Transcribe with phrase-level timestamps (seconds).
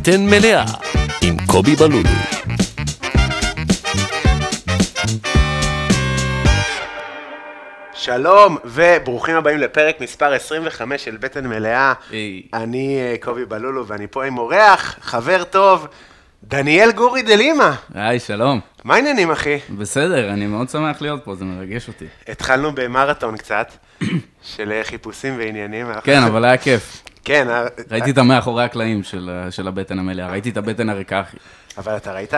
[0.00, 0.64] בטן מלאה
[1.22, 2.08] עם קובי בלולו.
[7.94, 11.92] שלום וברוכים הבאים לפרק מספר 25 של בטן מלאה.
[12.10, 12.42] היי.
[12.54, 15.86] אני אה, קובי בלולו ואני פה עם אורח, חבר טוב,
[16.44, 17.74] דניאל גורי דלימה.
[17.94, 18.60] היי, שלום.
[18.84, 19.58] מה העניינים אחי?
[19.78, 22.06] בסדר, אני מאוד שמח להיות פה, זה מרגש אותי.
[22.28, 23.72] התחלנו במרתון קצת,
[24.56, 25.86] של אה, חיפושים ועניינים.
[26.04, 27.02] כן, אבל היה כיף.
[27.24, 31.20] כן, אה, ראיתי את המאחורי הקלעים של ה- של הבטן המלאה, ראיתי את הבטן הריקה,
[31.20, 31.36] אחי.
[31.78, 32.34] אבל אתה ראית...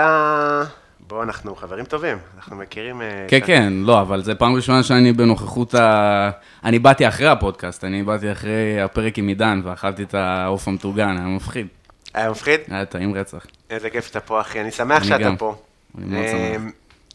[1.09, 3.03] בוא, אנחנו חברים טובים, אנחנו מכירים...
[3.03, 3.47] אה, כן, קצת.
[3.47, 6.31] כן, לא, אבל זה פעם ראשונה שאני בנוכחות ה...
[6.65, 11.27] אני באתי אחרי הפודקאסט, אני באתי אחרי הפרק עם עידן, ואכלתי את העוף המטוגן, היה
[11.27, 11.67] מפחיד.
[12.15, 12.61] היה מפחיד?
[12.71, 13.47] היה טעים רצח.
[13.71, 15.37] איזה כיף שאתה פה אחי, אני שמח אני שאתה גם.
[15.37, 15.55] פה.
[15.99, 16.73] אני מאוד אה, שמח.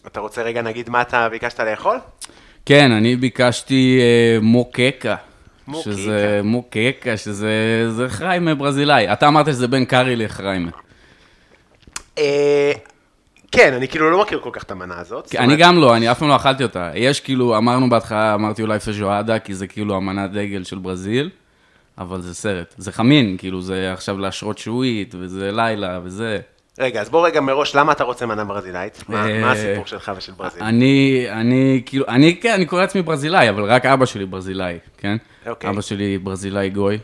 [0.07, 1.97] אתה רוצה רגע נגיד מה אתה ביקשת לאכול?
[2.65, 5.15] כן, אני ביקשתי אה, מוקקה.
[5.67, 5.91] מוקקה.
[5.91, 7.51] שזה מוקקה, שזה
[7.91, 9.13] זה חריימה ברזילאי.
[9.13, 10.71] אתה אמרת שזה בין קארי לחריימה.
[12.17, 12.71] אה,
[13.51, 15.25] כן, אני כאילו לא מכיר כל כך את המנה הזאת.
[15.25, 16.91] זאת אני גם לא, אני אף פעם לא אכלתי אותה.
[16.95, 21.29] יש כאילו, אמרנו בהתחלה, אמרתי אולי פז'ואדה, כי זה כאילו המנת דגל של ברזיל,
[21.97, 22.75] אבל זה סרט.
[22.77, 26.39] זה חמין, כאילו, זה עכשיו להשרות שועית, וזה לילה, וזה.
[26.79, 29.03] רגע, אז בוא רגע מראש, למה אתה רוצה מנה ברזילאית?
[29.13, 30.63] אה, מה הסיפור שלך ושל ברזיל?
[30.63, 35.17] אני, אני, כאילו, אני, כן, אני קורא לעצמי ברזילאי, אבל רק אבא שלי ברזילאי, כן?
[35.47, 35.69] אוקיי.
[35.69, 36.97] אבא שלי ברזילאי גוי,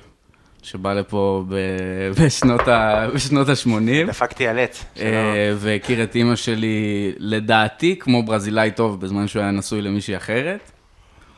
[0.63, 1.55] שבא לפה ב,
[2.25, 4.07] בשנות ה- בשנות ה-80.
[4.07, 4.85] דפקתי על עץ.
[4.95, 6.77] שלא- אה, והכיר את אימא שלי,
[7.17, 10.71] לדעתי, כמו ברזילאי טוב, בזמן שהוא היה נשוי למישהי אחרת.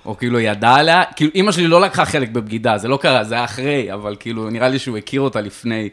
[0.06, 3.36] או כאילו ידע עליה, כאילו אימא שלי לא לקחה חלק בבגידה, זה לא קרה, זה
[3.36, 5.90] היה אחרי, אבל כאילו נראה לי שהוא הכיר אותה לפני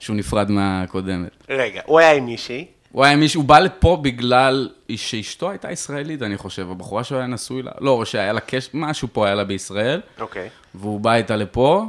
[0.00, 1.30] שהוא נפרד מהקודמת.
[1.50, 6.22] רגע, הוא היה עם מישהי, הוא היה מישהו, הוא בא לפה בגלל שאשתו הייתה ישראלית,
[6.22, 9.44] אני חושב, הבחורה שהוא היה נשוי לה, לא, שהיה לה קשר, משהו פה היה לה
[9.44, 10.48] בישראל, אוקיי.
[10.74, 11.86] והוא בא איתה לפה,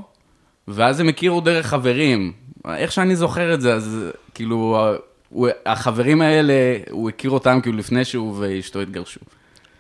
[0.68, 2.34] ואז הם הכירו דרך חברים.
[2.76, 4.00] איך שאני זוכר את זה, אז
[4.34, 4.88] כאילו,
[5.30, 6.54] הוא, החברים האלה,
[6.92, 9.20] הוא הכיר אותם כאילו לפני שהוא ואשתו התגרשו.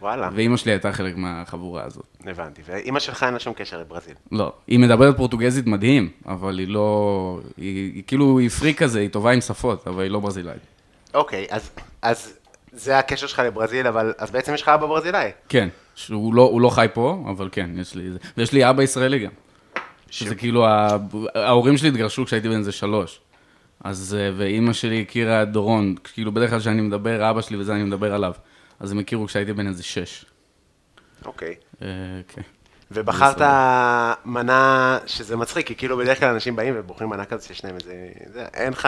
[0.01, 2.05] וואלה, ואימא שלי הייתה חלק מהחבורה הזאת.
[2.25, 2.61] הבנתי.
[2.65, 4.15] ואימא שלך אין לה שום קשר לברזיל.
[4.31, 7.39] לא, היא מדברת פורטוגזית מדהים, אבל היא לא...
[7.57, 10.74] היא, היא כאילו, היא פרי כזה, היא טובה עם שפות, אבל היא לא ברזילאית.
[11.15, 11.69] אוקיי, אז-
[12.01, 12.33] אז
[12.71, 15.31] זה הקשר שלך לברזיל, אבל אז בעצם יש לך אבא ברזילאי.
[15.49, 18.19] כן, שהוא לא, לא חי פה, אבל כן, יש לי זה.
[18.37, 19.31] ויש לי אבא ישראלי גם.
[20.09, 20.65] שזה כאילו,
[21.35, 23.19] ההורים שלי התגרשו כשהייתי בן איזה שלוש.
[23.83, 27.73] אז, אה, ואימא שלי הכירה את דורון, כאילו בדרך כלל כשאני מדבר, אבא שלי וזה,
[27.75, 28.33] אני מדבר עליו.
[28.79, 30.25] אז הם הכירו כשהייתי בן איזה שש.
[31.25, 31.55] אוקיי.
[31.81, 31.87] אה,
[32.27, 32.41] כן.
[32.91, 33.41] ובחרת
[34.25, 37.93] מנה שזה מצחיק, כי כאילו בדרך כלל אנשים באים ובוחרים מנה כזאת שיש להם איזה...
[38.33, 38.87] זה, אין לך...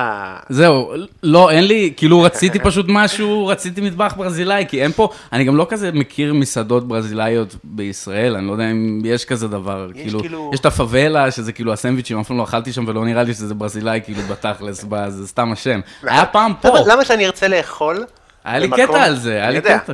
[0.49, 0.93] זהו,
[1.23, 5.55] לא, אין לי, כאילו רציתי פשוט משהו, רציתי מטבח ברזילאי, כי אין פה, אני גם
[5.55, 10.19] לא כזה מכיר מסעדות ברזילאיות בישראל, אני לא יודע אם יש כזה דבר, יש כאילו,
[10.19, 13.33] כאילו- יש את הפאבלה, שזה כאילו הסנדוויצ'ים, אף פעם לא אכלתי שם ולא נראה לי
[13.33, 15.79] שזה ברזילאי, כאילו בתכלס, זה סתם השם.
[16.03, 18.05] היה פעם פה, למה, שאני ארצה לאכול?
[18.45, 19.61] היה לי קטע על זה, היה לי.
[19.61, 19.93] קטע.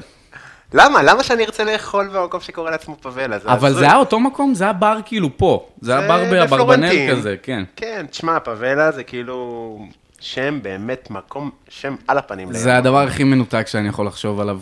[0.73, 1.03] למה?
[1.03, 3.37] למה שאני ארצה לאכול במקום שקורא לעצמו פאבלה?
[3.45, 3.73] אבל.
[3.73, 7.11] זה היה אותו מקום, זה היה בר כאילו פה, זה היה בר באברבנל.
[7.11, 7.63] כזה, כן.
[7.75, 9.79] כן, תשמע, פאבלה זה כאילו
[10.19, 12.53] שם באמת מקום, שם על הפנים.
[12.53, 14.59] זה הדבר הכי מנותק שאני יכול לחשוב עליו.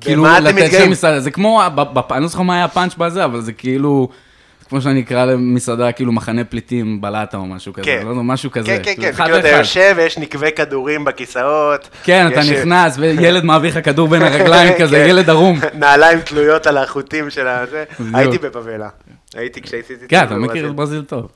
[0.00, 0.70] כאילו, לתת?
[0.70, 1.62] שם מסעדה, זה כמו,
[2.10, 4.08] אני לא זוכר מה היה הפאנץ' בזה, אבל זה כאילו,
[4.72, 8.00] כמו שאני אקרא למסעדה, כאילו מחנה פליטים בלטה או משהו כזה, כן.
[8.04, 8.66] לא יודע, משהו כזה.
[8.66, 9.48] כן, כן, כן, אחד כאילו אתה.
[9.48, 11.88] יושב ויש נקבי כדורים בכיסאות.
[12.04, 15.06] כן, אתה יש- נכנס, וילד מעביר לך כדור בין הרגליים כזה, כן.
[15.10, 15.58] ילד ערום.
[15.74, 17.84] נעליים תלויות על החוטים של הזה.
[18.14, 18.88] הייתי בפאבלה.
[19.34, 19.94] הייתי כשהייתי...
[20.08, 21.28] כן, אתה מכיר את ברזיל טוב.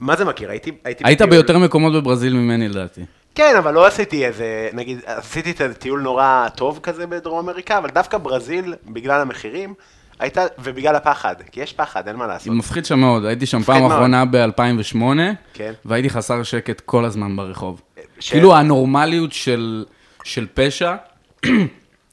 [0.00, 0.50] מה זה מכיר?
[0.50, 0.70] הייתי...
[0.84, 1.22] הייתי היית.
[1.22, 3.00] ביותר מקומות בברזיל ממני לדעתי.
[3.34, 7.88] כן, אבל לא עשיתי איזה, נגיד, עשיתי את הטיול נורא טוב כזה בדרום אמריקה, אבל
[7.94, 9.74] דווקא ברזיל, בגלל המחירים,
[10.18, 12.52] הייתה, ובגלל הפחד, כי יש פחד, אין מה לעשות.
[12.54, 13.92] מפחיד שם מאוד, הייתי שם פעם מאוד.
[13.92, 15.02] אחרונה ב-2008,
[15.54, 15.72] כן.
[15.84, 17.80] והייתי חסר שקט כל הזמן ברחוב.
[18.20, 19.84] ש- כאילו הנורמליות של,
[20.24, 20.94] של פשע,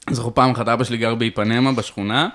[0.09, 2.29] זוכר פעם אחת אבא שלי גר באיפנמה בשכונה,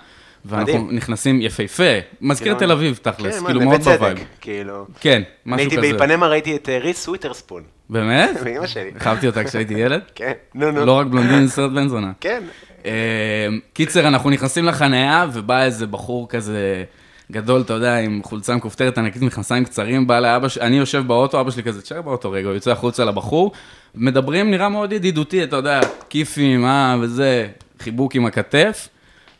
[0.45, 0.97] ואנחנו מדהים.
[0.97, 1.85] נכנסים יפהפה,
[2.21, 4.19] מזכיר כאילו, תל אביב תכלס, כן, כאילו מאוד ב vibe.
[4.41, 4.87] כאילו.
[5.01, 5.81] כן, משהו הייתי כזה.
[5.93, 7.63] באיפנמה, ראיתי את אה, ריס וויטרספון.
[7.91, 8.31] באמת?
[8.45, 8.91] ואימא שלי.
[9.07, 10.01] אהבתי אותה כשהייתי ילד?
[10.15, 10.87] כן, נו, נו.
[10.87, 12.13] לא רק בלונדינית, סרט בן זונה.
[12.21, 12.43] כן.
[12.87, 16.85] אה, קיצר, אנחנו נכנסים לחניה, ובא איזה בחור כזה
[17.33, 21.41] גדול, אתה יודע, עם חולצה מכופתרת ענקית, מכנסיים קצרים, בא לאבא שלי, אני יושב באוטו,
[21.41, 23.53] אבא שלי כזה, תשאר באוטו רגע, הוא יוצא החוצה לבחור,
[23.95, 27.49] מדברים, נראה מאוד ידידותי, אתה יודע, כיפים, אה, וזה,
[27.79, 28.89] חיבוק עם הכתף,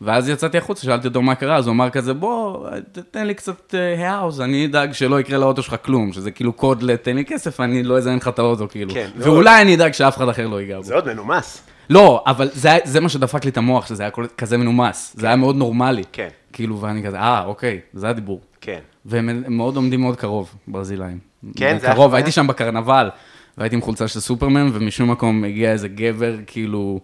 [0.01, 2.67] ואז יצאתי החוצה, שאלתי אותו מה קרה, אז הוא אמר כזה, בוא,
[3.11, 6.83] תן לי קצת אה, האוז, אני אדאג שלא יקרה לאוטו שלך כלום, שזה כאילו קוד
[6.83, 8.93] לתן לי כסף, אני לא אזיין לך את האוטו, כאילו.
[8.93, 9.25] כן, לא.
[9.25, 10.83] ואולי אני אדאג שאף אחד אחר לא ייגע בו.
[10.83, 11.70] זה עוד מנומס.
[11.91, 15.15] לא, אבל זה, זה מה שדפק לי את המוח, שזה היה כזה מנומס.
[15.17, 16.03] זה היה מאוד נורמלי.
[16.11, 16.27] כן.
[16.53, 18.41] כאילו, ואני כזה, אה, אוקיי, זה הדיבור.
[18.61, 18.79] כן.
[19.05, 21.19] והם הם מאוד עומדים מאוד קרוב, ברזילאים.
[21.55, 23.09] כן, זה קרוב, היה- הייתי שם בקרנבל,
[23.57, 26.99] והייתי עם חולצה של סופרמן, ומשום מקום הגיע איזה גבר, כאילו,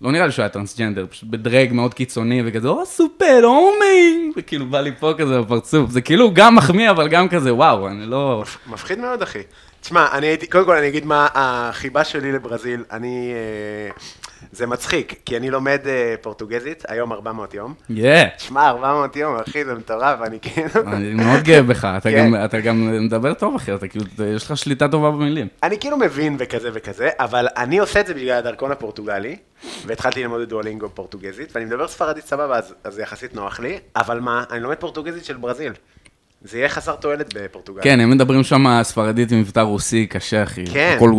[0.00, 4.66] לא נראה לי שהוא היה טרנסג'נדר, פשוט בדרג מאוד קיצוני, וכזה, או סופר, הומי, וכאילו
[4.66, 8.44] בא לי פה כזה בפרצוף, זה כאילו גם מחמיא, אבל גם כזה, וואו, אני לא...
[8.66, 9.38] מפחיד מאוד, אחי.
[9.80, 12.84] תשמע, אני הייתי, קודם כל אני אגיד מה החיבה שלי לברזיל.
[12.92, 13.90] אני, אה,
[14.52, 17.74] זה מצחיק, כי אני לומד אה, פורטוגזית, היום 400 יום.
[17.90, 20.68] יא, תשמע, 400 יום, אחי, זה מטורף, אני כאילו...
[20.92, 22.16] אני מאוד גאה בך, אתה כן.
[22.26, 24.04] גם- אתה גם מדבר טוב, אחי, אתה כאילו,
[24.36, 25.48] יש לך שליטה טובה במילים.
[25.62, 29.36] אני כאילו מבין וכזה וכזה, אבל אני עושה את זה בגלל הדרכון הפורטוגלי,
[29.86, 33.78] והתחלתי ללמוד את דואלינגו פורטוגזית, ואני מדבר ספרדית סבבה, אז, אז זה יחסית נוח לי,
[33.96, 35.72] אבל מה, אני לומד פורטוגזית של ברזיל.
[36.46, 37.82] זה יהיה חסר תועלת בפורטוגל.
[37.82, 40.66] כן, הם מדברים שם ספרדית עם מבטא רוסי קשה, אחי.
[40.66, 40.94] כן.
[40.96, 41.10] הכל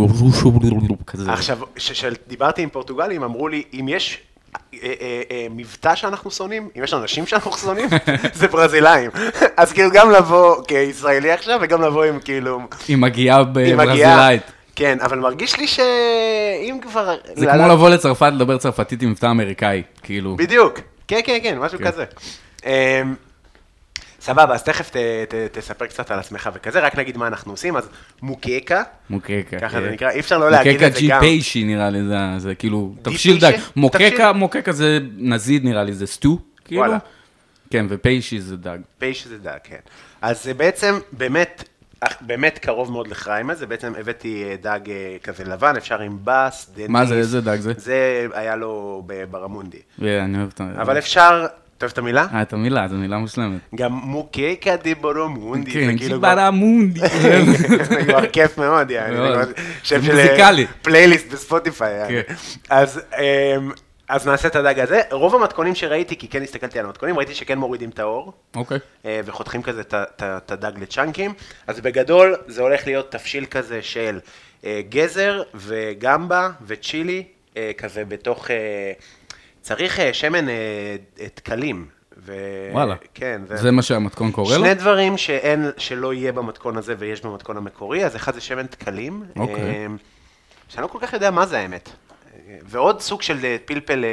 [1.07, 1.31] כזה.
[1.31, 4.21] עכשיו, כשדיברתי עם פורטוגלים, אמרו לי, אם יש
[4.73, 7.89] אה, אה, אה, מבטא שאנחנו שונאים, אם יש אנשים שאנחנו שונאים,
[8.33, 9.11] זה ברזילאים.
[9.57, 12.59] אז כאילו גם לבוא כישראלי עכשיו, וגם לבוא עם כאילו...
[12.89, 13.75] מגיעה עם הגייה.
[13.75, 14.41] בברזילאית.
[14.75, 17.15] כן, אבל מרגיש לי שאם כבר...
[17.35, 20.35] זה לא, כמו לא, לבוא לצרפת לדבר צרפתית עם מבטא אמריקאי, כאילו.
[20.35, 20.79] בדיוק.
[21.07, 21.91] כן, כן, כן, משהו כן.
[21.91, 22.05] כזה.
[24.27, 24.95] סבבה, אז תכף ת,
[25.29, 27.89] ת, תספר קצת על עצמך וכזה, רק נגיד מה אנחנו עושים, אז
[28.21, 29.59] מוקקה, מוקקה.
[29.61, 29.93] ככה זה כן.
[29.93, 31.19] נקרא, אי אפשר לא להגיד מוקקה את זה ג'י גם.
[31.19, 33.57] פיישי נראה לי, זה- זה כאילו, ג'י תבשיל פיישי?
[33.57, 33.63] דג.
[33.75, 34.33] מוקקה?
[34.33, 36.81] מוקקה זה נזיד נראה לי, זה סטו, כאילו.
[36.81, 36.97] וואלה.
[37.69, 38.77] כן, ופיישי זה דג.
[38.99, 39.75] פייש זה דג, כן.
[40.21, 41.63] אז זה בעצם באמת,
[42.21, 46.69] באמת קרוב מאוד לחריימה, זה בעצם הבאתי אה, דג אה, כזה לבן, אפשר עם בס,
[46.75, 46.89] דניס.
[46.89, 47.73] מה זה, איזה דג זה?
[47.77, 49.77] זה היה לו בברמונדי.
[50.01, 50.63] אני אוהב את ה...
[50.81, 51.45] אבל אפשר,
[51.77, 52.27] אתה אוהב את המילה?
[52.33, 53.59] אה, את המילה, זו מילה מושלמת.
[53.75, 56.29] גם מוקקה די ברמונדי, זה כן, כאילו כבר...
[56.29, 56.99] ג'יברה-מונדי.
[57.89, 59.17] זה כבר כיף מאוד, יעני,
[59.83, 60.67] שם של מוזיקלי.
[60.81, 62.07] פלייליסט בספוטיפיי.
[62.07, 62.33] כן.
[62.69, 63.71] אז, אמ,
[64.09, 65.01] אז נעשה את הדג הזה.
[65.11, 68.33] רוב המתכונים שראיתי, כי כן הסתכלתי על המתכונים, ראיתי שכן מורידים את האור.
[68.55, 68.79] אוקיי.
[69.05, 71.33] אה, וחותכים כזה את הדג לצ'אנקים.
[71.67, 74.19] אז בגדול זה הולך להיות תבשיל כזה של
[74.65, 77.23] אה, גזר וגמבה וצ'ילי,
[77.57, 78.47] אה, כזה בתוך...
[79.67, 80.53] צריך אה, שמן אה,
[81.19, 81.87] אה, דקלים.
[82.17, 82.33] ו...
[82.71, 82.95] וואלה.
[83.13, 83.41] כן.
[83.47, 84.63] ו- זה מה שהמתכון קורא לו?
[84.63, 89.23] שני דברים שאין, שלא יהיה במתכון הזה ויש במתכון המקורי, אז אחד זה שמן דקלים.
[89.39, 89.55] אוקיי.
[89.55, 89.85] אה,
[90.69, 91.89] שאני לא כל כך יודע מה זה האמת.
[92.63, 94.05] ועוד סוג של פלפל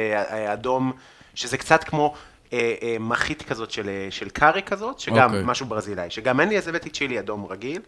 [0.53, 0.91] אדום,
[1.35, 2.13] שזה קצת כמו
[2.53, 5.41] אה, אה, מחית כזאת של, של קארי כזאת, שגם אוקיי.
[5.45, 7.81] משהו ברזילאי, שגם אין לי, אז הבאתי צ'ילי אדום רגיל.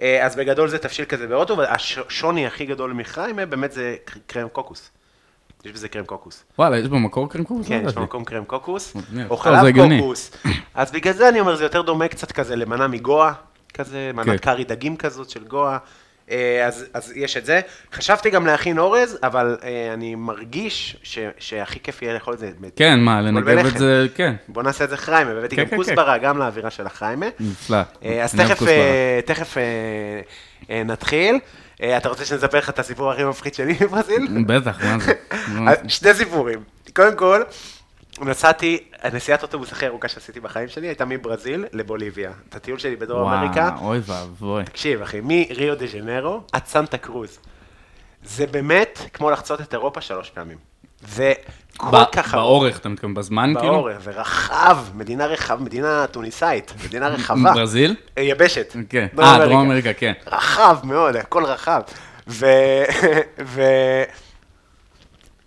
[0.00, 4.48] אה, אז בגדול זה תבשיל כזה בהודו, והשוני הכי גדול מחיים באמת זה קר- קרם
[4.48, 4.90] קוקוס.
[5.64, 6.44] יש בזה קרם קוקוס.
[6.58, 7.68] וואלה, יש במקור קרם קורס?
[7.68, 8.96] כן, יש במקום קרם קוקוס.
[9.30, 9.74] או חלב.
[9.98, 10.30] קוקוס.
[10.74, 13.32] אז בגלל זה אני אומר, זה יותר דומה קצת כזה למנה מגואה,
[13.74, 14.16] כזה, כן.
[14.16, 15.78] מנת קארי דגים כזאת של גואה.
[16.30, 17.60] אה, אז, אז יש את זה.
[17.92, 22.50] חשבתי גם להכין אורז, אבל אה, אני מרגיש ש, שהכי כיף יהיה לאכול את זה.
[22.76, 23.78] כן, מה, לנגב את.
[23.78, 24.34] זה, כן.
[24.48, 27.26] בוא נעשה את זה חריימה, והבאתי כן, גם כן, כוסברה, גם לאווירה של החריימה.
[27.40, 27.78] נפלא.
[28.04, 28.62] אה, אז תכף.
[28.62, 29.56] אה, תכף
[30.70, 31.38] אה, נתחיל.
[31.96, 34.28] אתה רוצה שאני אספר לך את הסיפור הכי מפחיד שלי בברזיל?
[34.46, 35.88] בטח, מה זה?
[35.88, 36.58] שני סיפורים.
[36.94, 37.42] קודם כל,
[38.20, 38.78] נסעתי,
[39.12, 42.30] נסיעת אוטובוס הכי ארוכה שעשיתי בחיים שלי הייתה מברזיל לבוליביה.
[42.48, 43.70] את הטיול שלי בדרום אמריקה.
[43.76, 44.64] וואו, אוי ואבוי.
[44.64, 47.38] תקשיב, אחי, מריו דה ז'נרו עד סנטה קרוז.
[48.24, 50.58] זה באמת כמו לחצות את אירופה שלוש פעמים.
[51.00, 51.32] זה
[51.76, 52.34] כל ב- כך.
[52.34, 53.72] באורך, אתה מתכוון בזמן, כאילו?
[53.72, 57.52] באורך, זה רחב, מדינה רחב, מדינה טוניסאית, מדינה רחבה.
[57.54, 57.96] ברזיל?
[58.18, 58.76] אה, יבשת.
[58.88, 59.06] כן.
[59.18, 60.12] אה, דרום אמריקה, כן.
[60.26, 61.80] רחב מאוד, הכל רחב.
[62.28, 62.46] ו...
[63.44, 63.62] ו...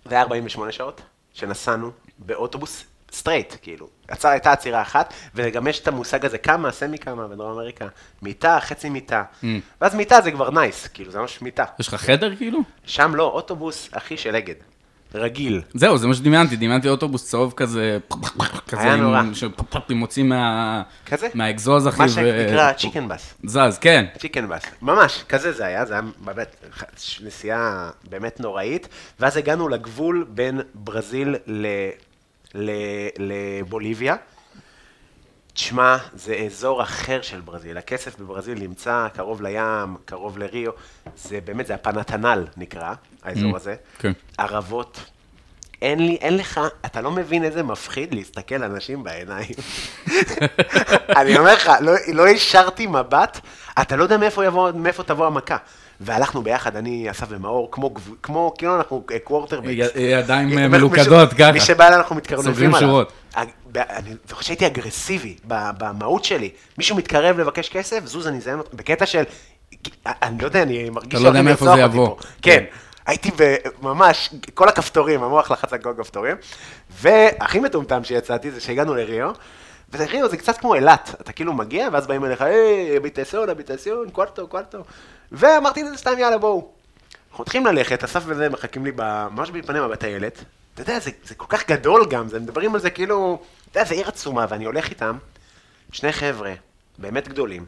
[0.04, 1.00] זה היה 48 שעות
[1.34, 1.90] שנסענו
[2.26, 3.88] באוטובוס straight, כאילו.
[4.08, 7.86] עצר, הייתה עצירה אחת, וגם יש את המושג הזה, כמה, semi cama בדרום אמריקה.
[8.22, 9.22] מיטה, חצי מיטה.
[9.42, 9.46] Mm.
[9.80, 11.64] ואז מיטה זה כבר nice, כאילו, זה ממש מיטה.
[11.80, 12.60] יש לך חדר, כאילו?
[12.86, 14.54] שם לא, אוטובוס, אחי של אגד.
[15.14, 15.60] רגיל.
[15.74, 17.98] זהו, זה מה שדמיינתי, דמיינתי אוטובוס צהוב כזה,
[18.68, 19.22] כזה, היה נורא.
[19.34, 21.28] שפריצים מוצאים מה- כזה?
[21.34, 23.34] מהאגזוז, אחי, מה ו- שנקרא chicken bus.
[23.44, 24.06] זז, כן.
[24.18, 26.64] צ'יקן בס, ממש, כזה זה היה, זה היה באמת
[27.22, 28.88] נסיעה באמת נוראית,
[29.20, 31.66] ואז הגענו לגבול בין ברזיל ל...
[32.54, 34.16] לבוליביה.
[35.54, 40.70] תשמע, זה אזור אחר של ברזיל, הכסף בברזיל נמצא קרוב לים, קרוב לריו,
[41.16, 43.74] זה באמת, זה הפנתנל נקרא, האזור Mm, הזה.
[43.98, 44.12] כן.
[44.38, 45.04] ערבות.
[45.82, 49.54] אין לי, אין לך, אתה לא מבין איזה מפחיד להסתכל לאנשים בעיניים.
[51.20, 53.40] אני אומר לך, לא, לא השארתי מבט,
[53.80, 55.56] אתה לא יודע מאיפה, יבוא, מאיפה תבוא המכה.
[56.04, 59.68] והלכנו ביחד, אני, אסף ומאור, כמו, כמו כאילו אנחנו quarterbacks.
[59.68, 61.52] י- ידיים אה, מלוכדות, ככה.
[61.52, 62.88] מי שבא אליי אנחנו מתקרנפים סוגרים עליו.
[62.88, 63.12] שורות.
[63.34, 66.50] אג- ב- אני זוכר שהייתי אגרסיבי במהות שלי.
[66.78, 69.22] מישהו מתקרב לבקש כסף, זוז, אני אזיין אותו, בקטע של,
[70.06, 72.16] אני לא יודע, אני מרגיש אתה לא יודע מאיפה זה יבוא.
[72.42, 72.64] כן.
[73.06, 73.30] הייתי
[73.82, 76.36] ממש, כל הכפתורים, המוח לחץ על כל הכפתורים.
[77.00, 79.30] והכי מטומטם שיצאתי זה שהגענו לריו,
[79.92, 84.10] וזה ריו, זה קצת כמו אילת, אתה כאילו מגיע, ואז באים אליך, היי, ביטסיון, הביטסיון,
[84.10, 84.78] קוורטו, קוורטו.
[85.32, 86.72] ואמרתי לזה סתם, יאללה, בואו.
[87.30, 90.44] אנחנו מתחילים ללכת, אסף וזה מחכים לי ממש באולפני בטיילת.
[90.74, 93.88] אתה יודע, זה, זה כל כך גדול גם, זה מדברים על זה כאילו, אתה יודע,
[93.88, 95.18] זה עיר עצומה, ואני הולך איתם,
[95.92, 96.54] שני חבר'ה,
[96.98, 97.66] באמת גדולים,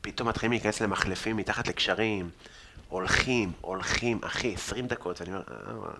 [0.00, 2.30] פתאום מתחילים להיכנס למחלפים מתחת לקשרים,
[2.88, 5.94] הולכים, הולכים, אחי, 20 דקות, ואני אומר, אה, וואלה,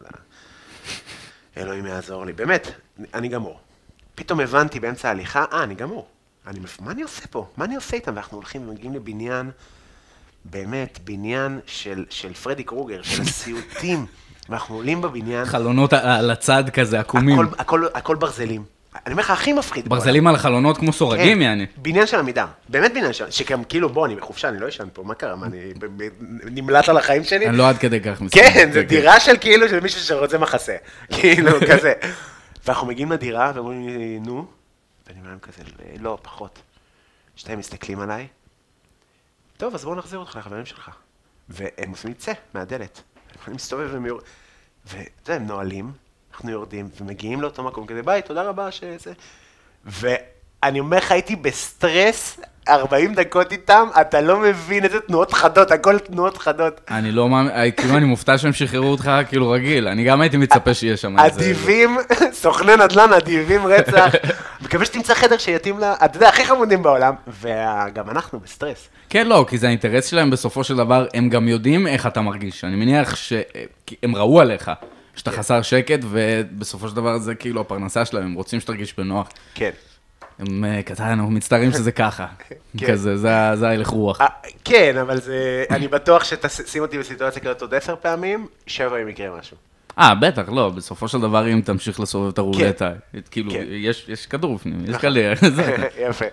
[1.57, 2.69] אלוהים יעזור לי, באמת,
[3.15, 3.61] אני גמור.
[4.15, 6.09] פתאום הבנתי באמצע ההליכה, אה, אני גמור.
[6.47, 7.49] אני, מה אני עושה פה?
[7.57, 8.13] מה אני עושה איתם?
[8.15, 9.51] ואנחנו הולכים ומגיעים לבניין,
[10.45, 14.07] באמת, בניין של, של פרדי קרוגר, של הסיוטים,
[14.49, 17.39] ואנחנו עולים בבניין, חלונות על- הצד כזה, עקומים.
[17.41, 18.65] הכל, הכל, הכל ברזלים.
[19.07, 19.89] אני אומר לך, הכי מפחיד.
[19.89, 21.67] ברזלים על החלונות כמו סורגים, כן, יעני.
[21.77, 23.31] בניין של עמידר, באמת בניין של...
[23.31, 25.37] שגם כאילו, בוא, אני בחופשה, אני לא ישן פה, מה קרה?
[25.37, 25.73] מה, אני
[26.45, 27.47] נמלט על החיים שלי?
[27.49, 28.41] אני לא עד כדי כך מסתכל.
[28.53, 30.77] כן, זו דירה של כאילו, של מישהו שרוצה מחסה.
[31.21, 31.93] כאילו, כזה.
[32.67, 34.47] ואנחנו מגיעים לדירה, ואומרים לי, נו?
[35.07, 35.63] ואני אומר להם כזה,
[36.01, 36.59] לא, פחות.
[37.37, 38.27] שתיים מסתכלים עליי,
[39.57, 40.91] טוב, אז בואו נחזיר אותך לחברים שלך.
[41.49, 43.03] והם עושים לי צא מהדלת.
[43.47, 44.21] אני מסתובב והם יור...
[44.87, 45.93] ואתה יודע, הם נועלים,
[46.33, 49.13] אנחנו יורדים, ומגיעים לאותו מקום כזה, ביי, תודה רבה שזה...
[50.65, 55.99] ואני אומר לך, הייתי בסטרס 40 דקות איתם, אתה לא מבין איזה תנועות חדות, הכל
[55.99, 56.81] תנועות חדות.
[56.91, 60.37] אני לא מאמין, אה, כאילו אני מופתע שהם שחררו אותך כאילו רגיל, אני גם הייתי
[60.37, 61.41] מצפה שיהיה שם איזה...
[61.41, 61.97] אדיבים,
[62.43, 64.15] סוכני נדל"ן אדיבים רצח.
[64.65, 68.89] מקווה שתמצא חדר שיתאים לה, אתה יודע, הכי חמודים בעולם, וגם אנחנו בסטרס.
[69.09, 72.65] כן, לא, כי זה האינטרס שלהם בסופו של דבר, הם גם יודעים איך אתה מרגיש.
[72.65, 74.71] אני מניח שהם ראו עליך,
[75.17, 75.37] שאתה כן.
[75.37, 79.29] חסר שקט, ובסופו של דבר זה כאילו הפרנסה שלהם, הם רוצים שתרגיש בנוח.
[79.55, 79.71] כן.
[80.39, 82.27] הם אה, כזה, אנחנו מצטערים שזה ככה.
[82.79, 82.87] כן.
[82.93, 83.31] כזה, זה
[83.69, 84.21] ההלך רוח.
[84.21, 84.27] אה,
[84.65, 89.39] כן, אבל זה, אני בטוח שתשים אותי בסיטואציה כזאת עוד עשר פעמים, שבע אם יקרה
[89.39, 89.57] משהו.
[89.99, 92.93] אה, בטח, לא, בסופו של דבר, אם תמשיך לסובב את הרולטה,
[93.31, 93.65] כאילו, כן.
[94.09, 95.11] יש כדור בפנים, יש נכון.
[95.57, 96.25] זה- יפה.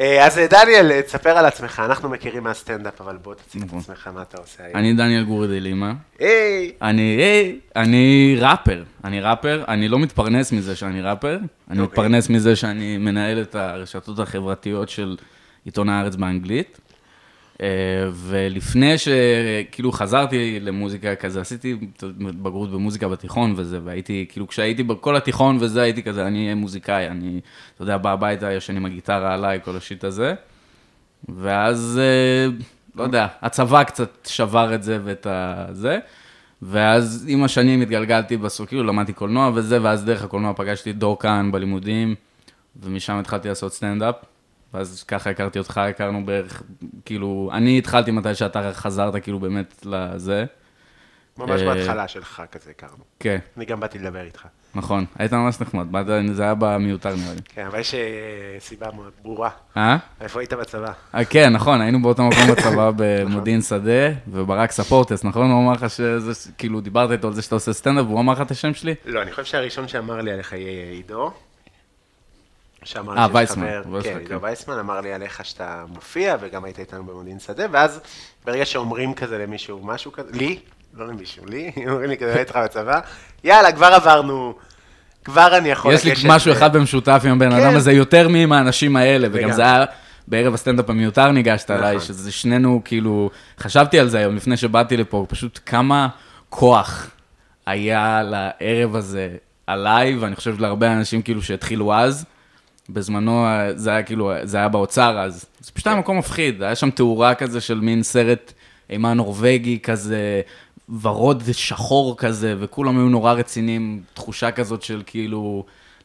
[0.00, 3.66] אה, אז אה, דניאל, אה, תספר על עצמך, אנחנו מכירים מהסטנדאפ, אבל בוא תציג את
[3.66, 3.78] נכון.
[3.78, 4.76] עצמך, מה אתה עושה היום.
[4.76, 5.92] אני דניאל גורי לימה.
[6.18, 11.38] היי, אני, היי, אני ראפר, אני ראפר, אני לא מתפרנס מזה שאני ראפר,
[11.70, 11.82] אני אוקיי.
[11.82, 15.16] מתפרנס מזה שאני מנהל את הרשתות החברתיות של
[15.64, 16.80] עיתון הארץ באנגלית.
[17.62, 17.66] אה,
[18.12, 21.76] ולפני שכאילו חזרתי למוזיקה כזה, עשיתי
[22.18, 27.08] בגרות במוזיקה בתיכון וזה, והייתי, כאילו כשהייתי בכל התיכון וזה, הייתי כזה, אני אהיה מוזיקאי,
[27.08, 27.40] אני,
[27.74, 30.34] אתה יודע, בא הביתה, ישן עם הגיטרה עליי, כל השיט הזה.
[31.28, 32.52] ואז, אה,
[32.96, 35.98] לא יודע, הצבא קצת שבר את זה ואת הזה.
[36.62, 41.52] ואז עם השנים התגלגלתי בסוף, כאילו למדתי קולנוע וזה, ואז דרך הקולנוע פגשתי דור כהן
[41.52, 42.14] בלימודים,
[42.82, 44.14] ומשם התחלתי לעשות סטנדאפ.
[44.74, 46.62] ואז ככה הכרתי אותך, הכרנו בערך,
[47.04, 50.44] כאילו, אני התחלתי מתי שאתה חזרת כאילו באמת לזה.
[51.38, 53.04] ממש אה, בהתחלה שלך כזה הכרנו.
[53.20, 54.46] כן, אני גם באתי לדבר איתך.
[54.74, 57.40] נכון, היית ממש נחמד, באת- זה היה במיותר נראה לי.
[57.44, 58.00] כן, אבל יש אה,
[58.58, 59.50] סיבה מאוד ברורה.
[59.76, 59.96] אה?
[60.20, 60.92] איפה היית בצבא?
[61.14, 63.90] אה, כן, נכון, היינו באותו מקום בצבא במודיעין שדה,
[64.28, 65.50] וברק ספורטס, נכון?
[65.50, 68.40] הוא אמר לך שזה, כאילו, דיברת איתו על זה שאתה עושה סטנדאפ, והוא אמר לך
[68.40, 68.94] את השם שלי?
[69.04, 71.32] לא, אני חושב שהראשון שאמר לי עליך יהיה עידו.
[72.84, 74.32] שאמר אה, וייסמן, חבר- וייסמן, כן, כן.
[74.32, 78.00] עידו וייסמן אמר לי עליך שאתה מופיע, וגם היית איתנו במודיעין שדה, ואז
[78.44, 80.58] ברגע שאומרים כזה למישהו משהו כזה, לי,
[80.94, 83.00] לא למישהו, לי, אומרים לי כזה, איתך בצבא,
[83.44, 84.54] יאללה, כבר עברנו,
[85.24, 87.56] כבר אני יכול יש לי משהו אחד במשותף עם הבן כן.
[87.56, 89.52] אדם הזה, יותר מעם האנשים האלה, וגם.
[89.52, 89.84] זה היה
[90.28, 92.06] בערב הסטנדאפ המיותר ניגשת אליי, נכון.
[92.08, 96.08] שזה שנינו, כאילו, חשבתי על זה היום לפני שבאתי לפה, פשוט כמה
[96.50, 97.10] כוח
[97.66, 99.28] היה לערב הזה
[99.66, 102.24] עליי, ואני חושב להרבה אנשים כאילו שהתחילו אז.
[102.88, 105.44] בזמנו זה היה כאילו, זה היה באוצר אז.
[105.60, 108.52] זה פשוט היה מקום מפחיד, היה שם תאורה כזה של מין סרט
[108.90, 110.40] אימה נורבגי כזה,
[111.00, 115.64] ורוד שחור כזה, וכולם היו נורא רציניים, תחושה כזאת של כאילו,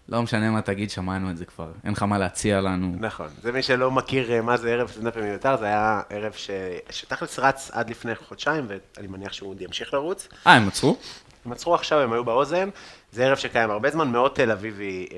[0.09, 2.95] לא משנה מה תגיד, שמענו את זה כבר, אין לך מה להציע לנו.
[2.99, 6.49] נכון, זה מי שלא מכיר אה, מה זה ערב סטנדאפ מיותר, זה היה ערב ש...
[6.89, 10.27] שתכלס רץ עד לפני חודשיים, ואני מניח שהוא עוד ימשיך לרוץ.
[10.47, 10.97] אה, הם עצרו?
[11.45, 12.69] הם עצרו עכשיו, הם היו באוזן,
[13.11, 15.17] זה ערב שקיים הרבה זמן, מאוד תל אביבי, אה,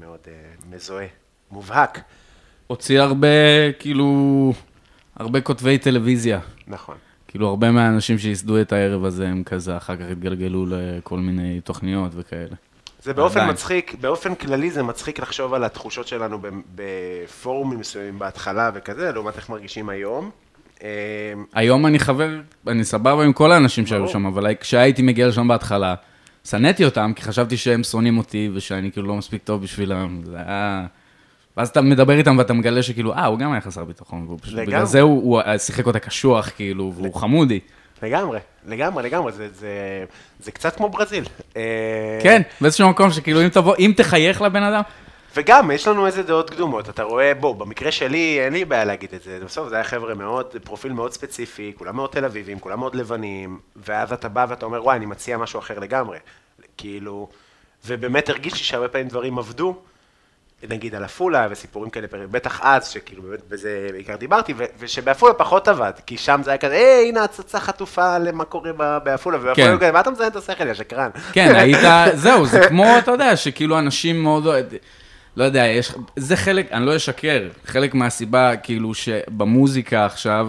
[0.00, 0.32] מאוד אה,
[0.70, 1.06] מזוהה,
[1.50, 2.00] מובהק,
[2.70, 3.28] הוציא הרבה,
[3.78, 4.52] כאילו,
[5.16, 6.40] הרבה כותבי טלוויזיה.
[6.66, 6.96] נכון.
[7.28, 12.12] כאילו, הרבה מהאנשים שייסדו את הערב הזה, הם כזה, אחר כך התגלגלו לכל מיני תוכניות
[12.14, 12.56] וכאלה.
[13.02, 13.52] זה באופן עדיין.
[13.52, 16.38] מצחיק, באופן כללי זה מצחיק לחשוב על התחושות שלנו
[16.74, 20.30] בפורומים מסוימים בהתחלה וכזה, לעומת איך מרגישים היום.
[20.82, 20.88] אה,
[21.54, 22.28] היום אני חבר,
[22.66, 24.08] אני סבבה עם כל האנשים שהיו.
[24.08, 25.94] שם, אבל כשהייתי מגיע לשם בהתחלה,
[26.50, 30.86] שנאתי אותם, כי חשבתי שהם שונאים אותי, ושאני כאילו לא מספיק טוב בשבילם, זה היה...
[31.56, 34.54] ואז אתה מדבר איתם ואתה מגלה שכאילו, אה, הוא גם היה חסר ביטחון, והוא פשוט,
[34.54, 34.66] לגמרי.
[34.66, 37.60] בגלל זה הוא, הוא שיחק אותה קשוח, כאילו, והוא חמודי.
[38.02, 40.04] לגמרי, לגמרי, לגמרי, זה, זה,
[40.40, 41.24] זה קצת כמו ברזיל.
[41.56, 44.82] אה, כן, באיזשהו מקום שכאילו, אם תבוא, אם תחייך לבן אדם,
[45.36, 49.14] וגם, יש לנו איזה דעות קדומות, אתה רואה, בוא, במקרה שלי, אין לי בעיה להגיד
[49.14, 52.78] את זה, בסוף זה היה חבר'ה מאוד, פרופיל מאוד ספציפי, כולם מאוד תל אביבים, כולם
[52.78, 56.18] מאוד לבנים, ואז אתה בא ואתה אומר, וואי, אני מציע משהו אחר לגמרי.
[56.80, 57.28] כאילו,
[57.86, 59.76] ובאמת הרגישתי שהרבה פעמים דברים עבדו,
[60.68, 65.68] נגיד על עפולה וסיפורים כאלה, בטח אז, שכאילו באמת בזה בעיקר דיברתי, ו- ושבעפולה פחות
[65.68, 68.72] עבד, כי שם זה היה כזה, היי, הנה הצצה חטופה למה קורה
[69.04, 69.76] בעפולה, ובעפולה כן.
[69.76, 71.10] כזה, מה אתה מזיין את השכל, יא שקרן.
[71.32, 71.78] כן, היית,
[72.14, 74.46] זהו, זה כמו, אתה יודע, שכאילו אנשים מאוד,
[75.36, 80.48] לא יודע, יש, זה חלק, אני לא אשקר, חלק מהסיבה, כאילו, שבמוזיקה עכשיו,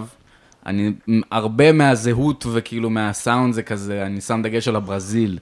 [0.66, 0.92] אני,
[1.30, 5.38] הרבה מהזהות וכאילו מהסאונד זה כזה, אני שם דגש על הברזיל.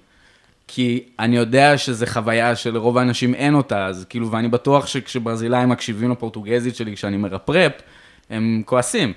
[0.72, 6.10] כי אני יודע שזו חוויה שלרוב האנשים אין אותה, אז כאילו, ואני בטוח שכשברזילאים מקשיבים
[6.10, 7.72] לפורטוגזית שלי כשאני מרפרפ,
[8.30, 9.12] הם כועסים.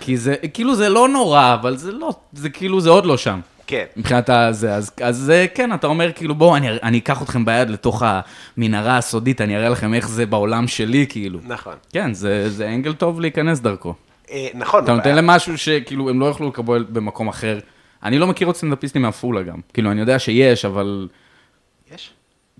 [0.00, 3.40] כי זה, כאילו זה לא נורא, אבל זה לא, זה כאילו, זה עוד לא שם.
[3.66, 3.84] כן.
[3.96, 7.70] מבחינת הזה, אז, אז זה, כן, אתה אומר כאילו, בואו, אני, אני אקח אתכם ביד
[7.70, 8.02] לתוך
[8.56, 11.38] המנהרה הסודית, אני אראה לכם איך זה בעולם שלי, כאילו.
[11.42, 11.74] נכון.
[11.92, 13.94] כן, זה, זה אנגל טוב להיכנס דרכו.
[14.30, 14.84] אה, נכון.
[14.84, 17.58] אתה נותן להם משהו שכאילו הם לא יוכלו לקבל במקום אחר.
[18.02, 19.60] אני לא מכיר עוד סטנדאפיסטים מעפולה גם.
[19.74, 21.08] כאילו, אני יודע שיש, אבל
[21.94, 22.10] יש?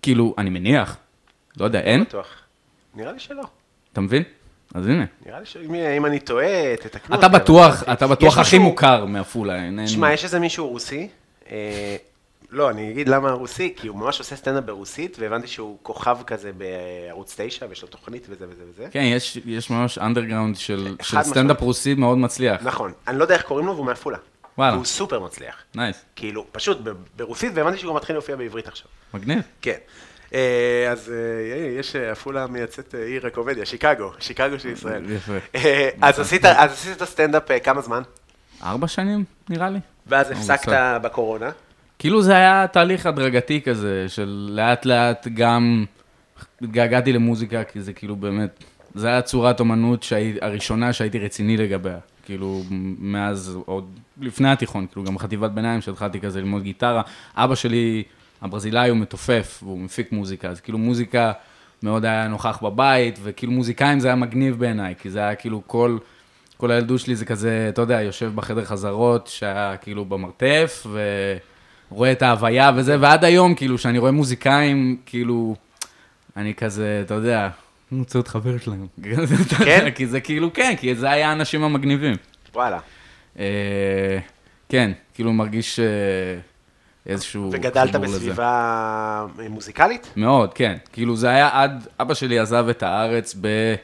[0.02, 0.96] כאילו, אני מניח.
[1.56, 2.04] לא יודע, אין?
[2.04, 2.26] בטוח.
[2.94, 3.42] נראה לי שלא.
[3.92, 4.22] אתה מבין?
[4.74, 5.04] אז הנה.
[5.26, 9.68] נראה לי שאם אם אני טועה, תתקנו אתה בטוח, אתה בטוח הכי מוכר מעפולה.
[9.84, 11.08] תשמע, יש איזה מישהו רוסי,
[11.50, 11.96] אה,
[12.50, 16.50] לא, אני אגיד למה רוסי, כי הוא ממש עושה סטנדאפ ברוסית, והבנתי שהוא כוכב כזה
[16.52, 18.88] בערוץ 9, ויש לו תוכנית וזה וזה וזה.
[18.90, 20.96] כן, יש, יש ממש underground של.
[21.02, 22.62] סטנדאפ רוסי מאוד מצליח.
[22.62, 24.18] נכון, אני לא יודע איך קוראים לו, והוא מעפולה.
[24.58, 24.72] וואלה.
[24.72, 25.56] והוא סופר מצליח.
[25.74, 26.78] nice, כאילו, פשוט
[27.16, 28.86] ברוסית, והבנתי שהוא גם מתחיל להופיע בעברית עכשיו.
[29.14, 29.42] מגניב.
[29.60, 29.76] כן.
[30.34, 35.10] אה, אז אה, יש אה, עפולה מייצאת עיר הקומדיה, שיקגו, שיקגו של ישראל.
[35.10, 35.32] יפה.
[36.02, 38.02] אז עשית אז עשית את הסטנדאפ כמה זמן?
[38.62, 39.78] ארבע שנים, נראה לי.
[40.06, 40.72] ואז הפסקת.
[41.02, 41.50] בקורונה.
[41.98, 45.84] כאילו זה היה תהליך הדרגתי כזה, של לאט לאט גם
[46.62, 51.98] התגעגעתי למוזיקה, כי זה כאילו באמת, זה היה צורת אומנות שהי, הראשונה שהייתי רציני לגביה.
[52.26, 52.62] כאילו,
[52.98, 53.84] מאז, עוד
[54.20, 57.02] לפני התיכון, כאילו, גם בחטיבת ביניים, שהתחלתי כזה ללמוד גיטרה.
[57.36, 58.02] אבא שלי,
[58.42, 61.32] הברזילאי, הוא מתופף, והוא מפיק מוזיקה, אז כאילו מוזיקה
[61.82, 65.98] מאוד היה נוכח בבית, וכאילו מוזיקאים זה היה מגניב בעיניי, כי זה היה כאילו כל...
[66.56, 70.86] כל הילדות שלי זה כזה, אתה יודע, יושב בחדר חזרות, שהיה כאילו במרתף,
[71.90, 75.54] ורואה את ההוויה וזה, ועד היום, כאילו, כשאני רואה מוזיקאים, כאילו,
[76.36, 77.48] אני כזה, אתה יודע,
[77.92, 78.86] אני רוצה להיות חבר שלהם.
[79.64, 79.90] כן?
[79.90, 82.14] כי זה כאילו, כן, כי זה היה האנשים המגניבים.
[82.54, 82.78] וואלה.
[83.38, 84.18] אה,
[84.68, 85.84] כן, כאילו מרגיש אה,
[87.06, 87.50] איזשהו...
[87.52, 88.16] וגדלת חיבור לזה.
[88.16, 90.12] בסביבה אה, מוזיקלית?
[90.16, 90.76] מאוד, כן.
[90.92, 93.74] כאילו זה היה עד, אבא שלי עזב את הארץ ב...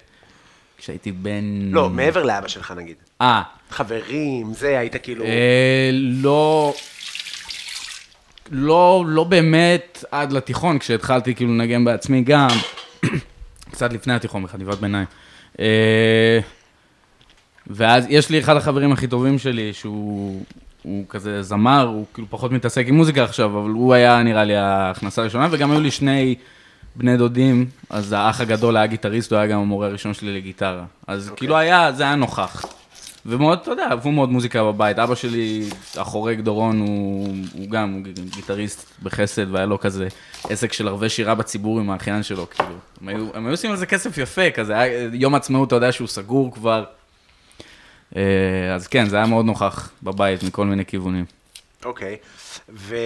[0.78, 1.70] כשהייתי בן...
[1.70, 2.96] לא, מעבר לאבא שלך נגיד.
[3.20, 5.24] אה, חברים, זה, היית כאילו...
[5.24, 6.74] אה, לא...
[8.50, 12.48] לא, לא באמת עד לתיכון, כשהתחלתי כאילו לנגן בעצמי גם,
[13.72, 15.06] קצת לפני התיכון, בחטיבת ביניים.
[15.60, 16.40] אה,
[17.66, 20.44] ואז יש לי אחד החברים הכי טובים שלי, שהוא
[20.82, 24.56] הוא כזה זמר, הוא כאילו פחות מתעסק עם מוזיקה עכשיו, אבל הוא היה נראה לי
[24.56, 26.34] ההכנסה הראשונה, וגם היו לי שני
[26.96, 30.84] בני דודים, אז האח הגדול היה גיטריסט, הוא היה גם המורה הראשון שלי לגיטרה.
[31.06, 31.36] אז okay.
[31.36, 32.64] כאילו היה, זה היה נוכח.
[33.26, 34.98] ומאוד, אתה יודע, אהבו מאוד מוזיקה בבית.
[34.98, 40.08] אבא שלי, החורג דורון, הוא, הוא גם גיטריסט בחסד, והיה לו כזה
[40.48, 42.74] עסק של ערבי שירה בציבור עם האחיין שלו, כאילו.
[43.00, 45.92] הם היו, הם היו עושים על זה כסף יפה, כזה, היה, יום עצמאות, אתה יודע
[45.92, 46.84] שהוא סגור כבר.
[48.16, 51.24] אה, אז כן, זה היה מאוד נוכח בבית מכל מיני כיוונים.
[51.84, 52.16] אוקיי.
[52.68, 52.96] ו...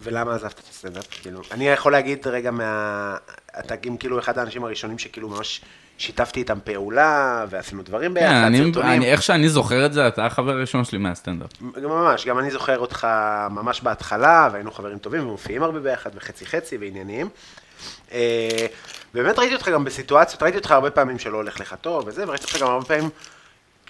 [0.00, 1.06] ולמה עזבת את הסטנדאפ?
[1.10, 3.16] כאילו, אני יכול להגיד רגע מה...
[3.58, 5.60] אתה גם כאילו אחד האנשים הראשונים שכאילו ממש
[5.98, 8.90] שיתפתי איתם פעולה, ועשינו דברים ביחד, כן, אני, סרטונים.
[8.90, 11.50] אני, איך שאני זוכר את זה, אתה החבר הראשון שלי מהסטנדאפ.
[11.60, 13.06] ממש, גם אני זוכר אותך
[13.50, 17.28] ממש בהתחלה, והיינו חברים טובים ומופיעים הרבה ביחד, וחצי חצי ועניינים.
[18.12, 18.66] אה,
[19.14, 22.44] באמת ראיתי אותך גם בסיטואציות, ראיתי אותך הרבה פעמים שלא הולך לך טוב וזה, וראיתי
[22.44, 23.10] אותך גם הרבה פעמים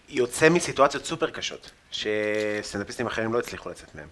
[0.09, 4.09] יוצא מסיטואציות סופר קשות, שסטנדאפיסטים אחרים לא הצליחו לצאת מהם.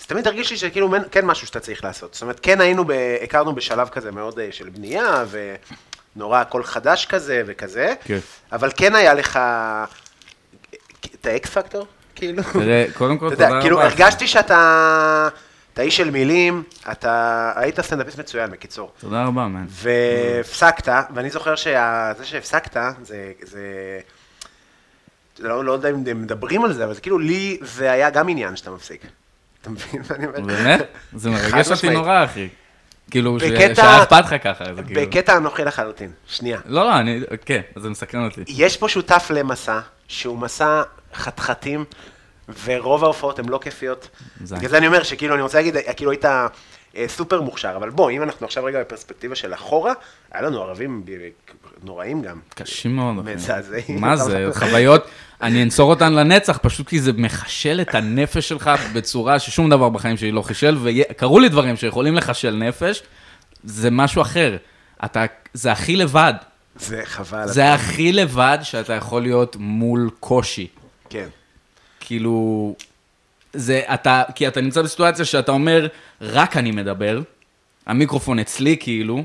[0.00, 2.14] אז תמיד הרגיש לי שכאילו כן- משהו שאתה צריך לעשות.
[2.14, 5.24] זאת אומרת, כן היינו, ב, הכרנו בשלב כזה מאוד אה, של בנייה,
[6.16, 8.18] ונורא הכל חדש כזה וכזה, כן.
[8.52, 9.40] אבל כן היה לך
[11.14, 12.42] את האקס פקטור, כאילו.
[12.52, 13.86] תראה, קודם כל, תודה כאילו, רבה.
[13.86, 15.28] הרגשתי שאתה...
[15.72, 18.92] אתה איש של מילים, אתה היית סטנדאפיסט מצוין, בקיצור.
[19.00, 19.66] תודה רבה, מן.
[19.68, 23.32] והפסקת, ואני זוכר שזה שהפסקת, זה...
[23.42, 23.60] זה...
[25.38, 28.56] לא, לא יודע אם מדברים על זה, אבל זה כאילו לי, זה היה גם עניין
[28.56, 29.02] שאתה מפסיק.
[29.62, 30.40] אתה מבין מה אני אומר?
[30.40, 30.86] באמת?
[31.12, 31.90] זה מרגש אותי.
[31.90, 32.48] נורא, אחי.
[33.10, 35.00] כאילו, בקטע- שהיה אכפת לך ככה, זה כאילו...
[35.00, 36.10] בקטע אנוכי לחלוטין.
[36.26, 36.58] שנייה.
[36.66, 37.20] לא, לא, אני...
[37.44, 38.44] כן, זה מסקרן אותי.
[38.48, 40.82] יש פה שותף למסע, שהוא מסע
[41.14, 41.84] חתחתים,
[42.64, 44.08] ורוב ההופעות הן לא כיפיות.
[44.44, 44.58] זין.
[44.58, 46.46] בגלל זה אני אומר שכאילו, אני רוצה להגיד, כאילו היית אה,
[47.08, 49.92] סופר מוכשר, אבל בוא, אם אנחנו עכשיו רגע בפרספקטיבה של אחורה,
[50.32, 51.04] היה לנו ערבים
[51.82, 52.38] נוראים גם.
[52.54, 53.24] קשים מאוד.
[53.24, 54.00] מזעזעים.
[54.00, 55.06] מה זה, חוויות,
[55.44, 60.16] אני אנצור אותן לנצח, פשוט כי זה מחשל את הנפש שלך בצורה ששום דבר בחיים
[60.16, 63.02] שלי לא חישל, וקרו לי דברים שיכולים לחשל נפש,
[63.64, 64.56] זה משהו אחר.
[65.04, 66.34] אתה, זה הכי לבד.
[66.76, 67.46] זה חבל.
[67.46, 70.66] זה הכי לבד שאתה יכול להיות מול קושי.
[71.10, 71.28] כן.
[72.00, 72.74] כאילו,
[73.52, 75.86] זה, אתה, כי אתה נמצא בסיטואציה שאתה אומר,
[76.20, 77.20] רק אני מדבר,
[77.86, 79.24] המיקרופון אצלי כאילו,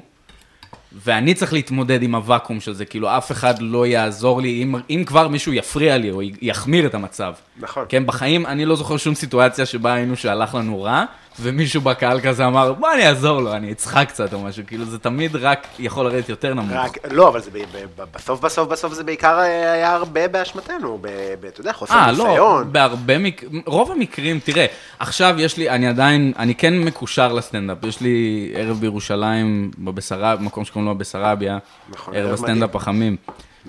[0.94, 5.04] ואני צריך להתמודד עם הוואקום של זה, כאילו אף אחד לא יעזור לי, אם, אם
[5.06, 7.34] כבר מישהו יפריע לי או יחמיר את המצב.
[7.60, 7.86] נכון.
[7.90, 11.06] כן, בחיים אני לא זוכר שום סיטואציה שבה היינו שהלך לנו רע,
[11.42, 15.00] ומישהו בקהל כזה אמר, בוא אני אעזור לו, אני אצחק קצת או משהו, כאילו זה
[15.00, 16.72] תמיד רק יכול לרדת יותר נמוך.
[16.72, 21.00] רק, לא, אבל זה ב, ב, בסוף, בסוף, בסוף זה בעיקר אה, היה הרבה באשמתנו,
[21.48, 22.74] אתה יודע, חוסר אה, לא, ניסיון.
[22.74, 24.66] בהרבה מקרים, רוב המקרים, תראה,
[25.00, 30.66] עכשיו יש לי, אני עדיין, אני כן מקושר לסטנדאפ, יש לי ערב בירושלים, בבשרב, מקום
[30.66, 31.58] שקוראים לו בסרביה,
[31.90, 33.16] נכון, ערב הסטנדאפ החמים.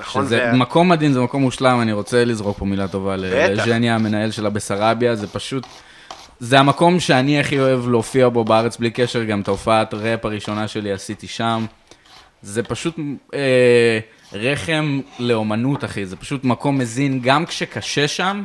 [0.01, 3.17] נכון, שזה ו- מקום מדהים, זה מקום מושלם, אני רוצה לזרוק פה מילה טובה.
[3.17, 5.67] לז'ניה, המנהל של הבסרביה, זה פשוט,
[6.41, 10.69] זה המקום שאני הכי אוהב להופיע בו בארץ בלי קשר, גם את ההופעת ראפ הראשונה
[10.69, 11.67] שלי עשיתי שם.
[12.43, 12.97] זה פשוט
[13.35, 13.99] אה,
[14.33, 18.45] רחם לאומנות, אחי, זה פשוט מקום מזין, גם כשקשה שם,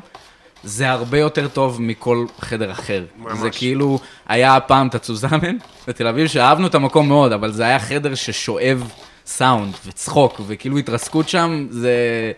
[0.63, 3.03] זה הרבה יותר טוב מכל חדר אחר.
[3.17, 3.39] ממש.
[3.39, 7.79] זה כאילו, היה פעם את הצוזמן בתל אביב, שאהבנו את המקום מאוד, אבל זה היה
[7.79, 8.91] חדר ששואב
[9.25, 12.31] סאונד וצחוק, וכאילו התרסקות שם, זה...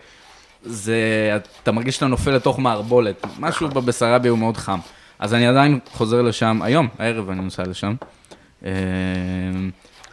[0.63, 3.25] זה, אתה מרגיש שאתה נופל לתוך מערבולת.
[3.39, 4.79] משהו בבסרביה הוא מאוד חם.
[5.19, 7.95] אז אני עדיין חוזר לשם, היום, הערב אני נוסע לשם.
[8.65, 8.71] אה,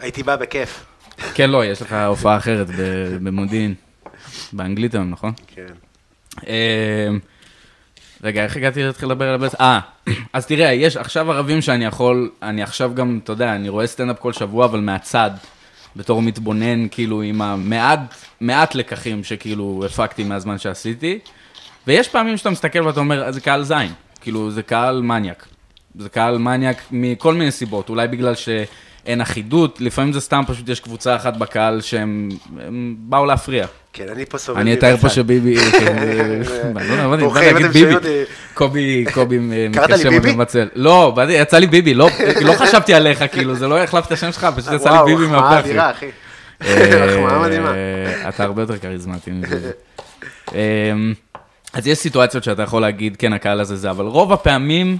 [0.01, 0.85] הייתי בא בכיף.
[1.35, 2.67] כן, לא, יש לך הופעה אחרת
[3.23, 3.75] במודיעין.
[4.53, 5.33] באנגלית היום, נכון?
[5.47, 5.67] כן.
[6.47, 7.09] אה,
[8.23, 9.55] רגע, איך הגעתי להתחיל לדבר על הבית?
[9.61, 9.81] אה,
[10.33, 14.19] אז תראה, יש עכשיו ערבים שאני יכול, אני עכשיו גם, אתה יודע, אני רואה סטנדאפ
[14.19, 15.31] כל שבוע, אבל מהצד,
[15.97, 18.01] בתור מתבונן, כאילו, עם המעט,
[18.41, 21.19] מעט לקחים שכאילו הפקתי מהזמן שעשיתי,
[21.87, 25.49] ויש פעמים שאתה מסתכל ואתה אומר, זה קהל זין, כאילו, זה קהל מניאק.
[25.99, 28.35] זה קהל מניאק מכל מיני סיבות, אולי בגלל
[29.05, 32.29] שאין אחידות, לפעמים זה סתם פשוט יש קבוצה אחת בקהל שהם
[32.67, 33.67] הם באו להפריע.
[33.93, 34.61] כן, אני פה סובל.
[34.61, 35.09] אני אתאר פה.
[35.09, 35.57] שביבי,
[36.77, 38.33] אני לא הבנתי, ברוכים, באתי אתם שומעים ביבי, אותי.
[38.55, 40.09] קובי, קובי לי מתקשר?
[40.23, 40.69] ומבצל.
[40.75, 42.09] לא, יצא לי ביבי, לא
[42.41, 45.27] לא חשבתי עליך, כאילו, זה לא החלפת את השם שלך, פשוט יצא לי וואו, ביבי
[45.27, 45.59] מהפה.
[45.59, 46.07] אדירה, אחי.
[46.65, 47.73] אה, מחמאה מדהימה.
[48.29, 49.69] אתה הרבה יותר כריזמטי מביבי.
[51.73, 54.99] אז יש סיטואציות שאתה יכול להגיד, כן, הקהל הזה זה, אבל רוב הפעמים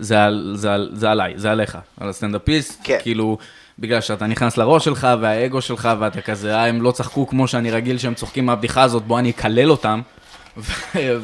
[0.00, 2.98] זה על- זה על- זה עליי, זה עליך, על הסטנדאפיסט, כן.
[3.02, 3.38] כאילו,
[3.78, 7.70] בגלל שאתה נכנס לראש שלך והאגו שלך, ואתה כזה, אה, הם לא צחקו כמו שאני
[7.70, 10.00] רגיל שהם צוחקים מהבדיחה הזאת, בוא אני אקלל אותם,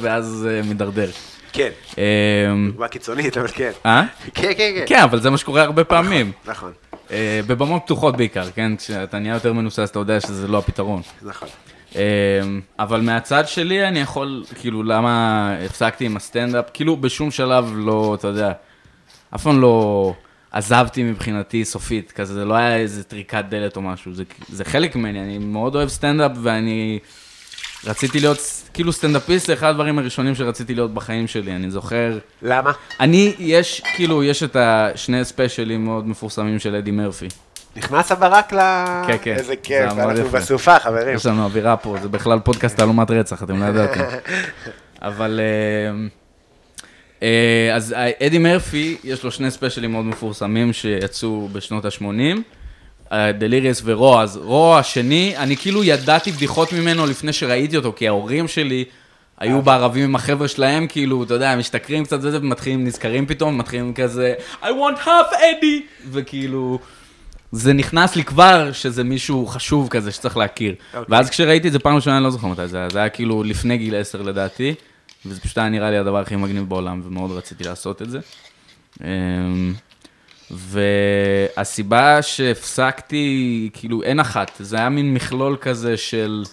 [0.01, 1.11] ואז זה מידרדר.
[1.53, 3.71] כן, אמ, דוגמה קיצונית, אבל כן.
[3.87, 4.03] אה?
[4.35, 4.85] כן, כן, כן.
[4.87, 6.33] כן, אבל זה מה שקורה הרבה פעמים.
[6.47, 6.73] נכון,
[7.11, 8.77] אה, בבמות פתוחות בעיקר, כן?
[8.77, 11.03] כשאתה נהיה יותר מנוסס, אתה יודע שזה לא הפתרון.
[11.23, 11.49] נכון.
[11.95, 12.01] אמ,
[12.79, 16.65] אבל מהצד שלי אני יכול, כאילו, למה הפסקתי עם הסטנדאפ?
[16.75, 18.53] כאילו, בשום שלב לא, אתה יודע,
[19.35, 20.15] אף פעם לא
[20.51, 24.97] עזבתי מבחינתי סופית, כזה, זה לא היה איזה טריקת דלת או משהו, זה, זה חלק
[24.97, 26.99] ממני, אני מאוד אוהב סטנדאפ ואני
[27.85, 28.39] רציתי להיות,
[28.75, 32.19] כאילו, סטנדאפיסט זה אחד הדברים הראשונים שרציתי להיות בחיים שלי, אני זוכר.
[32.43, 32.73] למה?
[33.01, 37.29] אני, יש, כאילו, יש את השני ספיישלים מאוד מפורסמים של אדי מרפי.
[37.77, 38.59] נכנס הברק ל...
[39.07, 39.33] כן, כן.
[39.33, 40.39] איזה זה כיף, אנחנו יפה.
[40.39, 41.17] בסופה, חברים.
[41.17, 44.01] יש לנו אווירה פה, זה בכלל פודקאסט תעלומת רצח, אתם לא ידעתם.
[45.03, 45.41] אבל...
[45.43, 46.09] אה,
[47.75, 52.39] אז אה, אדי מרפי, יש לו שני ספיישלים מאוד מפורסמים שיצאו בשנות ה-80.
[53.39, 58.49] דליריאס ורו, אז רו השני, אני כאילו ידעתי בדיחות ממנו לפני שראיתי אותו, כי ההורים
[58.49, 58.85] שלי
[59.39, 63.95] היו בערבים עם החבר'ה שלהם, כאילו, אתה יודע, משתכרים קצת וזה, ומתחילים, נזכרים פתאום, מתחילים
[63.95, 66.79] כזה, I want half אדי, וכאילו,
[67.53, 70.75] זה נכנס לי כבר שזה מישהו חשוב כזה שצריך להכיר.
[70.95, 71.17] אוקיי.
[71.17, 73.43] ואז כשראיתי את זה פעם ראשונה, אני לא זוכר מתי זה היה, זה היה כאילו
[73.43, 74.75] לפני גיל 10 לדעתי,
[75.29, 78.21] וזה פשוט היה נראה לי הדבר הכי מגניב בעולם, ומאוד רציתי לעשות את זה.
[79.05, 79.75] אמ,
[80.51, 86.45] והסיבה שהפסקתי, כאילו, אין אחת, זה היה מין מכלול כזה של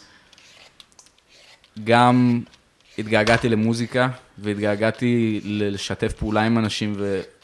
[1.83, 2.41] גם
[2.97, 4.07] התגעגעתי למוזיקה,
[4.37, 6.95] והתגעגעתי לשתף פעולה עם אנשים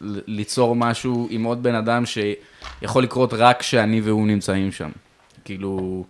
[0.01, 4.89] וליצור משהו עם עוד בן אדם שיכול לקרות רק כשאני והוא נמצאים שם.
[5.45, 6.05] כאילו,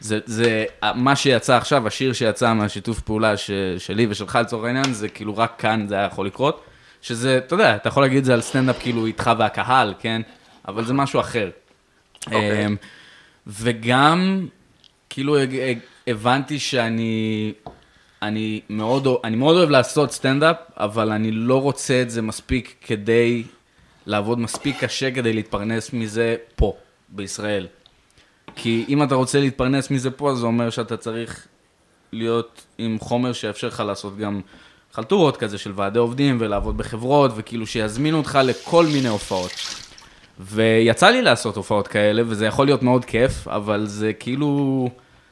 [0.00, 5.08] זה, זה, מה שיצא עכשיו, השיר שיצא מהשיתוף פעולה ש, שלי ושלך לצורך העניין, זה
[5.08, 6.64] כאילו רק כאן זה היה יכול לקרות.
[7.02, 10.22] שזה, אתה יודע, אתה יכול להגיד את זה על סטנדאפ כאילו איתך והקהל, כן?
[10.68, 11.50] אבל זה משהו אחר.
[12.26, 12.66] אוקיי.
[12.66, 12.76] אמ,
[13.46, 14.46] וגם,
[15.10, 15.36] כאילו,
[16.06, 17.52] הבנתי שאני...
[18.22, 23.42] אני מאוד, אני מאוד אוהב לעשות סטנדאפ, אבל אני לא רוצה את זה מספיק כדי
[24.06, 26.76] לעבוד מספיק קשה כדי להתפרנס מזה פה,
[27.08, 27.66] בישראל.
[28.56, 31.46] כי אם אתה רוצה להתפרנס מזה פה, זה אומר שאתה צריך
[32.12, 34.40] להיות עם חומר שיאפשר לך לעשות גם
[34.92, 39.50] חלטורות כזה של ועדי עובדים ולעבוד בחברות, וכאילו שיזמינו אותך לכל מיני הופעות.
[40.40, 44.90] ויצא לי לעשות הופעות כאלה, וזה יכול להיות מאוד כיף, אבל זה כאילו,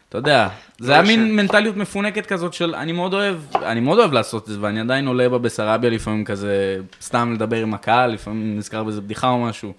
[0.09, 0.49] אתה יודע,
[0.79, 4.43] זה היה ש- מין מנטליות מפונקת כזאת של אני מאוד אוהב, אני מאוד אוהב לעשות
[4.43, 9.01] את זה, ואני עדיין עולה בבסרביה לפעמים כזה, סתם לדבר עם הקהל, לפעמים נזכר באיזה
[9.01, 9.73] בדיחה או משהו,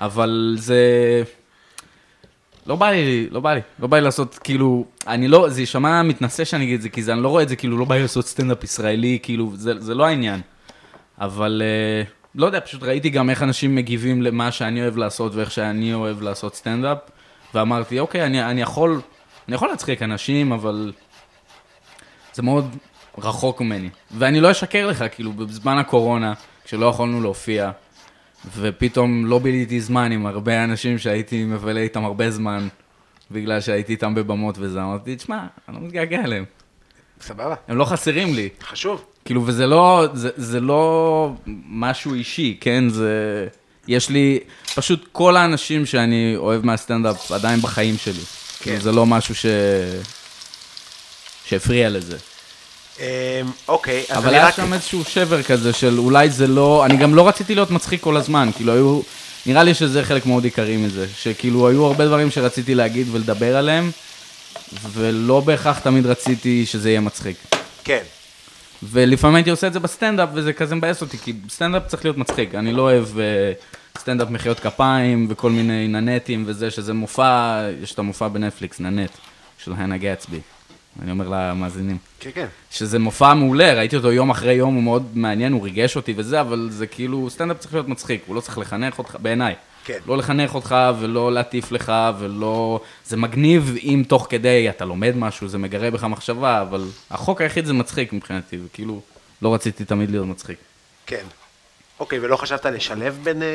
[0.00, 0.82] אבל זה...
[2.66, 6.02] לא בא לי, לא בא לי, לא בא לי לעשות, כאילו, אני לא, זה יישמע
[6.02, 7.94] מתנשא שאני אגיד את זה, כי זה, אני לא רואה את זה, כאילו, לא בא
[7.94, 10.40] לי לעשות סטנדאפ ישראלי, כאילו, זה, זה לא העניין.
[11.20, 12.02] אבל, אה,
[12.34, 16.22] לא יודע, פשוט ראיתי גם איך אנשים מגיבים למה שאני אוהב לעשות ואיך שאני אוהב
[16.22, 16.98] לעשות סטנדאפ,
[17.54, 19.00] ואמרתי, אוקיי, אני, אני יכול,
[19.48, 20.92] אני יכול להצחיק אנשים, אבל
[22.34, 22.76] זה מאוד
[23.18, 23.88] רחוק ממני.
[24.10, 26.32] ואני לא אשקר לך, כאילו, בזמן הקורונה,
[26.64, 27.70] כשלא יכולנו להופיע,
[28.58, 32.68] ופתאום לא ביליתי זמן עם הרבה אנשים שהייתי מבלה איתם הרבה זמן,
[33.30, 36.44] בגלל שהייתי איתם בבמות וזה, אמרתי, תשמע, אני לא מתגעגע אליהם,
[37.20, 38.48] סבבה, הם לא חסרים לי.
[38.62, 39.04] חשוב.
[39.24, 41.32] כאילו, וזה לא, זה, זה לא
[41.68, 42.88] משהו אישי, כן?
[42.88, 43.46] זה...
[43.88, 44.38] יש לי,
[44.74, 48.22] פשוט כל האנשים שאני אוהב מהסטנדאפ עדיין בחיים שלי.
[48.60, 48.78] כן.
[48.80, 49.46] זה לא משהו ש...
[51.44, 52.16] שהפריע לזה.
[53.00, 53.04] אמ,
[53.68, 54.54] אוקיי, אז אבל אני היה רק...
[54.54, 58.16] שם איזשהו שבר כזה של אולי זה לא, אני גם לא רציתי להיות מצחיק כל
[58.16, 59.00] הזמן, כאילו היו,
[59.46, 63.90] נראה לי שזה חלק מאוד עיקרי מזה, שכאילו היו הרבה דברים שרציתי להגיד ולדבר עליהם,
[64.92, 67.36] ולא בהכרח תמיד רציתי שזה יהיה מצחיק.
[67.84, 68.02] כן.
[68.82, 72.54] ולפעמים הייתי עושה את זה בסטנדאפ, וזה כזה מבאס אותי, כי סטנדאפ צריך להיות מצחיק.
[72.54, 73.52] אני לא אוהב אה,
[73.98, 79.10] סטנדאפ מחיאות כפיים וכל מיני Nanette ים וזה, שזה מופע, יש את המופע בנטפליקס, Nanette,
[79.58, 80.40] של הנה גצבי.
[81.02, 81.98] אני אומר למאזינים.
[82.20, 82.46] כן, כן.
[82.70, 86.40] שזה מופע מעולה, ראיתי אותו יום אחרי יום, הוא מאוד מעניין, הוא ריגש אותי וזה,
[86.40, 89.54] אבל זה כאילו, סטנדאפ צריך להיות מצחיק, הוא לא צריך לחנך אותך, בעיניי.
[89.84, 89.98] כן.
[90.06, 92.80] לא לחנך אותך ולא להטיף לך ולא...
[93.06, 97.64] זה מגניב אם תוך כדי אתה לומד משהו, זה מגרה בך מחשבה, אבל החוק היחיד
[97.64, 99.00] זה מצחיק מבחינתי, וכאילו,
[99.42, 100.58] לא רציתי תמיד להיות מצחיק.
[101.06, 101.24] כן.
[102.00, 103.48] אוקיי, ולא חשבת לשלב בין, אה,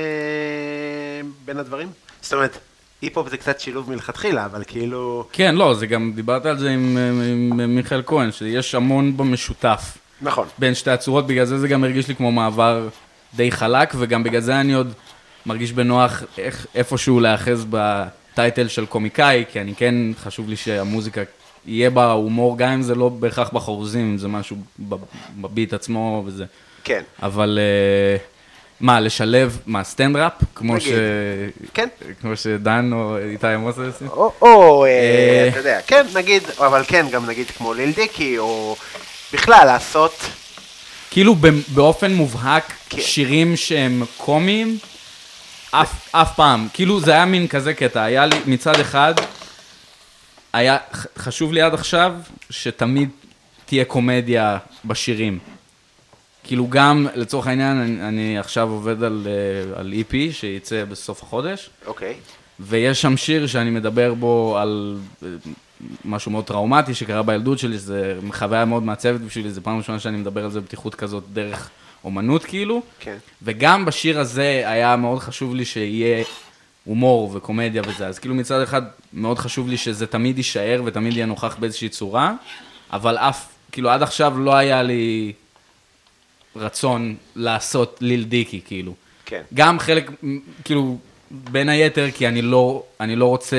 [1.45, 1.89] בין הדברים?
[2.21, 2.57] זאת אומרת,
[3.01, 5.25] היפ-הופ זה קצת שילוב מלכתחילה, אבל כאילו...
[5.33, 9.97] כן, לא, זה גם, דיברת על זה עם, עם, עם מיכאל כהן, שיש המון במשותף.
[10.21, 10.47] נכון.
[10.57, 12.87] בין שתי הצורות, בגלל זה זה גם הרגיש לי כמו מעבר
[13.33, 14.93] די חלק, וגם בגלל זה אני עוד
[15.45, 21.21] מרגיש בנוח איך, איפשהו להיאחז בטייטל של קומיקאי, כי אני כן, חשוב לי שהמוזיקה
[21.65, 24.97] יהיה בה הומור, גם אם זה לא בהכרח בחרוזים, אם זה משהו בב-
[25.41, 26.45] בביט עצמו וזה.
[26.83, 27.01] כן.
[27.23, 28.17] אבל אה,
[28.81, 30.33] מה, לשלב, מה, סטנדראפ?
[30.55, 30.79] כמו.
[30.79, 30.87] ש...
[31.73, 31.87] כן.
[32.21, 34.07] כמו שדן או איתי עמוס עושים?
[34.07, 35.47] או, אה, אה.
[35.49, 38.75] אתה יודע, כן, נגיד, אבל כן, גם נגיד כמו ליל דיקי, או
[39.33, 40.25] בכלל לעשות...
[41.11, 41.35] כאילו
[41.67, 43.01] באופן מובהק, כן.
[43.01, 44.77] שירים שהם קומיים,
[45.71, 46.67] אף, פעם.
[46.73, 49.13] כאילו זה היה מין כזה קטע, היה לי מצד אחד,
[50.53, 50.77] היה
[51.17, 52.13] חשוב לי עד עכשיו
[52.49, 53.09] שתמיד
[53.65, 55.39] תהיה קומדיה בשירים.
[56.43, 61.69] כאילו גם, לצורך העניין, אני, אני עכשיו עובד על, אה, על EP שייצא בסוף החודש,
[61.85, 62.15] אוקיי.
[62.59, 65.27] ויש שם שיר שאני מדבר בו על אה,
[66.05, 70.17] משהו מאוד טראומטי שקרה בילדות שלי, זה חוויה מאוד מעצבת בשבילי, זו פעם ראשונה שאני
[70.17, 71.69] מדבר על זה בפתיחות כזאת דרך
[72.03, 72.81] אומנות כאילו.
[72.99, 73.17] כן.
[73.41, 76.23] וגם בשיר הזה היה מאוד חשוב לי שיהיה
[76.83, 78.81] הומור וקומדיה וזה, אז כאילו מצד אחד
[79.13, 82.33] מאוד חשוב לי שזה תמיד יישאר ותמיד יהיה נוכח באיזושהי צורה,
[82.93, 85.33] אבל אף, כאילו עד עכשיו לא היה לי
[86.55, 88.93] רצון לעשות ליל דיקי, כאילו.
[89.25, 89.41] כן.
[89.53, 90.11] גם חלק,
[90.63, 90.97] כאילו,
[91.31, 93.57] בין היתר, כי אני לא, אני לא רוצה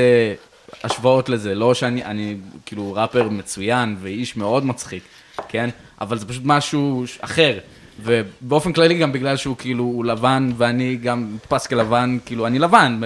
[0.85, 5.03] השוואות לזה, לא שאני, אני כאילו ראפר מצוין ואיש מאוד מצחיק,
[5.49, 5.71] כן?
[6.01, 7.59] אבל זה פשוט משהו אחר.
[8.03, 13.01] ובאופן כללי גם בגלל שהוא כאילו, הוא לבן ואני גם נתפס כלבן, כאילו, אני לבן,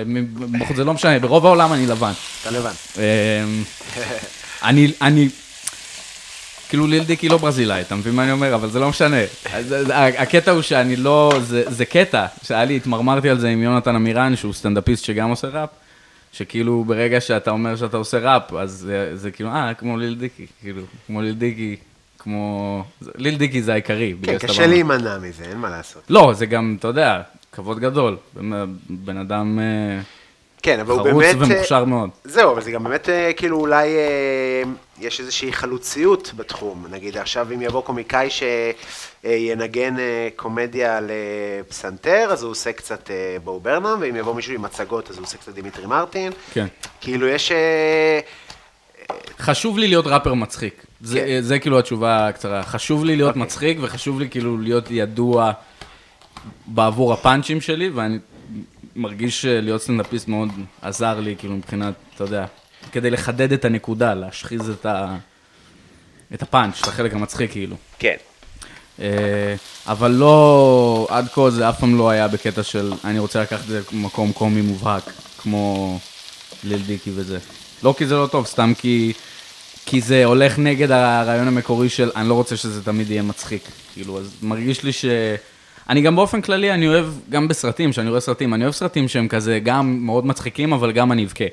[0.76, 2.12] זה לא משנה, ברוב העולם אני לבן.
[2.42, 2.72] אתה לבן.
[2.96, 3.02] אמ,
[4.62, 5.28] אני, אני,
[6.68, 8.54] כאילו ליל דיקי לא ברזילאי, אתה מבין מה אני אומר?
[8.54, 9.16] אבל זה לא משנה.
[9.52, 9.74] אז,
[10.18, 14.36] הקטע הוא שאני לא, זה, זה קטע, שהיה לי, התמרמרתי על זה עם יונתן עמירן,
[14.36, 15.68] שהוא סטנדאפיסט שגם עושה ראפ,
[16.32, 20.46] שכאילו ברגע שאתה אומר שאתה עושה ראפ, אז זה, זה כאילו, אה, כמו ליל דיקי,
[20.60, 21.76] כאילו, כמו ליל דיקי,
[22.18, 22.84] כמו...
[23.00, 24.14] זה- ליל דיקי זה העיקרי.
[24.22, 26.02] כן, קשה להימנע מזה, אין מה לעשות.
[26.10, 27.20] לא, זה גם, אתה יודע,
[27.52, 28.16] כבוד גדול.
[28.34, 28.52] בן-
[28.90, 30.00] בן אדם אה,
[30.62, 31.50] כן, אבל הוא חרוץ באמת...
[31.50, 32.10] אה, ומוכשר מאוד.
[32.24, 34.62] זהו, אבל זה גם באמת, אה, כאילו, אולי אה,
[35.00, 36.86] יש איזושהי חלוציות בתחום.
[36.90, 43.60] נגיד, עכשיו אם יבוא קומיקאי שינגן אה, קומדיה לפסנתר, אז הוא עושה קצת אה, בו
[43.60, 46.32] ברנהאם, ואם יבוא מישהו עם מצגות, אז הוא עושה קצת דימיטרי מרטין.
[46.52, 46.66] כן.
[47.00, 47.52] כאילו, יש...
[47.52, 48.20] אה,
[49.38, 50.86] חשוב לי להיות ראפר מצחיק.
[51.00, 51.40] זה, כן.
[51.40, 52.62] זה כאילו התשובה הקצרה.
[52.62, 53.42] חשוב לי להיות אוקיי.
[53.42, 55.52] מצחיק, וחשוב לי כאילו להיות ידוע
[56.66, 58.18] בעבור הפאנצ'ים שלי, ואני
[58.96, 60.48] מרגיש שלהיות סטנדאפיסט מאוד
[60.82, 62.46] עזר לי, כאילו, מבחינת, אתה יודע,
[62.92, 65.16] כדי לחדד את הנקודה, להשחיז את ה...
[66.34, 67.76] את הפאנץ', את החלק המצחיק, כאילו.
[67.98, 68.16] כן.
[69.00, 69.54] אה,
[69.86, 73.66] אבל לא, עד כה זה אף פעם לא היה בקטע של אני רוצה לקחת את
[73.66, 75.98] זה למקום קומי מובהק, כמו
[76.64, 77.38] ליל דיקי וזה.
[77.82, 79.12] לא כי זה לא טוב, סתם כי,
[79.86, 83.62] כי זה הולך נגד הרעיון המקורי של אני לא רוצה שזה תמיד יהיה מצחיק.
[83.94, 85.04] כאילו, אז מרגיש לי ש...
[85.88, 89.28] אני גם באופן כללי, אני אוהב, גם בסרטים, כשאני רואה סרטים, אני אוהב סרטים שהם
[89.28, 91.44] כזה גם מאוד מצחיקים, אבל גם אני אבכה.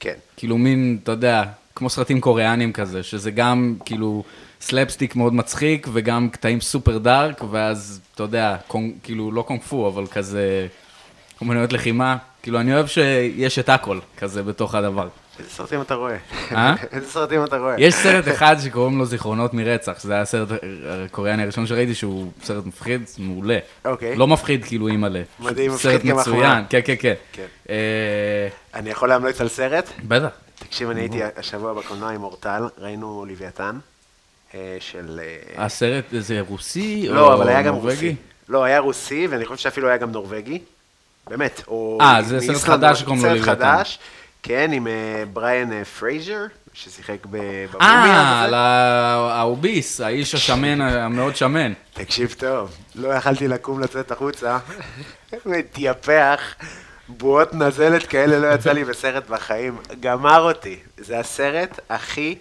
[0.00, 0.14] כן.
[0.36, 4.24] כאילו מין, אתה יודע, כמו סרטים קוריאנים כזה, שזה גם כאילו
[4.60, 9.88] סלפסטיק מאוד מצחיק, וגם קטעים super dark, ואז, אתה יודע, קונג, כאילו לא קונג פו,
[9.88, 10.66] אבל כזה
[11.40, 12.16] אומנויות לחימה.
[12.42, 15.08] כאילו, אני אוהב שיש את הכל כזה בתוך הדבר.
[15.38, 16.16] איזה סרטים אתה רואה?
[16.52, 16.74] אה?
[16.92, 17.74] איזה סרטים אתה רואה?
[17.78, 20.48] יש סרט אחד שקוראים לו זיכרונות מרצח, שזה היה הסרט
[20.88, 23.58] הקוריאני הראשון שראיתי, שהוא סרט מפחיד, מעולה.
[23.84, 24.16] אוקיי.
[24.16, 25.22] לא מפחיד כאילו אימא'לה.
[25.40, 26.20] מדהים, סרט מפחיד כמחמאה.
[26.22, 27.14] מצוין, כן, כן, כן.
[27.32, 27.46] כן.
[27.70, 29.90] אה, אני יכול להמליץ על סרט?
[30.04, 30.28] בטח.
[30.58, 33.78] תקשיב, אני הייתי השבוע בקולנוע עם אורטל, ראינו לוויתן,
[34.54, 35.20] אה, של...
[35.56, 37.74] הסרט זה רוסי או לא, אבל היה גם?
[37.74, 38.16] רוסי.
[38.48, 40.58] לא, היה רוסי, ואני חושב שאפילו היה גם נורבגי.
[41.30, 41.62] באמת.
[41.68, 43.54] או אה, זה סרט חדש שקוראים לו סרט לוויתן.
[43.54, 43.98] חדש,
[44.46, 48.48] כן, עם אה, בריאן אה, פרייזר, ששיחק במומיה.
[48.52, 51.72] אה, האוביס, האיש השמן, המאוד שמן.
[51.94, 54.58] תקשיב טוב, לא יכלתי לקום לצאת החוצה,
[55.46, 56.40] מתייפח,
[57.08, 60.76] בועות נזלת כאלה לא יצא לי בסרט בחיים, גמר אותי.
[60.98, 62.38] זה הסרט הכי...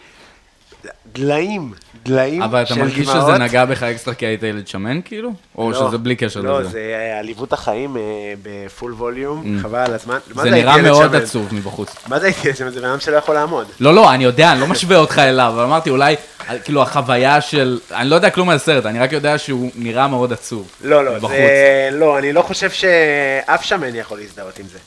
[1.14, 3.08] דליים, דליים אבל אתה של מרגיש.
[3.08, 5.32] שזה נגע בך אקסטרה כי היית ילד שמן כאילו?
[5.58, 6.70] או לא, שזה בלי קשר לא, לזה?
[6.70, 8.02] זה אה, עליבות החיים אה,
[8.44, 10.18] בפול ווליום, חבל על הזמן.
[10.34, 11.22] זה הייתי נראה מאוד שמן?
[11.22, 11.96] עצוב מבחוץ.
[12.08, 12.70] מה זה הייתי ילד שמן?
[12.70, 13.68] זה בן אדם שלא יכול לעמוד.
[13.80, 16.16] לא, לא, אני יודע, אני לא משווה אותך אליו, אבל אמרתי אולי,
[16.64, 20.34] כאילו החוויה של, אני לא יודע כלום על הסרט, אני רק יודע שהוא נראה מאוד
[20.34, 20.72] עצוב.
[20.84, 21.20] לא, לא.
[21.20, 21.90] זה...
[21.92, 24.80] לא, אני לא חושב שאף שמן יכול להזדהות עם זה.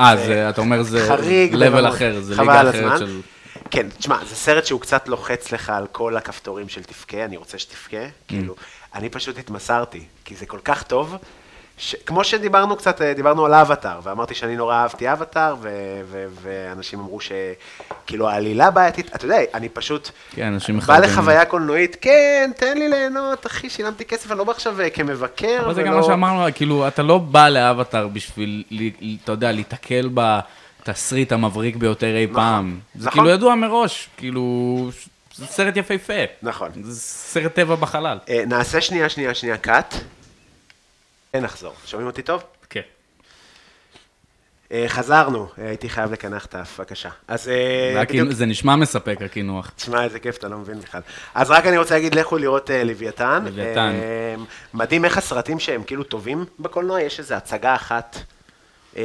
[0.00, 1.88] אה, זה, אתה אומר זה חריג לבל.
[1.88, 2.98] אחר, זה חבל ליגה על אחרת הזמן.
[2.98, 3.20] של...
[3.70, 7.58] כן, תשמע, זה סרט שהוא קצת לוחץ לך על כל הכפתורים של תבכה, אני רוצה
[7.58, 8.28] שתבכה, Mm.
[8.28, 8.54] כאילו,
[8.94, 11.16] אני פשוט התמסרתי, כי זה כל כך טוב,
[11.78, 11.94] ש...
[12.06, 15.68] כמו שדיברנו קצת, אה, דיברנו על אבטאר, ואמרתי שאני נורא אהבתי אבטאר, ו...
[16.04, 16.26] ו...
[16.42, 20.10] ואנשים אמרו שכאילו העלילה בעייתית, אתה יודע, אני פשוט...
[20.34, 20.98] כן, אנשים בא.
[20.98, 25.58] לחוויה קולנועית, כן, תן לי ליהנות, אחי, שילמתי כסף, אני לא בא עכשיו אה, כמבקר,
[25.64, 28.64] אבל זה גם ולא- מה שאמרנו, כאילו, אתה לא בא לאבטאר בשביל,
[29.24, 30.08] אתה יודע, להיתקל
[30.88, 32.80] בתסריט המבריק ביותר אי פעם.
[32.94, 33.12] זה נכון.
[33.20, 34.90] כאילו ידוע מראש, כאילו,
[35.34, 36.12] זה סרט יפהפה.
[36.42, 36.70] נכון.
[36.82, 38.18] זה סרט טבע בחלל.
[38.28, 39.94] אה, נעשה שנייה, שנייה, שנייה, קאט.
[41.34, 41.72] ונחזור.
[41.86, 42.42] שומעים אותי טוב?
[42.70, 42.80] כן.
[44.72, 47.08] אה, חזרנו, אה, הייתי חייב לקנח את האף, בבקשה.
[47.28, 49.70] אז אה, בדיוק, כאילו- זה נשמע מספק, הקינוח.
[49.76, 51.00] תשמע איזה כיף, אתה לא מבין בכלל.
[51.34, 53.44] אז רק אני רוצה להגיד, לכו לראות אה, לוויתן.
[53.44, 53.92] לוויתן.
[54.74, 58.16] מדהים איך הסרטים שהם כאילו טובים בקולנוע, יש איזו הצגה אחת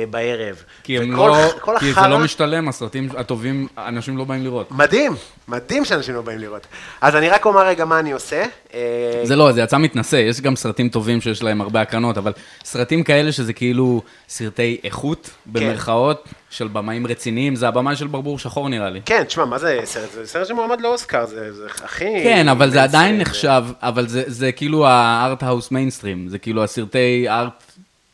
[0.10, 0.64] בערב.
[0.84, 4.44] כי הם וכל לא, כל כי זה החרא- לא משתלם, הסרטים הטובים, אנשים לא באים
[4.44, 4.72] לראות.
[4.72, 5.16] מדהים,
[5.48, 6.68] מדהים שאנשים לא באים לראות.
[7.02, 8.44] אז אני רק אומר רגע מה אני עושה.
[8.74, 8.80] אה,
[9.24, 12.32] זה לא, זה יצא מתנשא, יש גם סרטים טובים שיש להם הרבה הקרנות, אבל
[12.66, 18.70] סרטים כאלה שזה כאילו סרטי איכות, במרכאות, של במאים רציניים, זה הבמאי של ברבור שחור
[18.70, 19.02] נראה לי.
[19.06, 20.12] כן, תשמע, מה זה סרט?
[20.12, 22.06] זה סרט שמועמד לאוסקר, זה זה הכי...
[22.24, 27.26] כן, אבל זה עדיין זה- נחשב, אבל זה, זה כאילו הארט-האוס מיינסטרים, זה כאילו הסרטי
[27.30, 27.64] ארט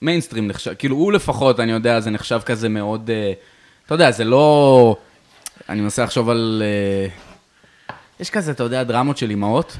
[0.01, 3.33] מיינסטרים נחשב, כאילו הוא לפחות, אני יודע, זה נחשב כזה מאוד, אה,
[3.85, 4.95] אתה יודע, זה לא,
[5.69, 7.07] אני מנסה לחשוב על, אה,
[8.19, 9.77] יש כזה, אתה יודע, דרמות של אימהות.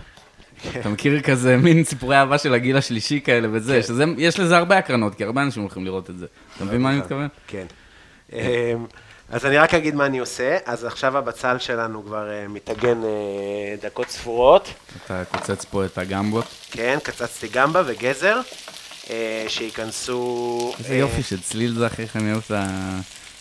[0.79, 3.81] אתה מכיר כזה מין סיפורי אהבה של הגיל השלישי כאלה וזה, כן.
[3.81, 6.25] שזה, יש לזה הרבה הקרנות, כי הרבה אנשים הולכים לראות את זה.
[6.55, 7.27] אתה מבין מה אני מתכוון?
[7.47, 7.65] כן.
[8.33, 8.39] אמ,
[9.29, 10.57] אז אני רק אגיד מה אני עושה.
[10.65, 12.45] אז עכשיו הבצל שלנו כבר אה,
[12.83, 14.73] אה, דקות ספורות.
[15.05, 16.45] אתה קוצץ פה את הגמבות.
[16.71, 18.41] כן, קצצתי גמבה וגזר,
[19.47, 20.73] שייכנסו...
[20.79, 22.51] איזה אה, יופי של צליל זה, אחי, איך אני אוהב את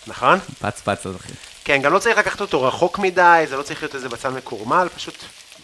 [0.07, 0.39] נכון?
[0.53, 1.33] הפץ-פץ הזה, אחי.
[1.65, 4.89] כן, גם לא צריך לקחת אותו רחוק מדי, זה לא צריך להיות איזה בצל מקורמל,
[4.97, 5.15] פשוט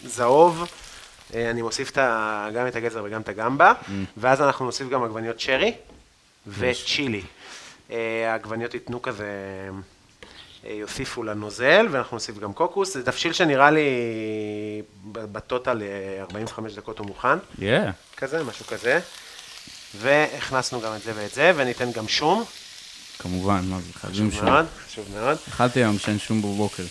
[0.05, 0.67] זהוב.
[1.33, 3.89] אה, אני מוסיף ה- גם את הגזר וגם את הגמבה, Mm.
[4.17, 5.73] ואז אנחנו נוסיף גם עגבניות שרי
[6.47, 7.21] וצ'ילי.
[7.91, 7.97] אה,
[8.31, 9.25] העגבניות ייתנו כזה,
[10.65, 12.93] אה, יוסיפו לנוזל, ואנחנו נוסיף גם קוקוס.
[12.93, 13.89] זה תבשיל שנראה לי
[15.11, 17.89] בטוטל אה, 45 דקות הוא מוכן, כן.
[18.17, 18.99] כזה, משהו כזה.
[19.99, 22.43] והכנסנו גם את זה ואת זה, וניתן גם שום,
[23.19, 24.49] כמובן, מה זה, חייבים חשוב שום.
[24.49, 25.37] מאוד, חשוב מאוד.
[25.49, 26.83] אכלתי היום שן שום בבוקר.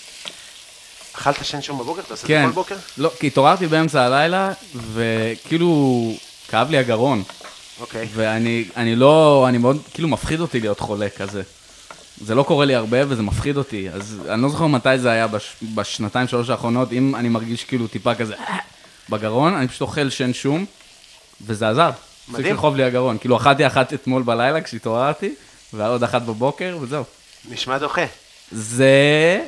[1.15, 2.01] אכלת שן שום בבוקר?
[2.01, 2.43] אתה עושה את כן.
[2.43, 2.77] זה כל בוקר?
[2.99, 4.53] לא, כי התעוררתי באמצע הלילה,
[4.93, 6.15] וכאילו,
[6.49, 7.23] כאב לי הגרון.
[7.81, 8.09] אוקיי.
[8.15, 11.43] ואני אני לא, אני מאוד, כאילו מפחיד אותי להיות חולה כזה.
[12.21, 15.27] זה לא קורה לי הרבה וזה מפחיד אותי, אז אני לא זוכר מתי זה היה
[15.27, 18.35] בש, בשנתיים שלוש האחרונות, אם אני מרגיש כאילו טיפה כזה
[19.09, 20.65] בגרון, אני פשוט אוכל שן שום,
[21.47, 21.91] וזה עזר.
[22.29, 22.55] הפסיק מדהים.
[22.55, 23.19] לכאוב לי הגרון.
[23.19, 25.35] כאילו, אכלתי אחת אתמול בלילה כשהתעוררתי,
[25.73, 27.05] ועוד אחת בבוקר, וזהו.
[27.51, 28.05] נשמע דוחה.
[28.53, 29.41] זה...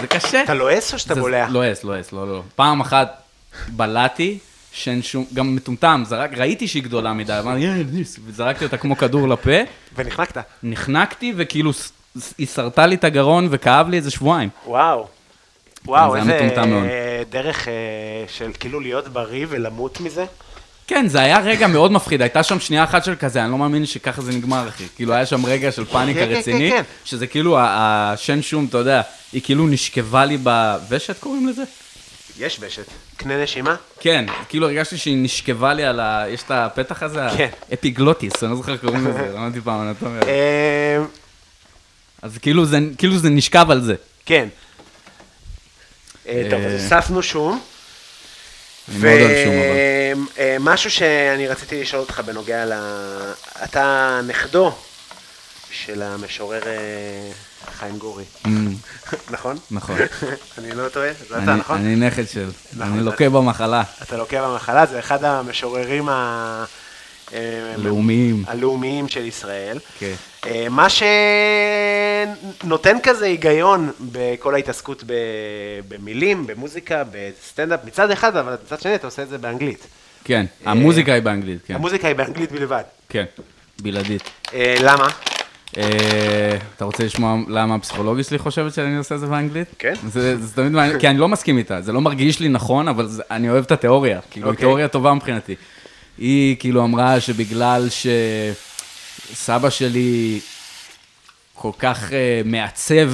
[0.00, 0.42] זה קשה.
[0.42, 1.48] אתה לועס או שאתה בולע?
[1.48, 2.42] לועס, לועס, לא, לא.
[2.56, 3.22] פעם אחת
[3.68, 4.38] בלעתי,
[4.72, 8.96] שאין שום, גם מטומטם, זרק, ראיתי שהיא גדולה מדי, אמרתי, "יא, ניס", וזרקתי אותה כמו
[8.96, 9.50] כדור לפה,
[9.94, 10.44] ונחנקת.
[10.62, 11.70] נחנקתי, וכאילו
[12.38, 14.48] היא שרטה לי את הגרון וכאב לי איזה שבועיים.
[14.66, 15.06] וואו.
[15.86, 16.38] וואו, איזה.
[16.58, 17.72] אה, דרך אה,
[18.28, 20.24] של כאילו להיות בריא ולמות מזה.
[20.86, 23.86] כן, זה היה רגע מאוד מפחיד, הייתה שם שנייה אחת של כזה, אני לא מאמין
[23.86, 24.84] שככה זה נגמר, אחי.
[24.96, 26.82] כאילו, היה שם רגע של פאניקה כן, כן, רציני, כן.
[27.04, 31.62] שזה כאילו, השן שום, אתה יודע, היא כאילו נשכבה לי בוושת, קוראים לזה?
[32.38, 32.86] יש ושת.
[33.16, 33.76] קנה נשימה?
[34.00, 36.24] כן, כאילו הרגשתי שהיא נשכבה לי על ה...
[36.28, 37.20] יש את הפתח הזה?
[37.36, 37.48] כן.
[37.72, 40.22] אפיגלוטיס, אני לא זוכר קוראים לזה, למדתי פעם אנטומיה.
[40.22, 41.04] אה,
[42.22, 43.94] אז כאילו זה, כאילו זה נשכב על זה.
[44.26, 44.48] כן.
[46.28, 47.60] אה, טוב, אה, אז הוספנו שום.
[47.60, 48.73] אני מאוד אוהב שום, אבל.
[48.88, 52.72] ומשהו שאני רציתי לשאול אותך בנוגע ל...
[53.64, 54.72] אתה נכדו
[55.70, 57.30] של המשורר אה,
[57.78, 58.74] חיים גורי, אמ,
[59.34, 59.56] נכון?
[59.70, 59.96] נכון.
[60.58, 61.08] אני לא טועה?
[61.28, 61.78] זה אתה, נכון?
[61.78, 66.64] אני נכד של, נכון, אני לוקה במחלה, אתה לוקה במחלה, זה אחד המשוררים ה...
[67.34, 68.44] אה, לאומיים.
[68.46, 69.78] הלאומיים של ישראל.
[69.98, 70.14] כן.
[70.46, 70.86] אה, מה
[72.62, 75.04] שנותן כזה היגיון בכל ההתעסקות.
[75.88, 79.86] במילים, במוזיקה, בסטנדאפ, מצד אחד, אבל מצד שני אתה עושה את זה באנגלית.
[80.24, 81.74] כן, המוזיקה היא באנגלית, כן.
[81.74, 82.82] המוזיקה היא באנגלית בלבד.
[83.08, 83.24] כן,
[83.82, 84.22] בלעדית.
[84.54, 85.08] אה, למה?
[85.76, 89.68] אה, אתה רוצה לשמוע למה הפסיכולוגית שלי חושבת שאני עושה את זה באנגלית?
[89.78, 89.94] כן.
[90.08, 93.50] זה, תמיד מעניין, כי אני לא מסכים איתה, זה לא מרגיש לי נכון, אבל אני
[93.50, 94.60] אוהב את התיאוריה, כאילו, היא אוקיי.
[94.60, 95.54] תיאוריה טובה מבחינתי.
[96.18, 97.88] היא כאילו אמרה שבגלל
[99.30, 100.40] שסבא שלי
[101.54, 102.12] כל כך uh,
[102.44, 103.12] מעצב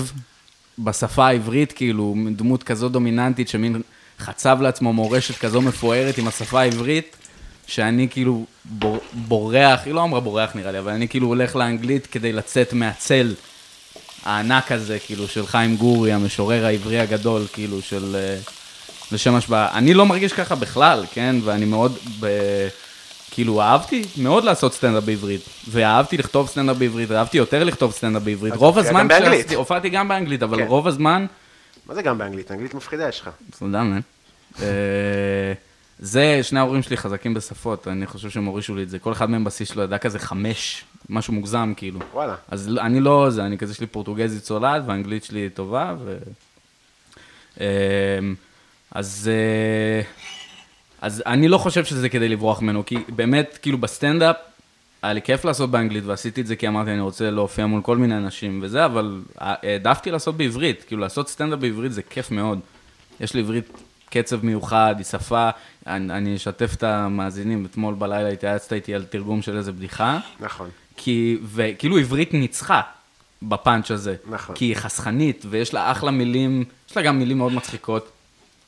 [0.79, 3.83] בשפה העברית, כאילו, דמות כזו דומיננטית, שמין
[4.19, 7.17] חצב לעצמו מורשת כזו מפוארת עם השפה העברית,
[7.67, 12.07] שאני כאילו בור, בורח, היא לא אמרה בורח נראה לי, אבל אני כאילו הולך לאנגלית
[12.07, 13.35] כדי לצאת מהצל
[14.25, 18.17] הענק הזה, כאילו, של חיים גורי, המשורר העברי הגדול, כאילו, של...
[18.17, 18.39] אה,
[19.13, 19.79] לשם השוואה.
[19.79, 21.37] אני לא מרגיש ככה בכלל, כן?
[21.45, 22.27] ואני מאוד, ב...
[23.31, 25.41] כאילו, אהבתי מאוד לעשות סטנדאפ בעברית.
[25.69, 28.55] ואהבתי לכתוב סטנדאפ בעברית, אהבתי יותר לכתוב סטנדאפ בעברית.
[28.55, 29.09] רוב הזמן
[29.55, 30.67] הופעתי גם באנגלית, אבל כן.
[30.67, 31.27] רוב הזמן...
[31.87, 32.51] מה זה גם באנגלית?
[32.51, 33.31] אנגלית מפחידה יש לך.
[33.59, 34.01] תודה, man.
[34.63, 35.53] אה,
[35.99, 38.99] זה, שני ההורים שלי חזקים בשפות, אני חושב שהם הורישו לי את זה.
[38.99, 42.01] כל אחד מהם בסיס שלו ידע כזה חמש, משהו מוגזם, כאילו.
[42.13, 42.35] וואלה.
[42.51, 46.19] אז לא- אני לא זה, אני כזה, יש לי פורטוגזית צולעת, והאנגלית שלי טובה, ו...
[47.61, 47.65] אמ,
[48.91, 50.03] אז, אה,
[51.01, 54.37] אז אני לא חושב שזה כדי לברוח ממנו, כי באמת, כאילו בסטנדאפ,
[55.03, 57.97] היה לי כיף לעשות באנגלית, ועשיתי את זה כי אמרתי, אני רוצה להופיע מול כל
[57.97, 62.61] מיני אנשים וזה, אבל העדפתי לעשות בעברית, כאילו לעשות סטנדאפ בעברית זה כיף מאוד.
[63.21, 63.65] יש לעברית
[64.11, 65.51] קצב מיוחד, היא שפה,
[65.87, 70.69] אני, אני אשתף את המאזינים, אתמול בלילה התייעצת איתי על תרגום של איזה בדיחה, נכון.
[70.97, 72.81] כי, וכאילו עברית ניצחה
[73.43, 74.17] בפאנץ' הזה.
[74.31, 74.57] נכון.
[74.57, 78.11] כי היא חסכנית, ויש לה אחלה מילים, יש לה גם מילים מאוד מצחיקות,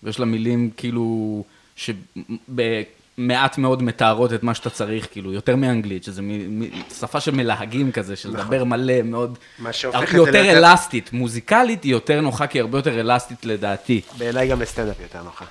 [0.03, 1.45] ויש לה מילים כאילו,
[1.77, 6.65] שבמעט מאוד מתארות את מה שאתה צריך, כאילו, יותר מאנגלית, שזה מ, מ,
[7.01, 9.31] שפה של מלהגים כזה, של לדבר מלא, מאוד...
[9.31, 9.65] נכון.
[9.65, 13.45] מה שהופך את זה יותר אלסטית, מוזיקלית היא יותר נוחה, כי היא הרבה יותר אלסטית
[13.45, 14.01] לדעתי.
[14.19, 15.45] בעיניי גם לסטנדאפ יותר נוחה.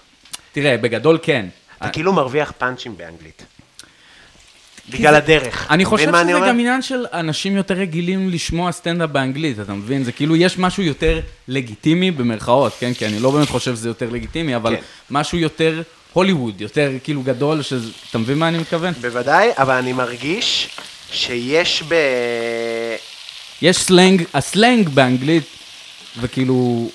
[0.52, 1.46] תראה, בגדול כן.
[1.78, 3.46] אתה כאילו מרוויח פאנצ'ים באנגלית.
[4.90, 5.68] בגלל הדרך.
[5.72, 6.32] אני חושב שזה?
[6.48, 10.04] גם עניין של אנשים יותר רגילים לשמוע סטנדאפ באנגלית, אתה מבין?
[10.04, 12.94] זה כאילו, יש משהו יותר לגיטימי במרכאות, כן?
[12.94, 14.82] כי אני לא באמת חושב שזה יותר לגיטימי, אבל כן.
[15.10, 15.82] משהו יותר
[16.14, 17.92] הוליווד, יותר כאילו גדול, שזה...
[18.10, 18.94] אתה מבין מה אני מתכוון?
[18.94, 20.70] בוודאי, אבל אני מרגיש
[21.12, 21.96] שיש ב...
[23.62, 25.44] יש סלנג, הסלנג באנגלית,
[26.20, 26.90] וכאילו,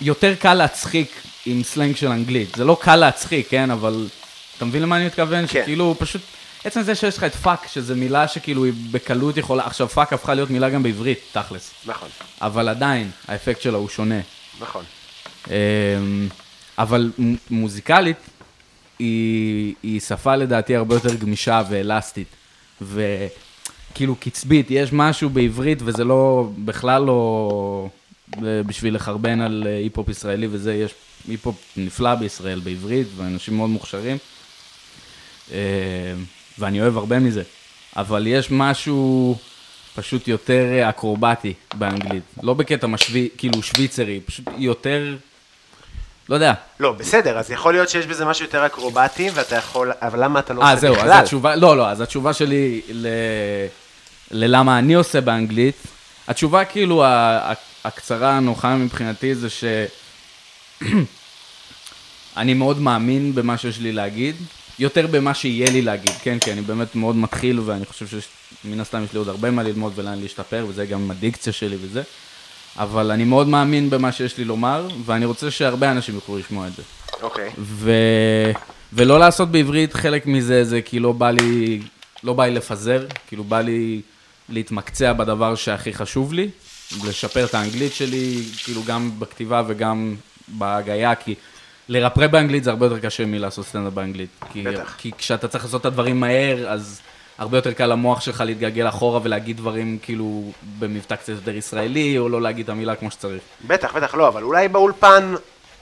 [0.00, 2.54] יותר קל להצחיק עם סלנג של אנגלית.
[2.56, 3.70] זה לא קל להצחיק, כן?
[3.70, 4.08] אבל
[4.56, 5.46] אתה מבין למה אני מתכוון?
[5.46, 5.62] כן.
[5.62, 6.20] שכאילו, פשוט,
[6.64, 10.34] עצם זה שיש לך את fuck, שזו מילה שכאילו היא בקלות יכולה, עכשיו fuck הפכה
[10.34, 11.70] להיות מילה גם בעברית, תכלס.
[11.86, 12.08] נכון,
[12.40, 14.20] אבל עדיין, האפקט שלה הוא שונה.
[14.60, 14.84] נכון.
[16.78, 17.12] אבל
[17.50, 18.16] מוזיקלית,
[18.98, 22.28] היא, היא שפה לדעתי הרבה יותר גמישה ואלסטית.
[22.82, 27.88] וכאילו קצבית, יש משהו בעברית וזה לא, בכלל לא
[28.36, 30.94] אה, בשביל לחרבן על אה, היפ-הופ ישראלי וזה, יש
[31.28, 34.16] היפ-הופ נפלא בישראל בעברית, ואנשים מאוד מוכשרים.
[35.52, 35.58] אה,
[36.58, 37.42] ואני אוהב הרבה מזה.
[37.96, 39.36] אבל יש משהו
[39.94, 42.22] פשוט יותר אקרובטי באנגלית.
[42.42, 45.16] לא בקטע משוויץ, כאילו שוויצרי, פשוט יותר,
[46.30, 46.52] לא יודע.
[46.80, 49.92] לא, בסדר, אז יכול להיות שיש בזה משהו יותר אקרובטי, ואתה יכול...
[50.02, 51.10] אבל למה אתה לא אה, עושה זהו, בכלל?
[51.12, 53.06] אז התשובה, לא, לא, אז התשובה שלי ל...
[54.30, 55.76] ללמה אני עושה באנגלית,
[56.28, 57.04] התשובה כאילו
[57.84, 59.64] הקצרה, הנוחה מבחינתי, זה ש...
[62.36, 64.36] אני מאוד מאמין במה שיש לי להגיד,
[64.78, 69.04] יותר במה שיהיה לי להגיד, כן, כי אני באמת מאוד מתחיל, ואני חושב שמן הסתם
[69.04, 72.02] יש לי עוד הרבה מה ללמוד ולאן להשתפר, וזה גם הדיקציה שלי וזה.
[72.78, 76.72] אבל אני מאוד מאמין במה שיש לי לומר, ואני רוצה שהרבה אנשים יוכלו לשמוע את
[76.72, 76.82] זה.
[77.22, 77.50] אוקיי.
[77.58, 77.92] ו...
[78.92, 81.80] ולא לעשות בעברית חלק מזה, זה כי לא בא לי,
[82.24, 84.00] לא בא לי לפזר, כאילו בא לי
[84.48, 86.50] להתמקצע בדבר שהכי חשוב לי,
[87.04, 90.14] לשפר את האנגלית שלי, כאילו גם בכתיבה וגם
[90.48, 91.34] בהגייה, כי
[91.88, 94.28] לרפרפ באנגלית זה הרבה יותר קשה מלעשות סטנדאפ באנגלית.
[94.52, 94.94] כי, בטח.
[94.98, 97.00] כי כשאתה צריך לעשות את הדברים מהר, אז
[97.40, 102.28] הרבה יותר קל למוח שלך להתגלגל אחורה ולהגיד דברים כאילו במבטא קצת יותר ישראלי, או
[102.28, 103.42] לא להגיד את המילה כמו שצריך.
[103.66, 105.34] בטח, בטח לא, אבל אולי באולפן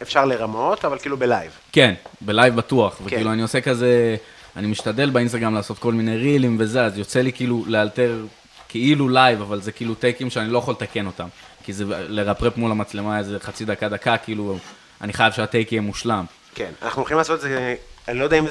[0.02, 1.52] אפשר לרמות, אבל כאילו בלייב.
[1.72, 3.04] כן, בלייב בטוח, כן.
[3.04, 4.16] וכאילו אני עושה כזה,
[4.56, 8.24] אני משתדל באינסטגרם לעשות כל מיני רילים וזה, אז יוצא לי כאילו לאלתר
[8.68, 11.28] כאילו לייב, אבל זה כאילו טייקים שאני לא יכול לתקן אותם.
[11.64, 14.58] כי זה לרפרפ מול המצלמה איזה חצי דקה, דקה, כאילו,
[15.00, 16.24] אני חייב שהטייק יהיה מושלם.
[16.54, 17.74] כן, אנחנו הולכים לעשות את זה,
[18.08, 18.44] אני לא יודע אם,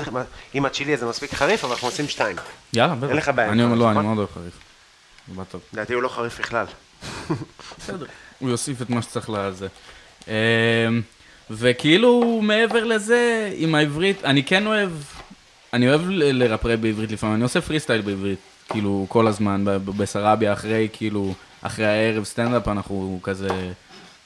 [0.55, 2.35] אם הצ'ילי הזה מספיק חריף, אבל אנחנו עושים שתיים.
[2.73, 3.13] יאללה, בטח.
[3.13, 4.05] לך בעיה אני אומר, לא, אני נכון?
[4.05, 4.53] מאוד אוהב חריף.
[5.27, 5.61] זה בא טוב.
[5.73, 6.65] לדעתי הוא לא חריף בכלל.
[7.79, 8.05] בסדר.
[8.39, 9.67] הוא יוסיף את מה שצריך לזה.
[10.27, 10.33] אמ,
[11.49, 14.91] וכאילו, מעבר לזה, עם העברית, אני כן אוהב,
[15.73, 18.39] אני אוהב ל- לרפרפ בעברית לפעמים, אני עושה פרי סטייל בעברית,
[18.69, 23.47] כאילו, כל הזמן, בסרביה, אחרי, כאילו, אחרי הערב סטנדאפ, אנחנו כזה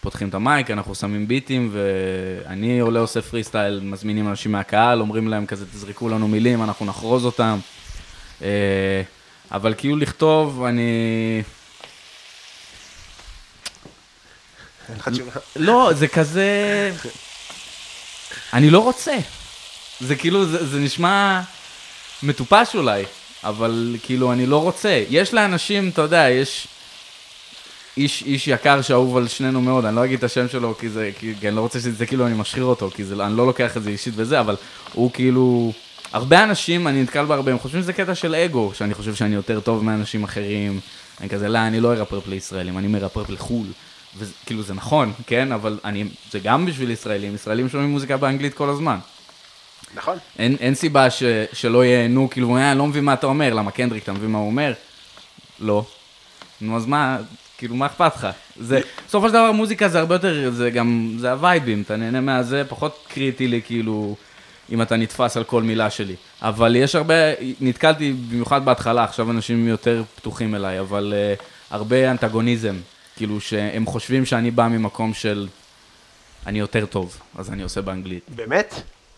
[0.02, 5.02] פותחים את ה mic, אנחנו שמים ביטים, ואני עולה עושה פרי סטייל, מזמינים אנשים מהקהל,
[5.02, 7.60] אומרים להם כזה, תזרקו לנו מילים, אנחנו נחרוז אותם.
[8.42, 9.02] אה,
[9.52, 11.42] אבל כאילו לכתוב, אני...
[15.56, 16.92] לא, זה כזה...
[18.54, 19.18] אני לא רוצה.
[20.00, 21.42] זה כאילו, זה, זה נשמע
[22.24, 23.04] מטופש אולי,
[23.44, 25.04] אבל כאילו, אני לא רוצה.
[25.10, 26.68] יש לאנשים, אתה יודע, יש
[27.98, 31.12] איש, איש יקר שאהוב על שנינו מאוד, אני לא אגיד את השם שלו, כי, זה,
[31.20, 33.78] כי, כי אני לא רוצה שזה כאילו אני משחיר אותו, כי זה, אני לא לוקח
[33.78, 34.56] את זה אישית וזה, אבל
[34.94, 35.74] הוא כאילו...
[36.14, 39.60] הרבה אנשים, אני נתקל בהרבה, הם חושבים שזה קטע של אגו, שאני חושב שאני יותר
[39.60, 40.80] טוב מאנשים אחרים.
[41.22, 43.68] אני כזה, לא, אני לא ארפרפ לישראלים, אני מרפרפ לחו"ל.
[44.18, 48.70] וכאילו זה נכון, כן, אבל אני, זה גם בשביל ישראלים, ישראלים שומעים מוזיקה באנגלית כל
[48.70, 48.98] הזמן.
[49.96, 50.18] נכון.
[50.40, 51.24] אין, אין סיבה ש,
[51.54, 54.38] שלא ייהנו, כאילו, אה, אני לא מבין מה אתה אומר, למה קנדריק, אתה מבין מה
[54.38, 54.74] הוא אומר?
[55.60, 55.86] לא.
[56.62, 57.18] נו, אז מה,
[57.62, 58.28] כאילו, מה אכפת לך?
[58.60, 62.64] זה, בסופו של דבר מוזיקה זה הרבה יותר, זה גם, זה הווייבים, אתה נהנה מהזה,
[62.70, 64.16] פחות קריטי לי, כאילו,
[64.72, 66.16] אם אתה נתפס על כל מילה שלי.
[66.42, 67.14] אבל יש הרבה,
[67.62, 72.76] נתקלתי במיוחד בהתחלה, עכשיו אנשים יותר פתוחים אליי, אבל uh, הרבה אנטגוניזם,
[73.16, 75.48] כאילו, שהם חושבים שאני בא ממקום של,
[76.46, 78.24] אני יותר טוב, אז אני עושה באנגלית.
[78.36, 78.76] באמת?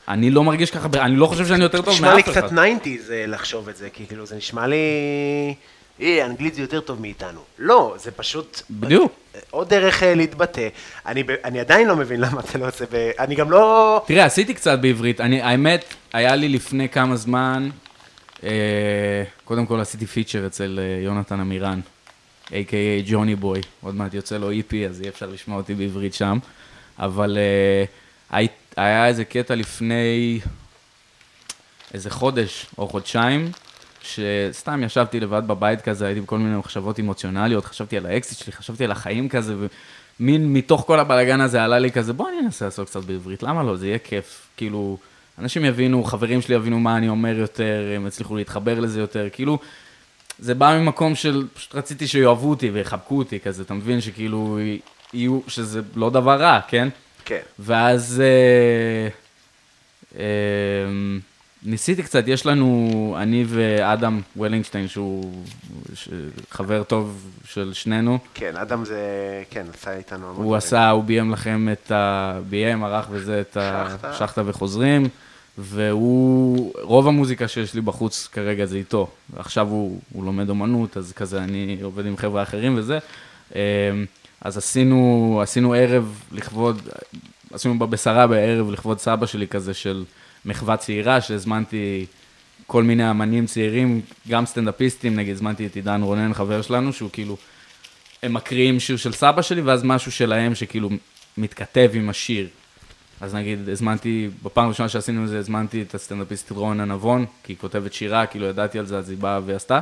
[0.08, 2.58] אני לא מרגיש ככה, אני לא חושב שאני יותר טוב נשמע לי מאף קצת אחד.
[2.58, 4.78] 90's אה, לחשוב את זה, כי כאילו זה נשמע לי...
[6.02, 7.40] אה, אנגלית זה יותר טוב מאיתנו.
[7.60, 8.62] לא, זה פשוט...
[8.70, 9.14] בדיוק.
[9.50, 10.68] עוד דרך אה, להתבטא.
[11.06, 13.12] אני, אני עדיין לא מבין למה אתה לא עושה ב...
[13.20, 14.02] אני גם לא...
[14.08, 15.22] תראה, עשיתי קצת בעברית.
[15.22, 17.70] אני, האמת, היה לי לפני כמה זמן,
[18.44, 21.80] אה, קודם כל עשיתי feature אצל אה, יונתן עמירן,
[22.48, 23.62] a.k.a ג'וני בוי.
[23.82, 26.40] עוד מעט יוצא לו EP, אז יהיה אפשר לשמוע אותי בעברית שם.
[27.00, 27.86] אבל אה,
[28.30, 30.40] הי, היה איזה קטע לפני
[31.94, 33.52] איזה חודש או חודשיים,
[34.04, 38.84] שסתם ישבתי לבד בבית כזה, הייתי בכל מיני מחשבות אמוציונליות, חשבתי על האקסית שלי, חשבתי
[38.84, 39.56] על החיים כזה,
[40.20, 43.64] ומין מתוך כל הבלאגן הזה עלה לי כזה, בוא אני אנסה לעשות קצת בעברית, למה
[43.64, 43.76] לא?
[43.76, 44.48] זה יהיה כיף.
[44.58, 44.98] כאילו,
[45.40, 49.60] אנשים יבינו, חברים שלי יבינו מה אני אומר יותר, הם יצליחו להתחבר לזה יותר, כאילו,
[50.40, 54.02] זה בא ממקום של, פשוט רציתי שיאהבו אותי ויחבקו אותי כזה, אתה מבין?
[54.02, 54.60] שכאילו,
[55.14, 56.90] יהיו, שזה לא דבר רע, כן?
[57.26, 57.42] כן.
[57.60, 59.08] ואז אה,
[60.20, 60.26] אה,
[61.66, 65.44] ניסיתי קצת, יש לנו, אני ואדם וולינגשטיין, שהוא
[65.94, 66.10] ש-
[66.52, 69.00] חבר טוב של שנינו, כן, אדם זה...
[69.50, 70.56] כן, עשה איתנו המון הוא.
[70.56, 72.40] עשה, הוא ביים לכם את ה...
[72.50, 73.58] ביים, ערך וזה, את
[73.88, 74.10] שחטה.
[74.10, 75.08] השחטה וחוזרים,
[75.58, 79.08] והוא, רוב המוזיקה שיש לי בחוץ כרגע זה איתו.
[79.38, 83.00] עכשיו הוא, הוא לומד אומנות, אז כזה אני עובד עם חבר'ה אחרים וזה.
[83.56, 83.62] אה,
[84.42, 86.82] אז עשינו, עשינו ערב לכבוד,
[87.54, 90.04] עשינו בבשרה בערב לכבוד סבא שלי כזה של
[90.46, 92.06] מחווה צעירה, שהזמנתי
[92.68, 97.38] כל מיני אמנים צעירים, גם סטנדאפיסטים, נגיד הזמנתי את עידן רונן, חבר שלנו, שהוא כאילו,
[98.24, 100.90] הם מקריאים שיר של סבא שלי, ואז משהו שלהם שכאילו
[101.38, 102.48] מתכתב עם השיר.
[103.22, 107.58] אז נגיד, הזמנתי, בפעם הראשונה שעשינו את זה, הזמנתי את הסטנדאפיסטית רונה נבון, כי היא
[107.58, 109.80] כותבת שירה, כאילו ידעתי על זה, אז היא באה ועשתה.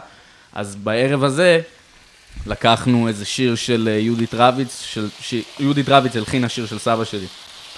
[0.54, 1.62] אז בערב הזה,
[2.48, 5.36] לקחנו איזה שיר של אה, יהודית רביץ, של, ש...
[5.60, 7.28] יהודית רביץ הלחינה שיר של סבא שלי.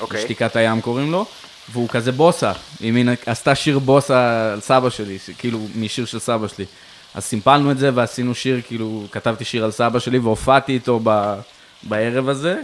[0.02, 0.22] אוקיי.
[0.22, 1.26] שתיקת הים קוראים לו,
[1.72, 6.20] והוא כזה בוסה, היא מין, עשתה שיר בוסה על סבא שלי, ש- כאילו משיר של
[6.20, 6.66] סבא שלי.
[7.14, 11.36] אז סימפלנו את זה ועשינו שיר, כאילו, כתבתי שיר על סבא שלי והופעתי איתו ב,
[11.84, 12.62] בערב הזה,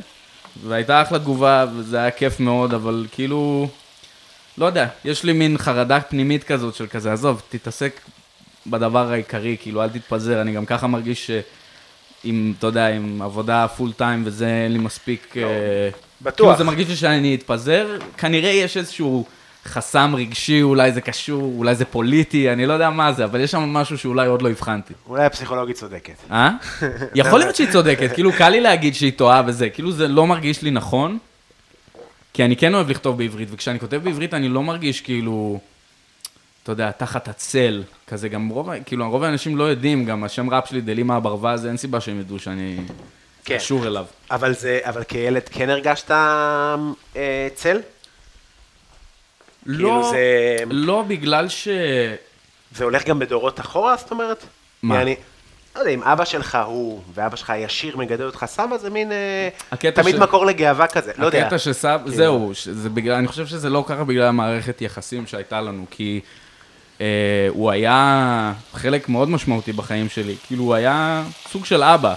[0.68, 3.70] והייתה אחלה תגובה, וזה היה כיף מאוד, אבל כאילו,
[4.58, 8.00] לא יודע, יש לי מין חרדה פנימית כזאת של כזה, עזוב, תתעסק
[8.68, 11.32] בדבר העיקרי, כאילו, אל תתפזר, אני גם ככה מרגיש
[12.24, 15.38] שעם, אתה יודע, עם עבודה פול טיים וזה, אין לי מספיק...
[15.38, 15.90] אה,
[16.22, 16.38] בטוח.
[16.38, 19.26] כאילו, זה מרגיש לי שאני אתפזר, כנראה יש איזשהו
[19.66, 23.52] חסם רגשי, אולי זה קשור, אולי זה פוליטי, אני לא יודע מה זה, אבל יש
[23.52, 24.94] שם משהו שאולי עוד לא הבחנתי.
[25.08, 26.14] אולי הפסיכולוגית צודקת.
[26.32, 26.52] אה?
[27.16, 30.62] יכול להיות שהיא צודקת, כאילו קל לי להגיד שהיא טועה וזה, כאילו זה לא מרגיש
[30.62, 31.18] לי נכון,
[32.34, 35.60] כי אני כן אוהב לכתוב בעברית, וכשאני כותב בעברית אני לא מרגיש כאילו,
[36.64, 40.70] אתה יודע, תחת הצל, כזה גם רוב, כאילו רוב האנשים לא יודעים, גם השם ראפ
[40.70, 42.78] שלי דלימה הברווז, אין סיבה שהם ידעו שאני
[43.46, 43.56] כן.
[43.58, 44.06] קשור אליו.
[44.32, 46.76] אבל זה, אבל כילד כן הרגשת אה,
[47.56, 47.80] צל?
[49.64, 51.68] כאילו לא, זה- לא בגלל ש...
[52.76, 54.46] זה הולך גם בדורות אחורה, זאת אומרת?
[54.84, 55.02] מה?
[55.02, 55.16] אני,
[55.76, 59.50] לא יודע, אם אבא שלך הוא, ואבא שלך הישיר מגדל אותך סבא, זה מין, אה,
[59.92, 61.44] תמיד ש- מקור לגאווה כזה, לא יודע.
[61.46, 62.00] הקטע שסב...
[62.04, 62.18] כאילו.
[62.18, 66.20] זהו, זה בגלל, אני חושב שזה לא ככה בגלל המערכת יחסים שהייתה לנו, כי
[67.50, 72.16] הוא היה חלק מאוד משמעותי בחיים שלי, כאילו הוא היה סוג של אבא.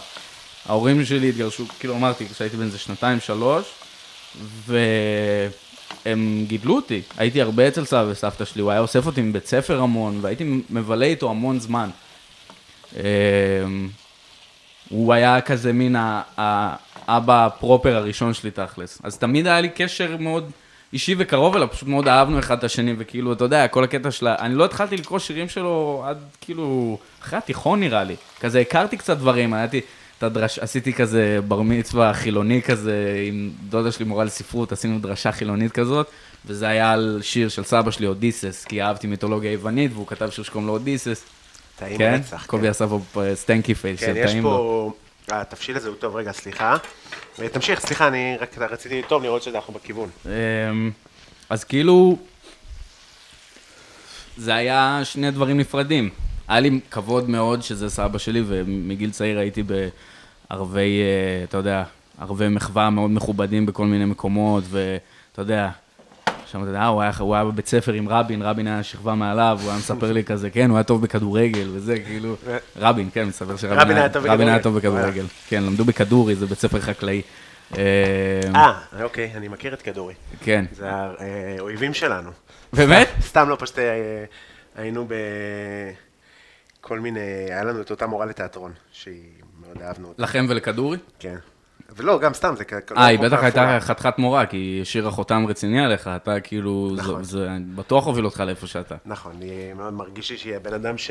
[0.69, 3.65] ההורים שלי התגרשו, כאילו אמרתי, כשהייתי בן איזה שנתיים, שלוש,
[4.67, 7.03] והם גידלו אותי.
[7.17, 11.07] הייתי הרבה אצל סבא וסבתא שלי, הוא היה אוסף אותי מבית ספר המון, והייתי מבלה
[11.07, 11.91] איתו המון זמן.
[12.97, 13.03] אה,
[14.89, 15.97] הוא היה כזה מין
[16.37, 19.01] האבא הפרופר הראשון שלי תכלס.
[19.03, 20.51] אז תמיד היה לי קשר מאוד
[20.93, 24.35] אישי וקרוב אליו, פשוט מאוד אהבנו אחד את השני, וכאילו, אתה יודע, כל הקטע שלה,
[24.39, 28.17] אני לא התחלתי לקרוא שירים שלו עד כאילו, אחרי התיכון נראה לי.
[28.41, 29.81] כזה הכרתי קצת דברים, הייתי,
[30.23, 35.73] הדרש, עשיתי כזה בר מצווה חילוני כזה, עם דודה שלי מורה לספרות, עשינו דרשה חילונית
[35.73, 36.07] כזאת,
[36.47, 40.45] וזה היה על שיר של סבא שלי, אודיסס, כי אהבתי מיתולוגיה יוונית, והוא כתב שיר
[40.45, 41.25] שקוראים לו אודיסס.
[41.79, 42.47] טעים כן, רצח.
[42.47, 44.51] קובי אה, stanky face, כן, של יש טעים לו.
[44.51, 44.93] פה...
[45.29, 46.77] התבשיל הזה הוא טוב, רגע, סליחה.
[47.43, 50.09] אה, תמשיך, סליחה, אני רק רציתי לטוב לראות שאנחנו בכיוון.
[50.27, 50.91] אמ,
[51.51, 52.19] אז כאילו,
[54.37, 56.11] זה היה שני דברים נפרדים.
[56.49, 61.85] היה לי כבוד מאוד שזה סבא שלי, ומגיל צעיר הייתי בערבי, אה, אתה יודע,
[62.19, 65.71] ערבי מחווה מאוד מכובדים בכל מיני מקומות, ואתה יודע,
[66.53, 69.15] שם אתה יודע, אה, הוא היה, הוא היה בבית ספר עם רבין, רבין היה שכבה
[69.15, 72.37] מעליו, הוא היה מספר לי כזה, כן, הוא היה טוב בכדורגל, וזה, כאילו,
[72.77, 74.63] רבין, כן, מספר שרבין רבין היה טוב רבין היה.
[74.63, 75.25] טוב בכדורגל.
[75.49, 77.23] כן, למדו בכדורי, זה בית ספר חקלאי.
[77.73, 77.79] אמ,
[78.55, 80.15] אה, אוקיי, אני מכיר את כדורי.
[80.41, 80.65] כן.
[80.73, 82.31] זה האויבים שלנו.
[82.73, 83.09] באמת?
[83.21, 84.25] סתם לא, פשוט אה,
[84.77, 85.09] היינו
[86.81, 89.23] בכל מיני, היה לנו את אותה מורה לתיאטרון, שהיא
[89.61, 90.23] מאוד אהבנו אותה.
[90.23, 90.99] לכם ולכדורי?
[91.19, 91.37] כן.
[91.97, 92.73] ולא, גם סתם, זה כ...
[92.97, 93.79] אה, היא בטח הייתה.
[93.81, 97.25] חתיכת מורה, כי היא השאירה חותם רציני עליך, אתה כאילו, זה- נכון.
[97.25, 98.95] זה בטוח הוביל אותך לאיפה שאתה.
[99.07, 101.11] נכון, אני מאוד מרגיש לי שהיא הבן אדם ש...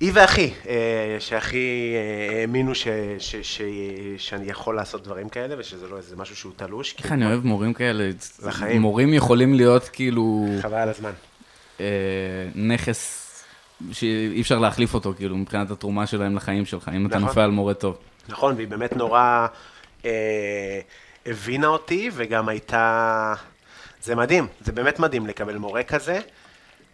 [0.00, 0.74] היא ואחי, אה,
[1.18, 2.88] שהכי אה, האמינו ש...
[3.18, 3.36] ש...
[3.36, 3.62] ש...
[4.18, 6.94] שאני יכול לעשות דברים כאלה, ושזה לא איזה משהו שהוא תלוש.
[7.02, 8.08] איך אני אוהב מורים כאלה,
[8.46, 8.80] לחיים.
[8.82, 11.10] מורים יכולים להיות כאילו חבל על הזמן.
[11.80, 11.84] אה,
[12.54, 13.22] נכס
[13.92, 17.28] שאי אפשר להחליף אותו, כאילו, מבחינת התרומה שלהם לחיים שלך, אם אתה נכון.
[17.28, 17.98] נופל על מורה טוב.
[18.28, 19.46] נכון, והיא באמת נורא
[20.04, 20.80] אה,
[21.26, 23.34] הבינה אותי, וגם הייתה...
[24.02, 26.20] זה מדהים, זה באמת מדהים לקבל מורה כזה.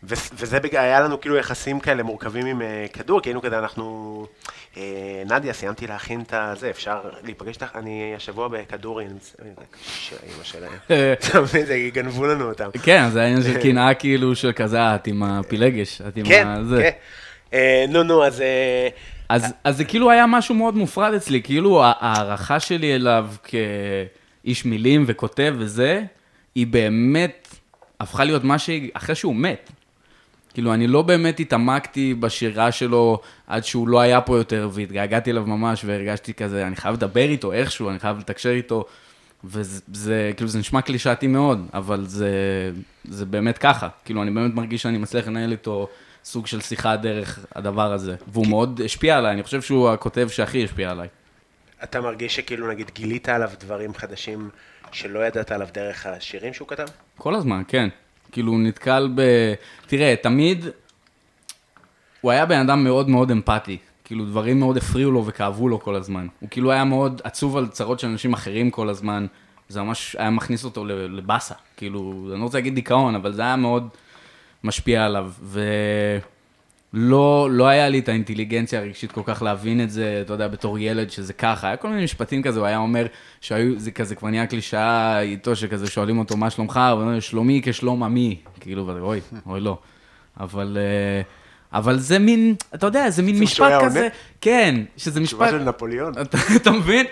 [0.05, 3.59] ו- וזה בגלל, היה לנו כאילו יחסים כאלה מורכבים עם אה, כדור, כי היינו כזה,
[3.59, 4.26] אנחנו...
[4.76, 4.83] אה,
[5.30, 7.70] נדיה, סיימתי להכין את הזה, אפשר להיפגש איתך?
[7.74, 8.49] אני השבוע
[9.14, 9.37] מצ-
[9.87, 10.72] של האמא שלהם.
[11.12, 12.68] אתה מבין, זה גנבו לנו אותם.
[12.83, 16.76] כן, זה העניין של קנאה כאילו של כזה, את עם הפילגש, את עם כן, הזה.
[16.76, 16.83] כן.
[16.83, 16.91] אה,
[17.89, 18.41] נו, נו, אז...
[18.41, 18.89] אה,
[19.29, 25.05] אז, אז זה כאילו היה משהו מאוד מופרד אצלי, כאילו ההערכה שלי אליו כאיש מילים
[25.07, 26.03] וכותב וזה,
[26.55, 27.49] היא באמת
[28.01, 29.71] הפכה להיות מה שהיא, אחרי שהוא מת.
[30.55, 35.47] כאילו, אני לא באמת התעמקתי בשירה שלו עד שהוא לא היה פה יותר, והתגעגעתי אליו
[35.47, 38.85] ממש, והרגשתי כזה, אני חייב לדבר איתו איכשהו, אני חייב לתקשר איתו,
[39.45, 42.31] וזה, זה, כאילו, זה נשמע קלישאתי מאוד, אבל זה,
[43.05, 43.89] זה באמת ככה.
[44.05, 45.89] כאילו, אני באמת מרגיש שאני מצליח לנהל איתו
[46.25, 50.64] סוג של שיחה דרך הדבר הזה, והוא מאוד השפיע עליי, אני חושב שהוא הכותב שהכי
[50.64, 51.09] השפיע עליי.
[51.85, 54.51] אתה מרגיש שכאילו, נגיד, גילית עליו דברים חדשים
[54.93, 56.87] שלא ידעת עליו דרך השירים שהוא כתב?
[57.16, 57.89] כל הזמן, כן.
[58.33, 59.23] כאילו, נתקל ב...
[59.87, 60.66] תראה, תמיד
[62.20, 63.79] הוא היה בן אדם מאוד מאוד אמפתי.
[64.05, 66.27] כאילו, דברים מאוד הפריעו לו וכאבו לו כל הזמן.
[66.41, 69.27] הוא כאילו היה מאוד עצוב על צרות של אנשים אחרים כל הזמן.
[69.68, 71.55] זה ממש היה מכניס אותו לבאסה.
[71.77, 73.89] כאילו, אני לא רוצה להגיד דיכאון, אבל זה היה מאוד
[74.65, 75.31] משפיע עליו.
[76.93, 80.79] ולא לא היה לי את האינטליגנציה הרגשית כל כך להבין את זה, אתה יודע, בתור
[80.79, 81.67] ילד, שזה ככה.
[81.67, 83.07] היה כל מיני משפטים כזה, הוא היה אומר,
[83.41, 86.81] שהיו, זה כזה כבר נהיה קלישאה איתו, שכזה שואלים אותו, מה שלומך?
[86.91, 88.39] והוא אומר, שלומי כשלום עמי.
[88.61, 89.79] כאילו, ואתה, אוי, אוי לא.
[90.41, 90.79] אבל...
[90.81, 91.23] אה,
[91.73, 94.11] אבל זה מין, אתה יודע, זה מין משפט כזה, עונה?
[94.41, 96.13] כן, שזה תשובה משפט, של נפוליאון.
[96.21, 97.07] אתה, אתה מבין?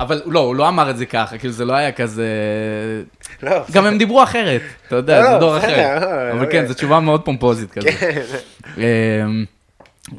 [0.00, 2.26] אבל לא, הוא לא אמר את זה ככה, כאילו זה לא היה כזה...
[3.42, 6.00] לא, גם הם דיברו אחרת, אתה יודע, לא, זה דור אחר.
[6.00, 6.68] לא, אבל לא, כן, לא.
[6.68, 7.90] זו תשובה מאוד פומפוזית כזה.
[7.90, 8.20] כן.
[8.78, 9.44] אמ,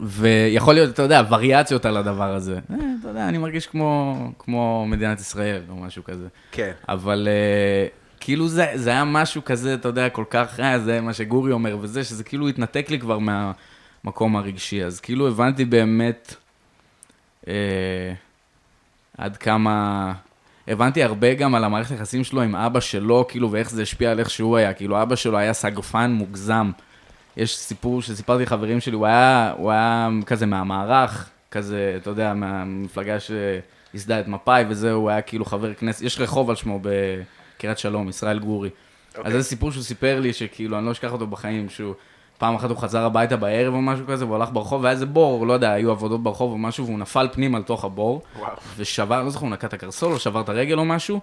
[0.02, 2.54] ויכול להיות, אתה יודע, וריאציות על הדבר הזה.
[2.72, 6.28] אה, אתה יודע, אני מרגיש כמו, כמו מדינת ישראל או משהו כזה.
[6.52, 6.72] כן.
[6.90, 7.88] אבל אה,
[8.20, 11.78] כאילו זה, זה היה משהו כזה, אתה יודע, כל כך, אה, זה מה שגורי אומר
[11.82, 14.84] וזה, שזה כאילו התנתק לי כבר מהמקום הרגשי.
[14.84, 16.36] אז כאילו הבנתי באמת
[17.48, 17.54] אה,
[19.22, 20.14] עד כמה...
[20.68, 24.20] הבנתי הרבה גם על המערכת היחסים שלו עם אבא שלו, כאילו, ואיך זה השפיע על
[24.20, 24.74] איך שהוא היה.
[24.74, 26.72] כאילו, אבא שלו היה סגפן מוגזם.
[27.38, 33.18] יש סיפור שסיפרתי לחברים שלי, הוא היה, הוא היה כזה מהמערך, כזה, אתה יודע, מהמפלגה
[33.20, 38.10] שייסדה את מפא"י וזה, הוא היה כאילו חבר כנסת, יש רחוב על שמו בקריית שלום,
[38.10, 38.70] ישראל גורי.
[39.16, 39.20] Okay.
[39.24, 41.94] אז זה סיפור שהוא סיפר לי, שכאילו, אני לא אשכח אותו בחיים, שהוא...
[42.42, 45.48] פעם אחת הוא חזר הביתה בערב או משהו כזה, והוא הלך ברחוב, והיה איזה בור,
[45.48, 48.22] לא יודע, היו עבודות ברחוב או משהו, והוא נפל פנימה לתוך הבור.
[48.40, 48.54] וואו.
[48.78, 51.20] ושבר, לא זוכר, הוא נקע את הקרסול או שבר את הרגל או משהו,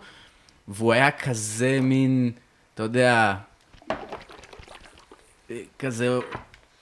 [0.69, 2.31] והוא היה כזה מין,
[2.75, 3.35] אתה יודע,
[5.79, 6.19] כזה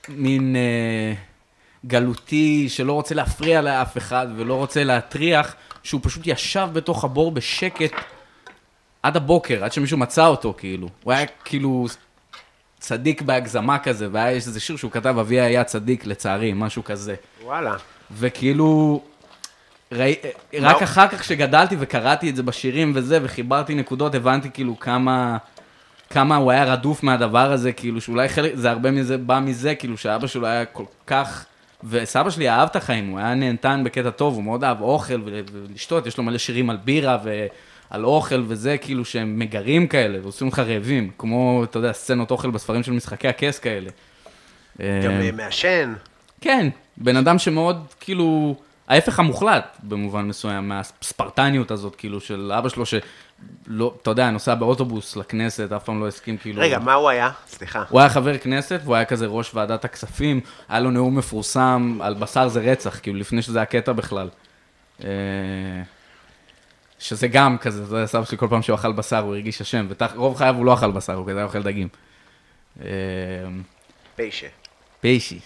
[0.09, 1.15] מין אה,
[1.87, 7.93] גלותי, שלא רוצה להפריע לאף אחד ולא רוצה להטריח, שהוא פשוט ישב בתוך הבור בשקט
[9.03, 10.89] עד הבוקר, עד שמישהו מצא אותו, כאילו.
[11.05, 11.87] הוא היה כאילו
[12.81, 17.15] צדיק בהגזמה כזה, והיה יש איזה שיר שהוא כתב, אבי היה צדיק, לצערי, משהו כזה.
[17.45, 17.75] וואלה.
[18.19, 19.01] וכאילו,
[19.93, 20.15] ראי,
[20.61, 25.37] רק אחר כך שגדלתי וקראתי את זה בשירים וזה, וחיברתי נקודות, הבנתי כאילו כמה,
[26.11, 29.97] כמה הוא היה רדוף מהדבר הזה, כאילו שאולי חלק, זה הרבה מזה, בא מזה, כאילו
[29.99, 31.45] שאבא שלו היה כל כך,
[31.85, 35.43] וסבא שלי אהב את החיים, הוא היה נהנתן בקטע טוב, הוא מאוד אהב אוכל ול-
[35.53, 37.19] ולשתות, יש לו מלא שירים על בירה
[37.91, 42.51] ועל אוכל וזה, כאילו שהם מגרים כאלה, ועושים אותך רעבים, כמו, אתה יודע, סצנות אוכל
[42.51, 43.91] בספרים של משחקי הכס כאלה.
[44.79, 45.95] גם אה, אה, מעשן.
[46.41, 48.57] כן, בן אדם שמאוד, כאילו,
[48.89, 55.17] ההפך המוחלט במובן מסוים, מהספרטניות הזאת, כאילו, של אבא שלו, שלא, אתה יודע, נוסע באוטובוס
[55.17, 56.63] לכנסת, אף פעם לא הסכים, כאילו...
[56.63, 57.31] רגע, מה הוא היה?
[57.49, 57.85] סליחה.
[57.89, 62.15] הוא היה חבר כנסת, והוא היה כזה ראש ועדת הכספים, היה לו נאום מפורסם על
[62.15, 64.29] בשר זה רצח, כאילו, לפני שזה היה קטע בכלל.
[66.97, 69.87] אה, שזה גם כזה, יודע, סבא שלי כל פעם שהוא אכל בשר, הוא הרגיש אשם,
[70.15, 71.89] ורוב חייו הוא לא אכל בשר, הוא כזה היה אוכל דגים.
[72.85, 72.87] אה,
[74.17, 74.47] פיישה.
[75.01, 75.41] פיישי.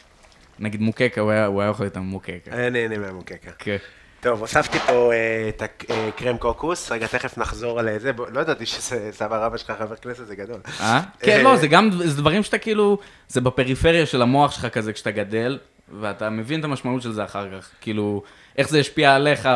[0.59, 2.33] נגיד מוקקה, הוא היה הוא היה אוכל איתם מוקקה.
[2.53, 3.51] היה נהנה מהמוקקה.
[3.59, 3.77] כן.
[4.21, 8.67] טוב, הוספתי פה אה, את הקרם קוקוס, רגע, תכף נחזור על זה, בוא- לא ידעתי
[8.67, 10.61] שסבא רבא שלך חבר כנסת, זה גדול.
[10.81, 11.01] אה?
[11.21, 12.99] כן, לא, זה גם, זה דברים שאתה כאילו,
[13.29, 15.59] זה בפריפריה של המוח שלך כזה כשאתה גדל,
[16.01, 17.69] ואתה מבין את המשמעות של זה אחר כך.
[17.81, 18.23] כאילו,
[18.59, 19.49] איך זה השפיע עליך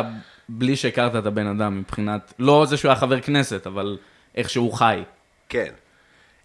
[0.49, 3.97] בלי שהכרת את הבן אדם מבחינת, לא זה שהוא היה חבר כנסת, אבל
[4.35, 5.03] איך שהוא חי.
[5.49, 5.71] כן.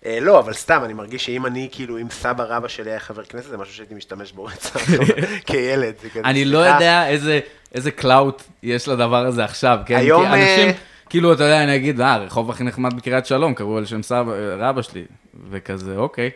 [0.07, 3.25] אה, לא, אבל סתם, אני מרגיש שאם אני, כאילו, אם סבא רבא שלי היה חבר
[3.25, 4.81] כנסת, זה משהו שהייתי משתמש בו רצח
[5.47, 5.95] כילד.
[6.25, 6.75] אני לא סליחה.
[6.75, 7.41] יודע איזה,
[7.75, 9.97] איזה clout יש לדבר הזה עכשיו, כן?
[9.97, 10.73] היום, כי אנשים, אה,
[11.09, 14.33] כאילו, אתה יודע, אני אגיד, אה, הרחוב הכי נחמד בקריית שלום, קראו על שם סבא,
[14.59, 15.05] רבא שלי,
[15.51, 16.31] וכזה, אוקיי.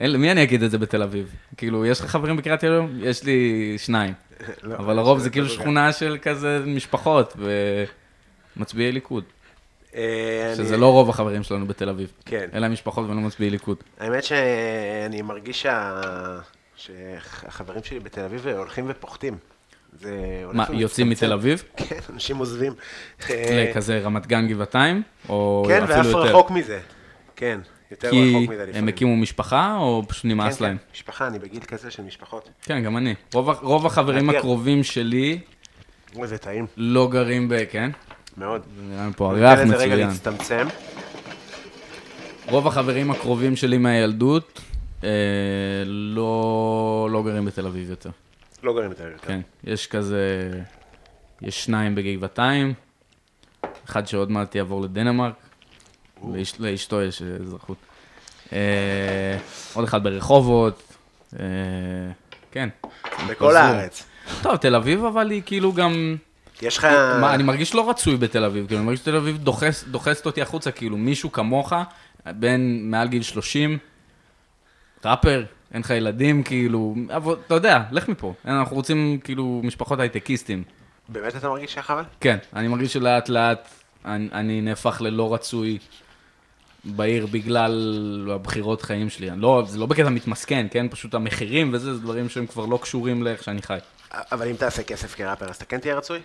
[0.00, 1.34] אין, למי אני אגיד את זה בתל אביב?
[1.56, 2.90] כאילו, יש לך חברים בקריית שלום?
[3.00, 4.14] יש לי שניים.
[4.62, 7.36] לא, אבל לרוב זה כאילו שכונה של כזה משפחות
[8.56, 9.24] ומצביעי ליכוד.
[9.94, 12.12] אה, שזה לא רוב החברים שלנו בתל אביב.
[12.24, 12.48] כן.
[12.54, 13.76] אלא משפחות ולא מצביעי ליכוד.
[14.00, 16.00] האמת שאני מרגיש שה...
[16.76, 19.36] שהחברים שלי בתל אביב הולכים ופוחתים.
[20.52, 20.66] מה.
[20.72, 21.62] יוצאים מתל אביב?
[21.76, 22.72] כן, אנשים עוזבים.
[23.30, 25.02] לכזה רמת גן גבעתיים?
[25.28, 26.18] או כן, אפילו ואף יותר?
[26.18, 26.80] רחוק מזה.
[27.36, 27.60] כן,
[27.94, 28.46] יותר כי.
[28.74, 30.76] הם הקימו משפחה, או פשוט נמאס כן, להם?
[30.76, 32.48] כן, משפחה, אני בגיל כזה של משפחות.
[32.62, 33.14] כן, גם אני.
[33.34, 34.30] רוב, רוב החברים.
[34.30, 35.38] הקרובים שלי
[36.16, 37.64] אוי, זה טעים, לא גרים ב...
[37.70, 37.90] כן?
[38.36, 38.62] מאוד.
[38.90, 40.08] נראה לי פה הריח ניתן לזה רגע מצוין.
[40.08, 40.66] להצטמצם.
[42.48, 44.60] רוב החברים הקרובים שלי מהילדות
[45.04, 45.08] אה,
[45.86, 48.10] לא, לא גרים בתל אביב יותר.
[48.62, 49.18] לא גרים בתל אביב.
[49.18, 50.50] כן, יש כזה...
[51.42, 52.74] יש שניים בגבעתיים,
[53.84, 55.34] אחד שעוד מעט יעבור לדנמרק,
[56.58, 57.76] לאשתו יש אזרחות.
[58.52, 59.38] אה,
[59.74, 60.82] עוד אחד ברחובות,
[61.40, 61.46] אה,
[62.52, 62.68] כן.
[63.28, 63.56] בכל.
[63.56, 64.06] הארץ.
[64.42, 66.16] טוב, תל אביב אבל היא כאילו גם...
[66.62, 66.84] יש לך...
[66.84, 70.70] אני מרגיש לא רצוי בתל אביב, כאילו, אני מרגיש שתל אביב דוחס, דוחסת אותי החוצה,
[70.70, 71.72] כאילו, מישהו כמוך,
[72.26, 73.78] בן מעל גיל 30,
[75.04, 75.44] ראפר,
[75.74, 78.34] אין לך ילדים, כאילו, אבל אתה יודע, לך מפה.
[78.44, 80.62] אנחנו רוצים, כאילו, משפחות הייטקיסטים.
[81.08, 82.02] באמת אתה מרגיש ככה אבל?
[82.20, 83.68] כן, אני מרגיש שלאט לאט
[84.04, 85.78] אני, אני נהפך ללא רצוי
[86.84, 89.30] בעיר בגלל הבחירות חיים שלי.
[89.30, 90.86] אני לא, זה לא בקטע מתמסכן, כן?
[90.90, 93.78] פשוט המחירים וזה, זה דברים שהם כבר לא קשורים לאיך שאני חי.
[94.12, 96.20] אבל אם תעשה כסף כראפר, אז אתה כן תהיה רצוי?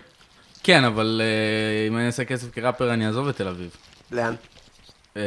[0.64, 3.76] כן, אבל uh, אם אני אעשה כסף כראפר, אני אעזוב את תל אביב.
[4.12, 4.36] לאן?
[5.14, 5.18] Uh,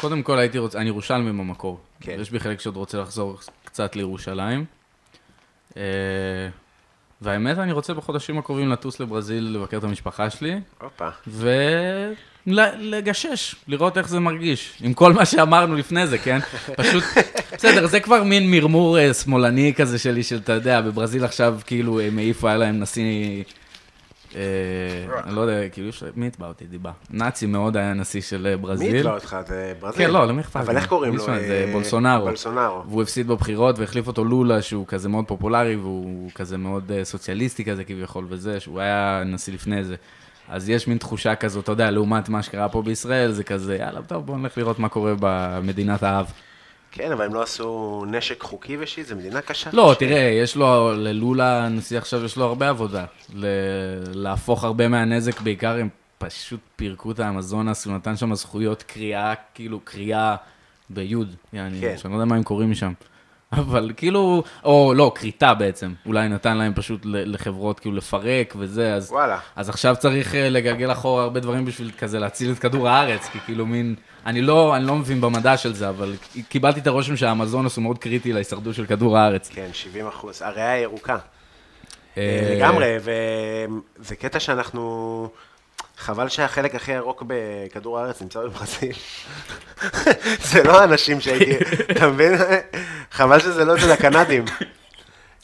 [0.00, 1.80] קודם כל הייתי רוצה, אני ירושלמי במקור.
[2.00, 2.16] כן.
[2.20, 4.64] יש בי חלק שעוד רוצה לחזור קצת לירושלים.
[5.70, 5.76] Uh,
[7.20, 11.08] והאמת, אני רוצה בחודשים הקרובים לטוס לברזיל לבקר את המשפחה שלי, הופה.
[12.46, 16.38] ולגשש, לראות איך זה מרגיש, עם כל מה שאמרנו לפני זה, כן?
[16.76, 17.04] פשוט,
[17.56, 22.00] בסדר, זה כבר מין מרמור אה, שמאלני כזה שלי, של, אתה יודע, בברזיל עכשיו, כאילו,
[22.00, 23.42] הם העיפו, היה להם נשיא...
[24.36, 26.90] אה, אני לא יודע, כאילו, מי יתבע אותי דיבה?
[27.10, 28.96] נאצי מאוד היה נשיא של אה, מי ברזיל.
[28.96, 29.36] יתבע אותך?
[29.46, 30.06] זה ברזיל.
[30.06, 30.56] כן, לא, למי אכפת?
[30.60, 30.76] אבל?
[30.76, 31.24] איך קוראים לו?
[31.24, 32.24] זה אה, בולסונארו.
[32.24, 32.82] בולסונארו.
[32.88, 37.64] והוא הפסיד בבחירות והחליף אותו לולה, שהוא כזה מאוד פופולרי, והוא כזה מאוד אה, סוציאליסטי
[37.64, 39.96] כזה כביכול וזה, שהוא היה נשיא לפני זה.
[40.48, 44.02] אז יש מין תחושה כזאת, אתה יודע, לעומת מה שקרה פה בישראל, זה כזה, יאללה,
[44.02, 46.32] טוב, בואו נלך לראות מה קורה במדינת האב.
[46.94, 49.70] כן, אבל הם לא עשו נשק חוקי ושיט, זו מדינה קשה.
[49.72, 53.04] לא, ש- תראה, יש לו, ללולה, הנשיא עכשיו, יש לו הרבה עבודה.
[53.34, 53.46] ל-
[54.14, 55.88] להפוך הרבה מהנזק, בעיקר הם
[56.18, 60.36] פשוט פירקו את האמזונס, הוא נתן שם זכויות קריאה, כאילו קריאה
[60.90, 61.94] ביוד, יעני, כן.
[61.98, 62.92] שאני לא יודע מה הם קוראים משם.
[63.52, 69.12] אבל כאילו, או לא, כריתה בעצם, אולי נתן להם פשוט לחברות כאילו לפרק וזה, אז,
[69.12, 69.38] וואלה.
[69.56, 73.38] אז עכשיו צריך אה, לגלגל אחורה הרבה דברים בשביל כזה להציל את כדור הארץ, כי
[73.40, 73.94] כאילו מין,
[74.26, 76.14] אני לא, אני לא מבין במדע של זה, אבל
[76.48, 79.48] קיבלתי את הרושם שהאמזונס הוא מאוד קריטי להישרדות של כדור הארץ.
[79.48, 80.42] כן, 70 אחוז.
[80.42, 81.18] הריאה ירוקה.
[82.18, 85.28] אה, לגמרי, וזה קטע שאנחנו...
[85.98, 88.92] חבל שהחלק הכי ירוק בכדור הארץ נמצא בברזיל.
[90.50, 92.32] זה לא האנשים שהייתי, אתה מבין?
[93.12, 94.44] חבל שזה לא אצל הקנדים.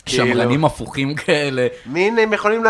[0.06, 1.66] שמרנים כאילו, הפוכים כאלה.
[1.86, 2.68] מין, הם יכולים ל...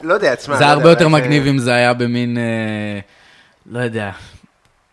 [0.00, 0.56] לא יודע, תשמע.
[0.56, 3.00] זה לא הרבה יותר מגניב אם זה היה במין, אה,
[3.66, 4.10] לא יודע,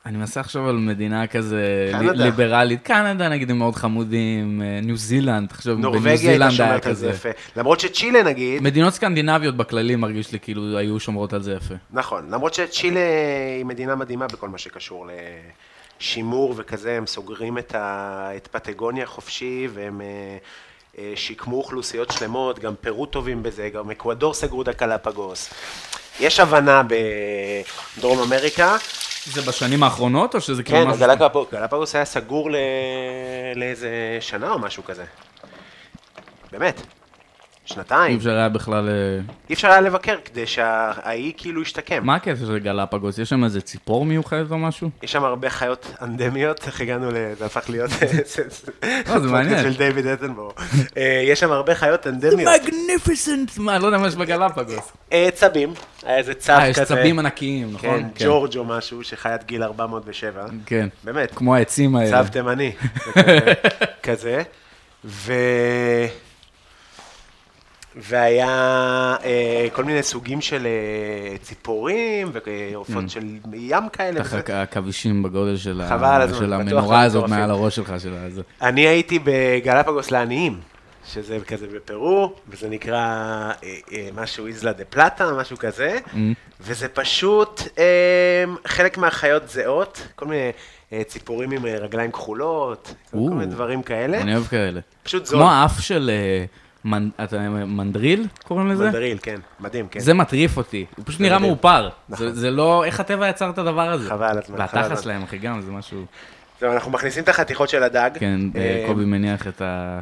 [0.05, 2.11] אני מנסה לחשוב על מדינה כזה קנדה.
[2.11, 2.83] ליברלית.
[2.83, 7.09] קנדה נגיד הם מאוד חמודים, אה, ניו זילנד, תחשוב, בניו זילנד היה כזה.
[7.09, 7.29] יפה.
[7.55, 11.75] למרות שצ'ילה נגיד, מדינות סקנדינביות בכללי מרגיש לי כאילו היו שומרות על זה יפה.
[11.91, 12.99] נכון, למרות שצ'ילה
[13.57, 15.07] היא מדינה מדהימה בכל מה שקשור
[15.99, 18.29] לשימור וכזה, הם סוגרים את, ה...
[18.35, 20.37] את פטגוניה חופשי והם אה,
[20.97, 25.49] אה, שיקמו אוכלוסיות שלמות, גם פרו טובים בזה, גם אקוודור סגרו את הקלפגוס.
[26.19, 26.81] יש הבנה
[27.97, 28.75] בדרום אמריקה,
[29.25, 31.03] זה בשנים האחרונות או שזה כאילו כן, משהו...
[31.03, 32.55] הגלפגוס, גלפגוס היה סגור ל...
[33.55, 35.05] לאיזה שנה או משהו כזה.
[36.51, 36.81] באמת,
[37.69, 38.17] אי שנתיים.
[38.17, 38.89] אפשר היה בכלל...
[38.89, 38.93] אה,
[39.49, 42.05] אי אפשר היה לבקר כדי שהאי כאילו ישתקם.
[42.05, 43.17] מה הקטע של גלפגוס?
[43.17, 44.89] יש שם איזה ציפור מיוחדת או משהו?
[45.03, 47.15] יש שם הרבה חיות אנדמיות, איך הגענו ל...
[47.37, 47.91] זה הפך להיות...
[49.09, 49.63] לא, זה מעניין.
[49.63, 50.51] של דיוויד אטנבורו.
[50.97, 52.51] אה, יש שם הרבה חיות אנדמיות.
[52.63, 53.57] מגניפיסנט!
[53.57, 54.91] מה, לא יודע מה יש בגלפגוס.
[55.13, 56.85] אה, צבים, היה איזה צב אה, יש כזה.
[56.85, 58.03] צבים ענקיים, נכון?
[58.15, 60.45] כן, ג'ורג' או משהו, שחיית גיל 407.
[60.65, 60.87] כן.
[61.03, 62.09] באמת, כמו העצים האלה.
[62.23, 62.71] צב תימני.
[63.05, 63.53] זה כזה-
[64.03, 64.43] כזה.
[68.01, 68.47] והיה
[69.23, 73.23] אה, כל מיני סוגים של אה, ציפורים ועופות של
[73.53, 74.23] ים כאלה.
[74.23, 74.61] ככה וזה.
[74.61, 77.29] עכבישים בגודל של ה- הזמן, של המנורה הזאת.
[77.29, 78.41] מעל הראש שלך, של הזה.
[78.61, 80.59] אני הייתי בגלפגוס לעניים,
[81.13, 83.51] שזה כזה בפרו, וזה נקרא אה,
[83.93, 86.17] אה, משהו איזלה דה פלטה, משהו כזה, Mm.
[86.61, 87.83] וזה פשוט אה,
[88.67, 90.51] חלק מהחיות זהות, כל מיני
[90.93, 93.29] אה, ציפורים עם רגליים כחולות, כל או.
[93.29, 94.79] מיני דברים כאלה, אני אוהב כאלה.
[95.03, 95.39] פשוט זול.
[95.39, 96.45] כמו האף של אה,
[96.87, 98.85] מנ- אתה- מנדריל, קוראים לזה?
[98.85, 99.99] מנדריל, כן, מדהים, כן.
[99.99, 101.39] זה מטריף אותי, הוא פשוט נראה.
[101.39, 101.89] מאופר.
[102.09, 102.27] נכון.
[102.27, 104.09] זה- זה לא, איך הטבע יצר את הדבר הזה?
[104.09, 105.03] חבל על הזמן, חבל על והתחת הזמן.
[105.03, 106.05] שלהם, אחי, גם, זה משהו...
[106.59, 108.09] זהו, אנחנו מכניסים את החתיכות של הדג.
[108.19, 109.99] כן, אה, אה, קובי מניח את ה...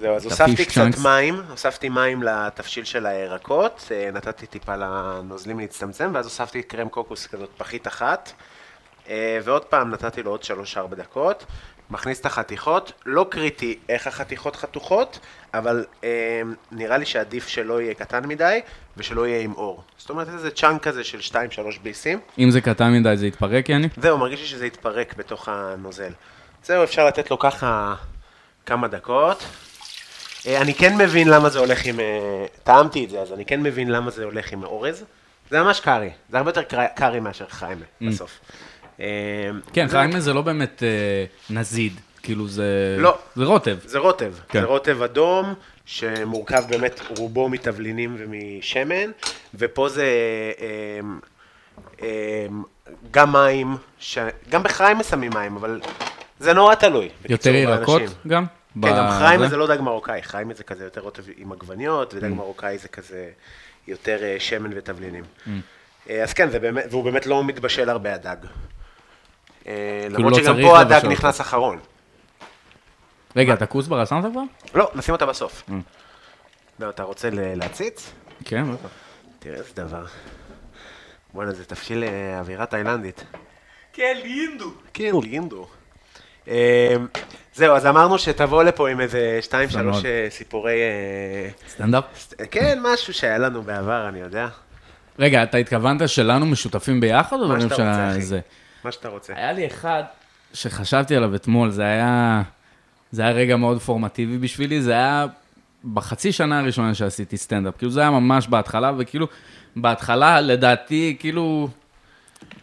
[0.00, 0.82] זהו, אז הוספתי קצת.
[1.02, 7.26] מים, הוספתי מים לתבשיל של הירקות, אה, נתתי טיפה לנוזלים להצטמצם, ואז הוספתי קרם קוקוס
[7.26, 8.32] כזאת פחית אחת,
[9.44, 10.46] ועוד פעם נתתי לו עוד 3-4
[10.96, 11.44] דקות,
[11.90, 15.18] מכניס את החתיכות, לא קריטי איך החתיכות חתוכות,
[15.54, 18.60] אבל אה, נראה לי שעדיף שלא יהיה קטן מדי,
[18.96, 19.82] ושלא יהיה עם אור.
[19.98, 21.36] זאת אומרת איזה צ'אנק כזה של 2-3
[21.82, 22.18] ביסים.
[22.38, 23.88] אם זה קטן מדי זה יתפרק, יעני?
[23.96, 26.12] זהו, מרגיש לי שזה יתפרק בתוך הנוזל.
[26.64, 27.94] זהו, אפשר לתת לו ככה
[28.66, 29.44] כמה דקות.
[30.46, 32.00] אה, אני כן מבין למה זה הולך עם...
[32.00, 35.04] אה, טעמתי את זה, אז אני כן מבין למה זה הולך עם אורז.
[35.50, 36.62] זה ממש קארי, זה הרבה יותר
[36.96, 38.40] קארי מאשר חיימה בסוף.
[39.00, 39.06] אה,
[39.72, 41.24] כן, זה- חיימה זה לא באמת אה,
[41.56, 41.92] נזיד,
[42.22, 42.96] כאילו זה...
[42.98, 43.18] לא.
[43.36, 43.76] זה רוטב.
[43.84, 44.60] זה רוטב, כן.
[44.60, 45.54] זה רוטב אדום,
[45.86, 49.10] שמורכב באמת רובו מתבלינים ומשמן,
[49.54, 50.06] ופה זה
[52.02, 52.46] אה,
[53.10, 54.18] גם מים, ש...
[54.48, 55.80] גם בחיים שמים מים, אבל
[56.40, 57.08] זה נורא תלוי.
[57.28, 58.02] יותר ירקות.
[58.26, 58.44] גם?
[58.46, 59.18] כן, גם בזה?
[59.18, 62.16] חיים זה לא דג מרוקאי, חיים זה כזה יותר רוטב עם עגבניות, Mm.
[62.16, 63.28] ודג מרוקאי זה כזה
[63.88, 65.24] יותר שמן ותבלינים.
[66.10, 68.36] אה, אז כן, זה באמת, והוא באמת לא מתבשל הרבה הדג.
[69.68, 69.72] אה,
[70.10, 71.78] למרות לא שגם פה הדג נכנס אחרון.
[73.36, 74.42] רגע, את הכוסברה שמת כבר?
[74.74, 75.62] לא, נשים אותה בסוף.
[75.68, 75.72] Mm.
[76.80, 78.12] לא, אתה רוצה ל- להציץ?
[78.44, 78.88] כן, בטח.
[79.38, 80.04] תראה איזה דבר.
[81.34, 83.24] בואנה, זה תבשיל אה, אווירה תאילנדית.
[83.92, 84.70] כן, לינדו.
[84.94, 85.66] כן, לינדו.
[86.48, 86.96] אה,
[87.54, 89.96] זהו, אז אמרנו שתבוא לפה עם איזה שתיים, שלוש
[90.30, 90.78] סיפורי...
[91.68, 92.04] סטנדאפ?
[92.50, 94.48] כן, משהו שהיה לנו בעבר, אני יודע.
[95.18, 98.20] רגע, אתה התכוונת שלנו משותפים ביחד, או מה שאתה רוצה, אחי.
[98.86, 99.32] מה שאתה רוצה.
[99.36, 100.02] היה לי אחד
[100.52, 102.42] שחשבתי עליו אתמול, זה היה,
[103.10, 105.26] זה היה רגע מאוד פורמטיבי בשבילי, זה היה
[105.94, 109.26] בחצי שנה הראשונה שעשיתי סטנדאפ, כאילו זה היה ממש בהתחלה, וכאילו,
[109.76, 111.68] בהתחלה, לדעתי, כאילו,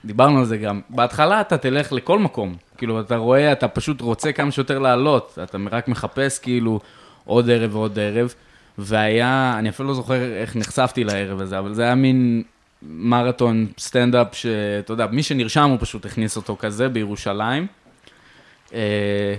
[0.05, 4.31] דיברנו על זה גם, בהתחלה אתה תלך לכל מקום, כאילו, אתה רואה, אתה פשוט רוצה
[4.31, 6.79] כמה שיותר לעלות, אתה רק מחפש, כאילו,
[7.25, 8.33] עוד ערב ועוד ערב,
[8.77, 12.43] והיה, אני אפילו לא זוכר איך נחשפתי לערב הזה, אבל זה היה מין
[12.87, 17.67] מרתון סטנדאפ, שאתה יודע, מי שנרשם הוא פשוט הכניס אותו כזה בירושלים,
[18.73, 19.35] אה,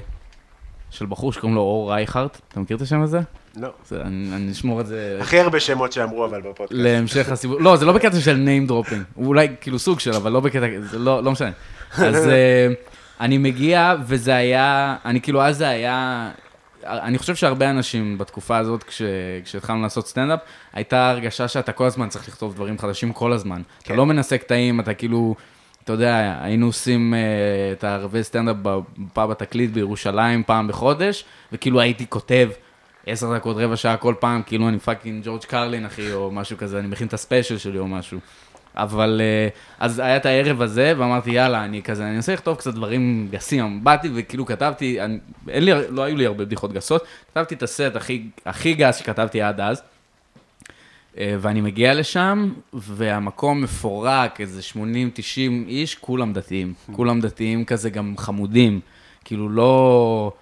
[0.90, 3.20] של בחור שקוראים לו אור רייכרט, אתה מכיר את השם הזה?
[3.57, 3.68] לא.
[3.86, 6.72] זה, אני, אני אשמור את זה הכי הרבה שמות שאמרו אבל בפודקאסט.
[6.72, 7.61] להמשך הסיבוב.
[7.61, 9.03] לא, זה לא בקטע של name dropping.
[9.14, 11.51] הוא אולי כאילו סוג של, אבל לא בקטע, זה לא, לא משנה.
[11.92, 12.68] אז אה,
[13.20, 16.30] אני מגיע, וזה היה, אני כאילו, אז זה היה,
[16.87, 19.03] אני חושב שהרבה אנשים בתקופה הזאת, כש,
[19.45, 20.41] כשהתחלנו לעשות סטנדאפ,
[20.72, 23.62] הייתה הרגשה שאתה כל הזמן צריך לכתוב דברים חדשים כל הזמן.
[23.62, 23.85] כן.
[23.85, 25.35] אתה לא מנסה קטעים, אתה כאילו...
[25.85, 32.07] אתה יודע, היינו עושים אה, את הערבי סטנדאפ בפאב התקליט בירושלים פעם בחודש, וכאילו הייתי
[32.09, 32.49] כותב
[33.07, 36.78] עשר דקות, רבע שעה כל פעם, כאילו אני fucking ג'ורג' קרלין, אחי, או משהו כזה,
[36.78, 38.18] אני מכין את ה special שלי או משהו.
[38.77, 42.75] אבל, אה, אז היה את הערב הזה, ואמרתי, יאללה, אני כזה, אני אנסה לכתוב קצת
[42.75, 43.85] דברים גסים.
[43.85, 45.18] באתי וכאילו כתבתי, אני,
[45.49, 49.43] אין לי, לא היו לי הרבה בדיחות גסות, כתבתי את הסט הכי, הכי גס שכתבתי
[49.43, 49.83] עד אז.
[51.18, 54.77] אה, ואני מגיע לשם, והמקום מפורק, איזה 80-90
[55.66, 56.75] איש, כולם דתיים.
[56.93, 58.81] כולם דתיים כזה גם חמודים.
[59.25, 60.33] כאילו לא...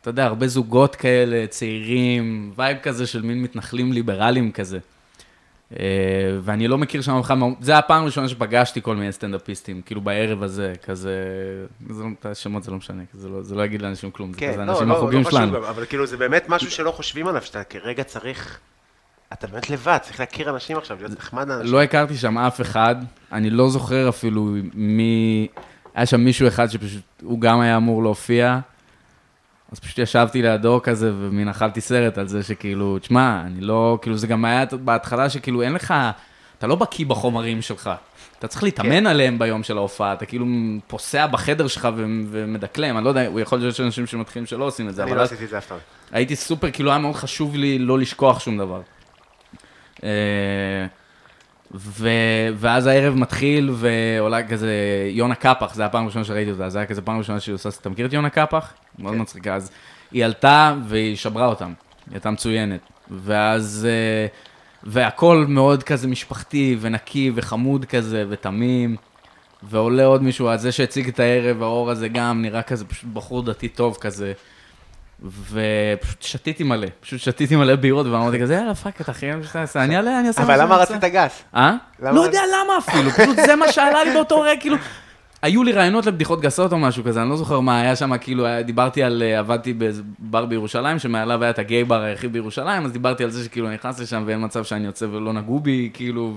[0.00, 4.78] אתה יודע, הרבה זוגות כאלה, צעירים, vibe כזה של מין מתנחלים ליברליים כזה.
[5.80, 10.42] אה, ואני לא מכיר שם בכלל, זה הפעם הראשונה שפגשתי כל מיני סטנדאפיסטים, כאילו בערב
[10.42, 11.14] הזה, כזה,
[11.88, 14.38] זה לא, את השמות זה לא משנה, זה לא, זה לא יגיד לאנשים כלום, זה
[14.38, 15.58] כן, כזה לא, אנשים לא, מהחוגים לא חשוב שלנו.
[15.58, 18.58] אבל כאילו זה באמת משהו שלא חושבים עליו, שאתה כרגע צריך...
[19.32, 21.72] אתה באמת לבד, צריך להכיר אנשים עכשיו, להיות נחמד לאנשים.
[21.72, 22.96] לא הכרתי שם אף אחד,
[23.32, 25.48] אני לא זוכר אפילו מי...
[25.94, 28.58] היה שם מישהו אחד שפשוט, הוא גם היה אמור להופיע,
[29.72, 34.16] אז פשוט ישבתי לידו כזה, ומין אכלתי סרט על זה שכאילו, תשמע, אני לא, כאילו
[34.16, 35.94] זה גם היה בהתחלה שכאילו אין לך,
[36.58, 37.90] אתה לא בקיא בחומרים שלך.
[38.38, 39.06] אתה צריך להתאמן כן.
[39.06, 40.46] עליהם ביום של ההופעה, אתה כאילו
[40.86, 44.64] פוסע בחדר שלך ו- ומדקלם, אני לא יודע, הוא יכול להיות שיש אנשים שמתחילים שלא
[44.64, 45.78] עושים את זה, אני לא עשיתי את זה אף פעם.
[46.12, 48.80] הייתי סופר, כאילו היה מאוד חשוב לי לא לשכוח שום דבר.
[51.74, 52.08] ו...
[52.56, 54.72] ואז הערב מתחיל, ועולה כזה
[55.10, 57.88] יונה קפח, זה הפעם הראשונה שראיתי אותה, זה היה כזה פעם ראשונה שהיא עושה, אתה
[57.88, 58.72] מכיר את יונה קפח?
[58.98, 59.70] מאוד מצחיקה, אז
[60.10, 61.72] היא עלתה והיא שברה אותם,
[62.06, 62.80] היא הייתה מצוינת.
[63.10, 64.26] ואז, אה,
[64.82, 68.96] והכל מאוד כזה משפחתי ונקי וחמוד כזה ותמים.
[69.62, 73.42] ועולה עוד מישהו, אז זה שהציג את הערב, האור הזה גם נראה כזה פשוט בחור
[73.42, 74.32] דתי טוב כזה.
[75.24, 79.26] ופשוט שתיתי מלא, פשוט שתיתי מלא בירות, ואמרתי כזה, יאללה, fuck it אחי,
[79.76, 81.42] אני אעלה, אני אעשה מה אבל שאני למה רוצה." רצית גס?
[81.56, 81.76] אה?
[82.02, 84.76] למה- לא יודע למה אפילו, פשוט זה מה שעלה לי באותו רגע, כאילו...
[85.42, 88.46] היו לי רעיונות לבדיחות גסות או משהו כזה, אני לא זוכר מה היה שם, כאילו,
[88.64, 92.84] דיברתי על, אה, עבדתי באיזה בר בירושלים, שמעליו היה את ה gay bar היחיד בירושלים,
[92.84, 95.90] אז דיברתי על זה שכאילו אני נכנס לשם ואין מצב שאני יוצא ולא נגעו בי,
[95.94, 96.36] כאילו,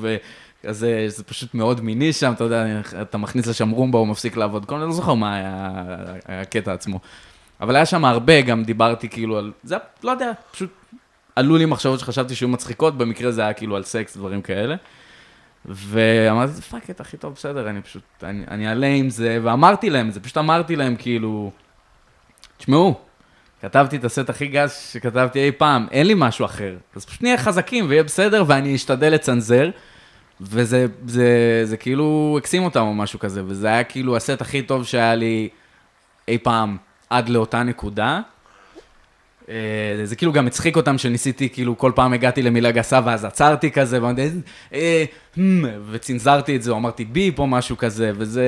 [0.64, 2.66] אז אה, זה פשוט מאוד מיני שם, אתה יודע,
[3.02, 5.72] אתה מכניס לשם רומבה, הוא מפסיק לעבוד, כל מיני, לא זוכר מה היה
[6.42, 7.00] הקטע עצמו.
[7.62, 10.70] אבל היה שם הרבה, גם דיברתי כאילו על, זה, לא יודע, פשוט
[11.36, 14.76] עלו לי מחשבות שחשבתי שיהיו מצחיקות, במקרה זה היה כאילו על סקס, דברים כאלה.
[15.66, 20.14] ואמרתי, fuck it, הכי טוב, בסדר, אני פשוט, אני, אעלה עם זה, ואמרתי להם את
[20.14, 21.52] זה, פשוט אמרתי להם, כאילו,
[22.58, 23.00] תשמעו,
[23.62, 27.38] כתבתי את הסט הכי גס שכתבתי אי פעם, אין לי משהו אחר, אז פשוט נהיה
[27.38, 29.70] חזקים ויהיה בסדר, ואני אשתדל לצנזר,
[30.42, 34.86] וזה זה, זה כאילו הקסים אותם או משהו כזה, וזה היה כאילו הסט הכי טוב
[34.86, 35.50] שהיה לי
[36.28, 36.78] אי פעם
[37.10, 38.22] עד לאותה נקודה.
[39.50, 39.56] אה,
[40.04, 44.04] זה כאילו גם הצחיק אותם שניסיתי, כאילו כל פעם הגעתי למילה גסה ואז עצרתי כזה,
[44.04, 44.30] ואמרתי,
[44.74, 45.40] אה, hmm,
[45.92, 48.46] וצנזרתי את זה, או אמרתי ביפ או משהו כזה, וזה,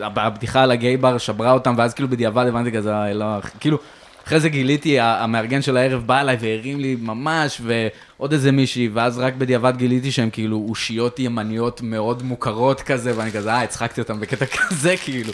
[0.00, 3.26] הבדיחה על הגיי בר שברה אותם, ואז כאילו בדיעבד הבנתי כזה, אה, לא,
[3.60, 3.78] כאילו,
[4.26, 9.18] אחרי זה גיליתי, המארגן של הערב בא אליי והרים לי ממש, ועוד איזה מישהי, ואז
[9.18, 14.20] רק בדיעבד גיליתי שהם כאילו אושיות ימניות מאוד מוכרות כזה, ואני כזה, אה, הצחקתי אותם
[14.20, 15.32] בקטע כזה, כאילו.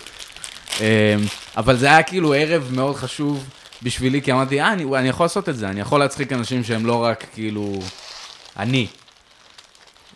[0.80, 0.84] אמ,
[1.56, 3.44] אבל זה היה כאילו ערב מאוד חשוב
[3.82, 6.86] בשבילי, כי אמרתי, אה, אני, אני יכול לעשות את זה, אני יכול להצחיק אנשים שהם
[6.86, 7.78] לא רק כאילו
[8.56, 8.86] אני.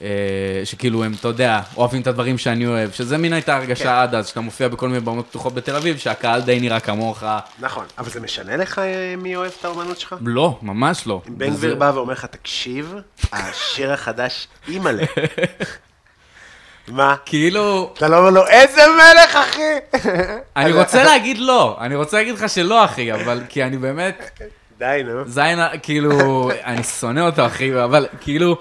[0.02, 3.88] אה, שכאילו הם, אתה יודע, אוהבים את הדברים שאני אוהב, שזה מין הייתה הרגשה כן.
[3.88, 7.22] עד אז, שאתה מופיע בכל מיני במות פתוחות בתל אביב, שהקהל די נראה כמוך.
[7.58, 10.14] נכון, אבל זה משנה לך אה, מי אוהב את האומנות שלך?
[10.20, 11.22] לא, ממש לא.
[11.28, 12.94] אם בן גביר בא ואומר לך, תקשיב,
[13.32, 15.04] השיר החדש, אימא'לה.
[16.90, 17.16] מה?
[17.26, 19.60] כאילו, אתה לא אומר לו, איזה מלך, אחי!
[20.56, 24.40] אני רוצה להגיד לא, אני רוצה להגיד לך שלא, אחי, אבל כי אני באמת,
[24.78, 25.24] די, נו.
[25.26, 28.56] זין, כאילו, אני שונא אותו, אחי, אבל כאילו,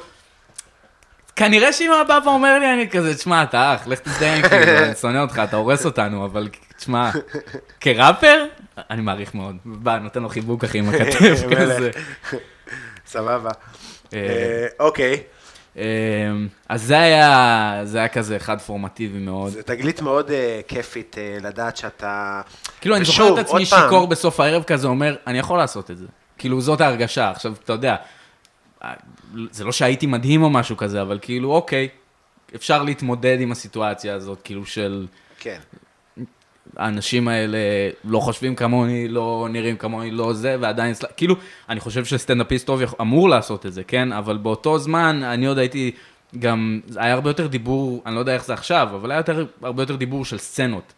[1.35, 4.95] כנראה שאם הוא בא ואומר לי, אני כזה, תשמע, אתה אח, לך תזדיין, כאילו, אני
[4.95, 7.11] שונא אותך, אתה הורס אותנו, אבל תשמע,
[7.81, 8.45] כראפר,
[8.89, 9.55] אני מעריך מאוד.
[9.65, 11.59] בא, נותן לו חיבוק, אחי, עם הכתף מלך.
[11.59, 11.89] כזה.
[13.07, 13.49] סבבה.
[14.13, 15.23] אה, אה, אוקיי.
[15.77, 19.51] אמ, אז זה היה, זה היה כזה אחד פורמטיבי מאוד.
[19.51, 22.41] זו תגלית מאוד אה, כיפית אה, לדעת שאתה...
[22.81, 26.05] כאילו, אני זוכר את עצמי שיכור בסוף הערב כזה, אומר, אני יכול לעשות את זה.
[26.37, 27.29] כאילו, זאת ההרגשה.
[27.29, 27.95] עכשיו, אתה יודע,
[29.51, 31.87] זה לא שהייתי מדהים או משהו כזה, אבל כאילו, אוקיי,
[32.55, 35.07] אפשר להתמודד עם הסיטואציה הזאת, כאילו, של
[35.39, 35.59] כן.
[36.77, 37.57] האנשים האלה
[38.03, 41.35] לא חושבים כמוני, לא נראים כמוני, לא זה, ועדיין, כאילו,
[41.69, 44.11] אני חושב שסטנדאפיסט טוב אמור לעשות את זה, כן?
[44.11, 45.91] אבל באותו זמן, אני עוד הייתי,
[46.39, 49.83] גם, היה הרבה יותר דיבור, אני לא יודע איך זה עכשיו, אבל היה יותר, הרבה
[49.83, 50.93] יותר דיבור של סצנות.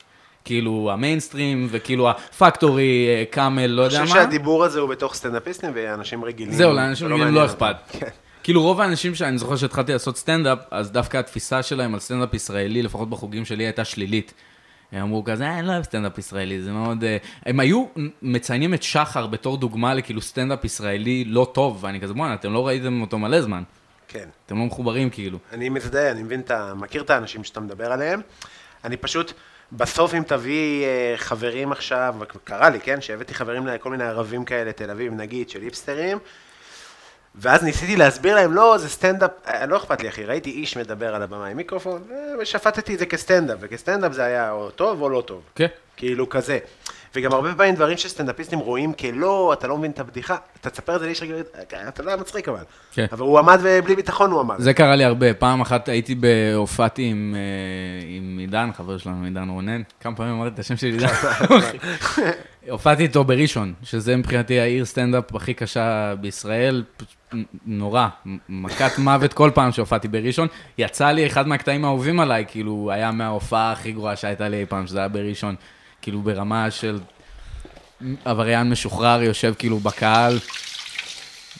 [0.45, 4.22] כאילו, המיינסטרים, וכאילו הפקטורי, אה, קאמל, לא אני יודע חושב מה.
[4.22, 6.53] שהדיבור הזה הוא בתוך סטנדאפיסטים ואנשים רגילים.
[6.53, 7.76] זהו, לאנשים לא רגילים לא אכפת.
[7.91, 8.07] כן.
[8.43, 12.82] כאילו רוב האנשים שאני זוכר שהתחלתי לעשות סטנדאפ, אז דווקא התפיסה שלהם על סטנדאפ ישראלי,
[12.82, 14.34] לפחות בחוגים שלי, הייתה שלילית.
[14.92, 17.04] הם אמרו כזה, אה, אני לא אוהב סטנדאפ ישראלי, זה מאוד...
[17.04, 17.86] אה", הם היו
[18.22, 22.68] מציינים את שחר בתור דוגמה לכאילו סטנדאפ ישראלי לא טוב, ואני כזה, בואנה, אתם לא
[22.68, 23.64] ראיתם אותו מלא זמן.
[24.08, 24.30] כן.
[24.46, 25.38] אתם לא מחוברים כאילו.
[25.54, 28.22] אני מזדהה, אני מבין, אתה מכיר את האנשים שאתה מדבר עליהם.
[28.84, 29.34] אני פשוט,
[29.72, 33.02] בסוף אם תביא אה, חברים עכשיו, קרה לי, כן?
[33.02, 36.18] שהבאתי חברים לכל מיני ערבים כאלה, תל אביב, נגיד, של היפסטרים,
[37.36, 41.16] ואז ניסיתי להסביר להם, לא, זה סטנדאפ, אה, לא אכפת לי, אחי, ראיתי איש מדבר
[41.16, 42.04] על הבמה עם מיקרופון,
[42.42, 45.42] ושפטתי את זה כסטנדאפ, וכסטנדאפ זה היה או טוב או לא טוב.
[45.56, 45.68] כן.
[45.98, 46.60] כאילו כזה.
[47.16, 50.99] וגם הרבה פעמים דברים שסטנדאפיסטים רואים כלא, אתה לא מבין את הבדיחה, אתה תספר את
[50.99, 52.64] זה לאיש רגיל, "אה, אתה לא היה מצחיק אבל.
[52.91, 53.05] כן.
[53.12, 54.55] אבל הוא עמד ובלי ביטחון הוא עמד.
[54.60, 55.34] זה קרה לי הרבה.
[55.34, 59.82] פעם אחת הייתי בהופעתי עם, אה, עם עידן, חבר שלנו, עידן רונן.
[60.01, 61.07] כמה פעמים אמרתי את השם של עידן?
[62.70, 66.84] הופעתי איתו בראשון, שזה מבחינתי העיר סטנדאפ הכי קשה בישראל.
[67.66, 68.07] נורא,
[68.49, 70.47] מכת מוות כל פעם שהופעתי בראשון.
[70.78, 74.88] יצא לי אחד מהקטעים האהובים עליי, כאילו, היה מההופעה הכי גרועה שהייתה לי אי פעם,
[74.88, 75.55] שזה היה בראשון.
[76.02, 77.00] כאילו, ברמה של
[78.26, 80.39] עבריין משוחרר יושב כאילו בקהל.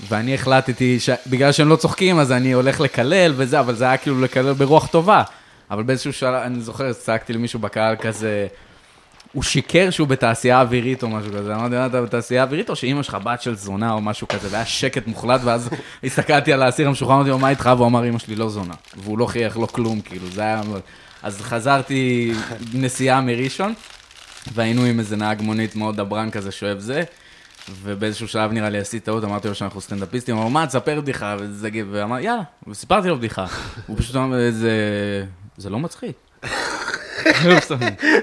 [0.08, 4.22] ואני החלטתי שבגלל שהם לא צוחקים, אז אני הולך לקלל וזה, אבל זה היה כאילו
[4.22, 5.24] לקלל ברוח טובה.
[5.72, 8.48] אבל באיזשהו שלב, אני זוכר, צעקתי למישהו בקהל כזה,
[9.34, 11.56] הוא שיקר שהוא בתעשייה אווירית או משהו כזה.
[11.56, 14.66] אמרתי, "מה, אתה בתעשייה אווירית או שאימא שלך בת של זונה או משהו כזה, והיה
[14.66, 15.70] שקט מוחלט, ואז
[16.04, 17.70] הסתכלתי על האסיר המשוחרר, אמרתי לו, מה איתך?
[17.78, 18.74] והוא אמר, אמא שלי לא זונה.
[18.98, 20.62] והוא לא חייך, לא כלום, כאילו, זה היה...
[21.24, 22.34] אז חזרתי
[22.74, 23.74] נסיעה מראשון,
[24.54, 27.04] והיינו עם איזה נהג מונית מאוד דברן כזה שאוהב זה,
[27.82, 31.36] ובאיזשהו שלב נראה לי עשיתי טעות, אמרתי לו שאנחנו סטנדאפיסטים, הוא אמר, מה, תספר בדיחה,
[31.40, 33.46] וזה, ואמר, יאללה, וסיפרתי לו בדיחה.
[33.88, 34.72] הוא פשוט אמר, זה,
[35.58, 36.12] זה לא מצחיק.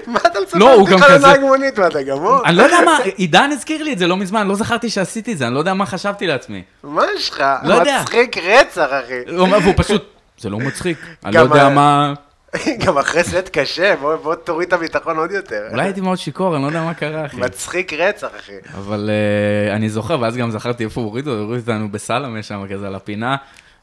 [0.07, 0.57] מה אתה מצפה?
[0.57, 2.45] לא, בדיחה לנהג מונית, מה אתה גמור?
[2.45, 5.37] אני לא יודע מה, עידן הזכיר לי את זה לא מזמן, לא זכרתי שעשיתי את
[5.37, 6.63] זה, אני לא יודע מה חשבתי לעצמי.
[6.83, 7.43] מה יש לך?
[7.63, 7.81] לא.
[7.81, 9.35] מצחיק רצח, אחי.
[9.61, 10.05] והוא פשוט,
[10.37, 12.13] זה לא מצחיק, אני לא יודע מה,
[12.85, 15.67] גם אחרי סט קשה, בוא בוא תוריד את הביטחון עוד יותר.
[15.71, 17.37] אולי הייתי מאוד שיכור, אני לא יודע מה קרה, אחי.
[17.37, 18.51] מצחיק רצח, אחי.
[18.73, 22.65] אבל uh, אני זוכר, ואז גם זכרתי איפה הוא הוריד אותו, הוריד אותנו בסלמה שם,
[22.69, 23.35] כזה על הפינה.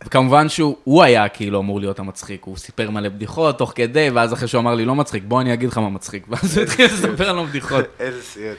[0.05, 4.33] וכמובן שהוא הוא היה כאילו אמור להיות המצחיק, הוא סיפר מלא בדיחות תוך כדי, ואז
[4.33, 6.85] אחרי שהוא אמר לי לא מצחיק, בוא אני אגיד לך מה מצחיק, ואז הוא התחיל
[6.87, 7.85] לספר לנו בדיחות.
[8.01, 8.59] איזה סיוט.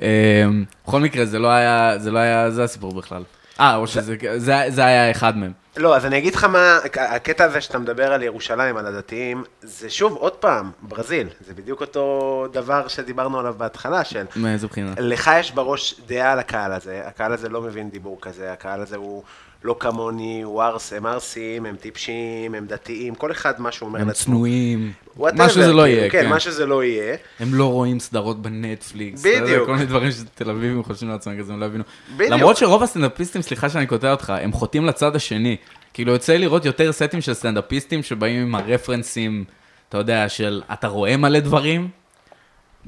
[0.00, 3.22] אמ, בכל מקרה, זה לא היה, זה לא היה, זה הסיפור בכלל.
[3.60, 5.52] אה, או שזה, זה, זה היה אחד מהם.
[5.76, 9.90] לא, אז אני אגיד לך מה, הקטע הזה שאתה מדבר על ירושלים, על הדתיים, זה
[9.90, 11.28] שוב, עוד פעם, ברזיל.
[11.46, 14.94] זה בדיוק אותו דבר שדיברנו עליו בהתחלה, של מאיזה בחינה?
[14.98, 18.96] לך יש בראש דעה על הקהל הזה, הקהל הזה לא מבין דיבור כזה, הקהל הזה
[18.96, 19.22] הוא
[19.64, 24.00] לא כמוני, הוא ארס, הם ארסים, הם טיפשים, הם דתיים, כל אחד מה שהוא אומר
[24.00, 24.34] הם לעצמו.
[24.34, 26.28] צנועים, Whatever, מה שזה לא כאילו, יהיה, כן, כן.
[26.28, 27.16] מה שזה לא יהיה.
[27.40, 29.22] הם לא רואים סדרות בנטפליקס.
[29.22, 29.66] בדיוק.
[29.66, 31.84] כל מיני דברים שתל אביבים חושבים לעצמם כזה, הם לא הבינו.
[32.16, 32.30] בדיוק.
[32.30, 35.56] למרות שרוב הסטנדאפיסטים, סליחה שאני קוטע אותך, הם חוטאים לצד השני.
[35.94, 39.44] כאילו, יוצא לראות יותר סטים של סטנדאפיסטים שבאים עם הרפרנסים,
[39.88, 41.88] אתה יודע, של אתה רואה מלא דברים,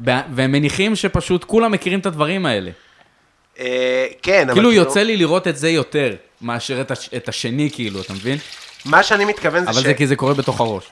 [0.04, 2.70] והם מניחים שפשוט כולם מכירים את הדברים האלה.
[3.58, 6.14] אה, כן, אבל כאילו, יוצא לי לראות את זה יותר,
[6.44, 8.38] מאשר את הש- את השני, כאילו, אתה מבין?
[8.84, 9.84] מה שאני מתכוון זה אבל ש...
[9.84, 10.84] זה כי זה קורה בתוך הראש.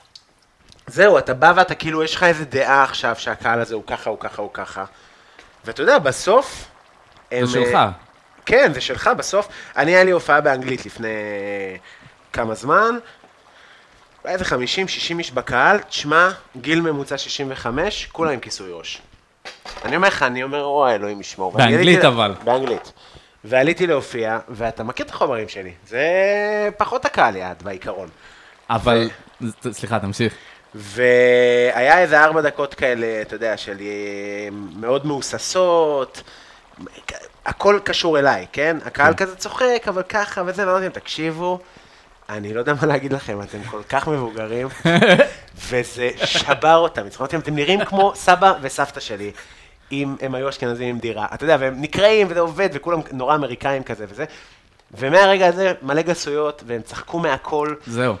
[0.87, 4.19] זהו, אתה בא ואתה כאילו, יש לך איזה דעה עכשיו שהקהל הזה הוא ככה, הוא
[4.19, 4.85] ככה, הוא ככה.
[5.65, 6.65] ואתה יודע, בסוף...
[7.31, 7.75] הם, זה שלך.
[7.75, 7.89] אה,
[8.45, 9.47] כן, זה שלך, בסוף.
[9.77, 11.07] אני, היה לי הופעה באנגלית לפני
[12.33, 12.97] כמה זמן.
[14.23, 14.55] היה איזה 50-60
[15.19, 19.01] איש בקהל, תשמע, גיל ממוצע 65, כולם עם כיסוי ראש.
[19.85, 21.51] אני אומר לך, אני אומר, אוי, אלוהים ישמור.
[21.51, 22.33] באנגלית אבל.
[22.43, 22.91] באנגלית.
[23.43, 25.71] ועליתי להופיע, ואתה מכיר את החומרים שלי.
[25.87, 26.07] זה
[26.77, 28.09] פחות הקהל יעד בעיקרון.
[28.69, 29.09] אבל,
[29.71, 30.33] סליחה, תמשיך.
[30.75, 36.23] והיה איזה ארבע דקות כאלה, אתה יודע, של אה, מאוד מהוססות,
[37.45, 38.77] הכל קשור אליי, כן?
[38.85, 41.59] הקהל כזה צוחק, אבל ככה וזה, ואמרתי להם, תקשיבו,
[42.29, 44.67] אני לא יודע מה להגיד לכם, אתם כל כך מבוגרים,
[45.69, 47.07] וזה שבר אותם.
[47.23, 49.31] אתם נראים כמו סבא וסבתא שלי,
[49.93, 51.25] אם הם היו אשכנזים עם דירה.
[51.33, 54.25] אתה יודע, והם נקראים, וזה עובד, וכולם נורא אמריקאים כזה וזה.
[54.97, 58.15] ומהרגע הזה, מלא גסויות, והם צחקו מהכל, זהו.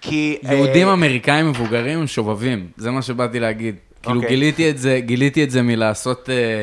[0.00, 0.38] כי...
[0.42, 3.76] יהודים אה, אמריקאים מבוגרים הם שובבים, זה מה שבאתי להגיד.
[4.02, 4.30] כאילו אוקיי.
[4.30, 6.62] גיליתי את זה, גיליתי את זה מלעשות, אה,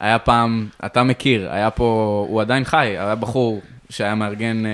[0.00, 3.60] היה פעם, אתה מכיר, היה פה, הוא עדיין חי, היה בחור
[3.90, 4.70] שהיה מארגן, אה,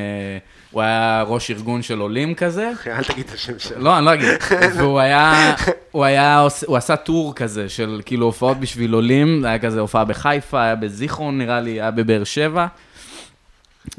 [0.75, 2.73] הוא היה ראש ארגון של עולים כזה.
[2.87, 3.81] אל תגיד את השם שלו.
[3.81, 4.29] לא, אני לא אגיד.
[4.77, 5.55] והוא היה,
[5.91, 10.63] הוא היה, הוא עשה טור כזה של כאילו הופעות בשביל עולים, היה כזה הופעה בחיפה,
[10.63, 12.67] היה בזיכרון נראה לי, היה בבאר שבע.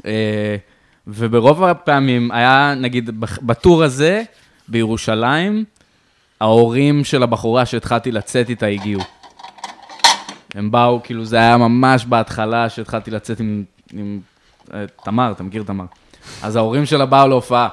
[0.06, 0.56] אה,
[1.06, 4.22] וברוב הפעמים היה, נגיד, בטור הזה,
[4.68, 5.64] בירושלים,
[6.40, 9.02] ההורים של הבחורה שהתחלתי לצאת איתה הגיעו.
[10.54, 14.20] הם באו, כאילו זה היה ממש בהתחלה שהתחלתי לצאת עם, עם
[14.74, 15.84] אה, תמר, אתה מכיר תמר?
[16.42, 17.68] אז ההורים שלה באו להופעה.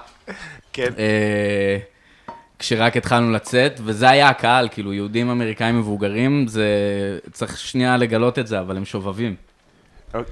[0.74, 0.90] כן.
[0.98, 1.78] אה,
[2.60, 6.68] כשרק התחלנו לצאת, וזה היה הקהל, כאילו, יהודים אמריקאים מבוגרים, זה...
[7.32, 9.36] צריך שנייה לגלות את זה, אבל הם שובבים.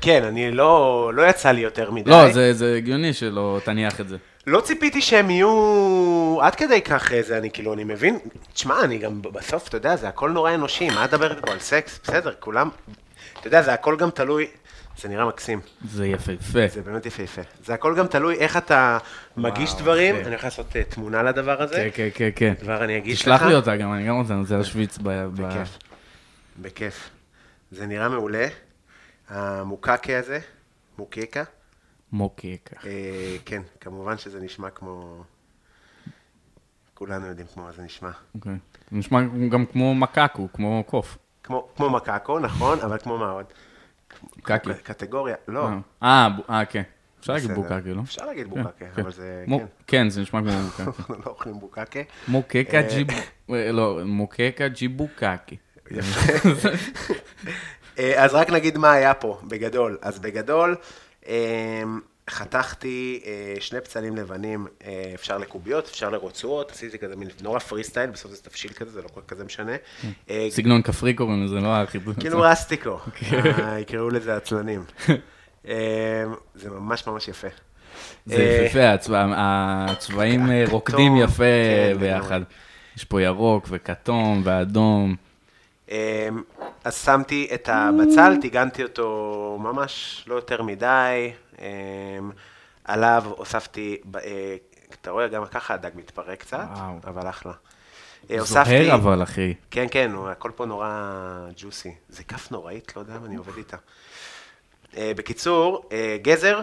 [0.01, 2.09] כן, אני לא, לא יצא לי יותר מדי.
[2.09, 4.17] לא, זה, זה הגיוני שלא תניח את זה.
[4.47, 8.19] לא ציפיתי שהם יהיו עד כדי כך איזה, אני כאילו, אני מבין,
[8.53, 11.99] תשמע, אני גם בסוף, אתה יודע, זה הכל נורא אנושי, מה לדבר פה על סקס?
[12.03, 12.69] בסדר, כולם,
[13.41, 14.47] אתה יודע, זה הכל גם תלוי,
[14.97, 15.59] זה נראה מקסים,
[15.89, 16.67] זה יפהפה.
[16.67, 17.41] זה באמת יפהפה.
[17.65, 18.97] זה הכל גם תלוי איך אתה
[19.37, 20.21] מגיש וואו, דברים, אחי.
[20.23, 22.53] אני הולך לעשות אה, תמונה לדבר הזה, כן, כן, כן, כן.
[22.61, 23.21] כבר אני אגיש לך.
[23.21, 25.25] תשלח לי אותה גם, אני גם רוצה, אני רוצה להשוויץ ב...
[25.25, 25.77] בכיף,
[26.61, 27.09] בכיף.
[27.71, 28.47] זה נראה מעולה,
[29.29, 30.39] המוקקה הזה,
[30.97, 31.43] מוקקה,
[32.11, 32.75] מוקקה.
[32.85, 35.23] אה, כן, כמובן שזה נשמע כמו,
[36.93, 38.11] כולנו יודעים כמו מה זה נשמע.
[38.35, 38.55] אוקיי.
[38.91, 41.17] זה נשמע גם כמו מקקו, כמו קוף.
[41.51, 43.45] כמו, כמו מקקו, נכון, אבל כמו מה עוד?
[44.41, 44.69] קקי.
[44.83, 45.67] קטגוריה, לא.
[45.67, 46.81] אה, אה, אה, כן.
[47.19, 47.51] אפשר להגיד.
[47.51, 48.01] בוקקי, לא?
[48.01, 49.01] אפשר להגיד כן, בוקקה, כן.
[49.01, 49.65] אבל זה, כן.
[49.87, 50.83] כן, זה נשמע כמו בוקקי.
[50.97, 51.99] אנחנו לא אוכלים בוקקה.
[52.27, 53.01] מוקקה אה.
[53.55, 55.57] אה, לא, מוקקה ג'יבוקקי.
[57.99, 59.97] אה, אז רק נגיד מה היה פה, בגדול.
[60.01, 60.75] אז בגדול,
[62.31, 67.83] חתכתי אה, שני פצלים לבנים, אה, אפשר לקוביות, אפשר לרצועות, עשיתי כזה מין נורא פרי
[67.83, 69.71] סטייל, בסוף זה תבשיל כזה, זה לא כל כזה משנה.
[70.29, 72.13] אה, סגנון כפרי קוראים לזה, לא החיבור.
[72.19, 72.99] כאילו רסטיקו,
[73.33, 74.83] אה, יקראו לזה עצלנים.
[75.67, 76.23] אה,
[76.55, 77.47] זה ממש ממש יפה.
[78.25, 81.43] זה אה, יפהפה, הצבע- הצבעים אה, רוקדים יפה
[81.93, 82.41] כן, ביחד.
[82.97, 85.15] יש פה ירוק וכתום ואדום.
[86.83, 91.31] אז שמתי את הבצל, טיגנתי אותו ממש לא יותר מדי,
[92.83, 94.55] עליו הוספתי, אה,
[95.01, 96.99] אתה רואה, גם ככה הדג מתפרק קצת, וואו.
[97.03, 97.53] אבל אחלה.
[98.31, 99.53] אה, הוספתי, זוהר אבל, אחי.
[99.71, 100.89] כן, כן, הכל פה נורא
[101.57, 101.95] ג'וסי.
[102.09, 103.77] זה כף נוראית, לא יודע מה אני עובד איתה.
[104.97, 105.89] אה, בקיצור,
[106.21, 106.61] גזר,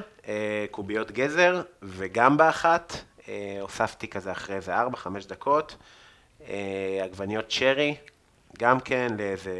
[0.70, 2.96] קוביות גזר, וגם באחת
[3.60, 5.76] הוספתי כזה אחרי איזה 4-5 דקות,
[7.04, 7.96] עגבניות צ'רי,
[8.58, 9.52] גם כן לאיזה,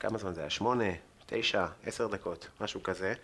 [0.00, 0.50] כמה זמן זה היה?
[0.50, 0.84] 8,
[1.26, 3.14] 9, 10 דקות, משהו כזה.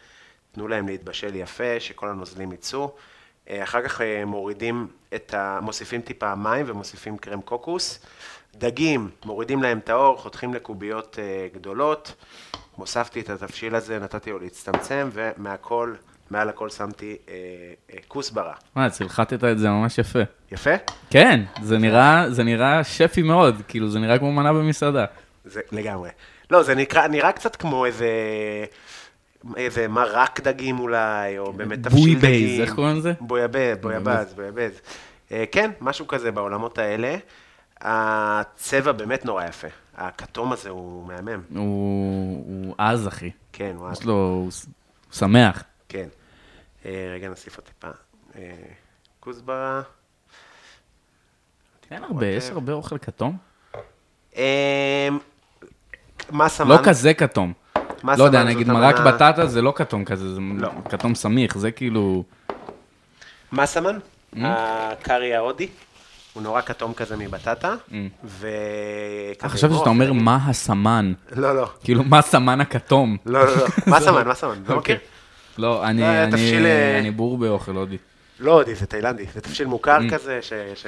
[0.54, 2.92] תנו להם להתבשל יפה, שכל הנוזלים יצאו.
[3.50, 5.58] אה, אחר כך אה, מורידים את ה...
[5.62, 8.06] מוסיפים טיפה מים ומוסיפים קרם קוקוס.
[8.54, 12.14] דגים, מורידים להם את האור, חותכים לקוביות אה, גדולות.
[12.76, 15.94] הוספתי את התבשיל הזה, נתתי לו להצטמצם, ומהכל,
[16.30, 17.16] מעל הכל שמתי
[18.08, 18.54] כוסברה.
[18.74, 20.18] מה, צלחתת את זה ממש יפה.
[20.52, 20.70] יפה?
[21.10, 25.04] כן, זה נראה, זה נראה שפי מאוד, כאילו זה נראה כמו מנה במסעדה.
[25.44, 26.10] זה לגמרי.
[26.50, 28.08] לא, זה נקרא, נראה קצת כמו איזה,
[29.56, 32.20] איזה מרק דגים אולי, או באמת תבשיל בוי דגים.
[32.20, 33.12] בייז, איך קוראים לזה?
[33.20, 34.80] בויאבז, בויאבז, בויאבז.
[35.32, 37.16] אה, כן, משהו כזה בעולמות האלה.
[37.80, 39.68] הצבע באמת נורא יפה.
[39.96, 41.42] הכתום הזה הוא מהמם.
[41.54, 43.30] הוא הוא עז, אחי.
[43.52, 43.92] כן, וואו.
[43.92, 44.50] יש לו, הוא הוא
[45.12, 45.62] שמח.
[45.88, 46.08] כן.
[46.86, 47.88] אה, רגע, נוסיף עוד טיפה.
[48.36, 48.52] אה,
[49.20, 49.82] כוסברה.
[51.90, 53.36] אין הרבה, יש הרבה אוכל כתום?
[54.36, 55.08] אה,
[56.30, 56.76] מסה לא.
[56.84, 57.52] כזה כתום.
[58.04, 60.68] מסה לא יודע, נגיד מרק המנה- בטטה זה לא כתום כזה, זה לא.
[60.88, 62.24] כתום סמיך, זה כאילו...
[63.52, 63.98] מסאמן,
[64.34, 64.36] Mm.
[64.42, 65.68] הקארי ההודי,
[66.32, 67.74] הוא נורא כתום כזה מבטטה,
[68.24, 68.48] ו...
[69.42, 71.12] אני חשבתי שאתה אומר מה הסמן.
[71.36, 73.16] לא, לא, כאילו, מה הסמן הכתום?
[73.26, 73.66] לא, לא, לא,
[73.96, 74.98] מסאמן, מסאמן, לא מכיר?
[75.58, 77.96] לא, אני, היה אני, תבשיל, אה, אני בור באוכל הודי.
[78.40, 80.12] לא הודי, זה תאילנדי, זה תבשיל מוכר Mm.
[80.14, 80.52] כזה, ש...
[80.74, 80.86] ש...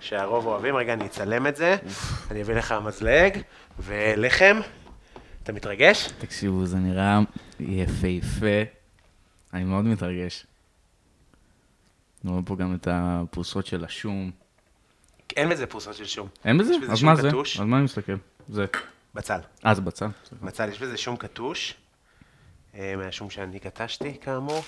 [0.00, 0.76] שהרוב אוהבים.
[0.76, 1.76] רגע, אני אצלם את זה,
[2.30, 3.38] אני אביא לך מזלג,
[3.78, 4.60] ולחם.
[5.48, 6.08] אתה מתרגש?
[6.18, 7.20] תקשיבו, זה נראה
[7.60, 8.62] יפהפה.
[9.54, 10.46] אני מאוד מתרגש.
[12.24, 14.30] אני רואה פה גם את הפרוסות של השום.
[15.36, 16.28] אין בזה פרוסות של שום.
[16.44, 16.74] אין בזה?
[16.90, 17.28] אז שום מה זה?
[17.58, 18.12] אז מה אני מסתכל?
[18.48, 18.66] זה.
[19.14, 19.40] בצל.
[19.66, 20.06] אה, זה בצל.
[20.42, 21.74] בצל, יש בזה שום קטוש.
[22.74, 24.62] אה, מהשום שאני קטשתי, כאמור.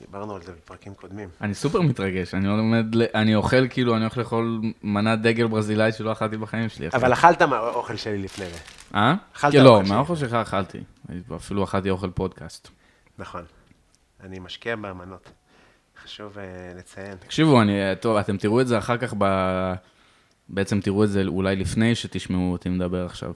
[0.00, 1.28] דיברנו על זה בפרקים קודמים.
[1.40, 6.12] אני סופר מתרגש, אני עומד, אני אוכל כאילו, אני הולך לאכול מנת דגל ברזילאית שלא
[6.12, 6.88] אכלתי בחיים שלי.
[6.94, 8.58] אבל אכלת מהאוכל שלי לפני זה.
[8.94, 9.14] אה?
[9.36, 9.88] אכלת כן, לא, אוכל.
[9.88, 10.78] מהאוכל שלך אכלתי.
[11.36, 12.68] אפילו אכלתי אוכל פודקאסט.
[13.18, 13.42] נכון.
[14.24, 15.30] אני משקיע באמנות.
[16.04, 16.44] חשוב אה,
[16.78, 17.16] לציין.
[17.16, 19.24] תקשיבו, אני, טוב, אתם תראו את זה אחר כך ב...
[20.48, 23.32] בעצם תראו את זה אולי לפני שתשמעו אותי מדבר עכשיו.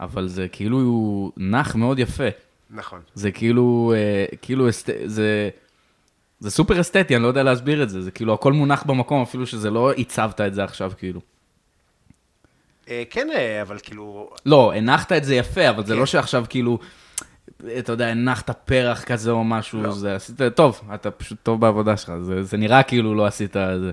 [0.00, 2.28] אבל זה כאילו נח מאוד יפה.
[2.70, 3.00] נכון.
[3.14, 4.68] זה כאילו, אה, כאילו.
[5.04, 5.48] זה,
[6.40, 8.02] זה סופר אסתטי, אני לא יודע להסביר את זה.
[8.02, 11.20] זה כאילו הכל מונח במקום, אפילו שזה לא עיצבת את זה עכשיו, כאילו.
[12.88, 16.00] אה, כן, אה, אבל כאילו, לא, הנחת את זה יפה, אבל זה כן.
[16.00, 16.78] לא שעכשיו כאילו,
[17.78, 19.92] אתה יודע, הנחת פרח כזה או משהו, לא.
[19.92, 23.90] זה עשית, טוב, אתה פשוט טוב בעבודה שלך, זה, נראה כאילו לא עשית זה.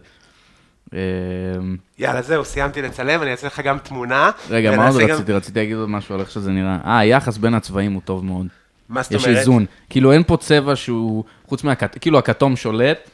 [0.93, 4.31] אמ, יאללה, זהו, סיימתי לצלם, אני אעשה לך גם תמונה.
[4.49, 5.34] רגע, מה עוד רציתי?
[5.34, 6.77] רציתי להגיד עוד משהו על איך שזה נראה.
[6.85, 8.47] אה, היחס בין הצבעים הוא טוב מאוד.
[8.91, 9.38] מה זאת יש אומרת?
[9.38, 9.65] איזון.
[9.89, 13.09] כאילו אין פה צבע שהוא, חוץ מהכתום, כאילו הכתום שולט,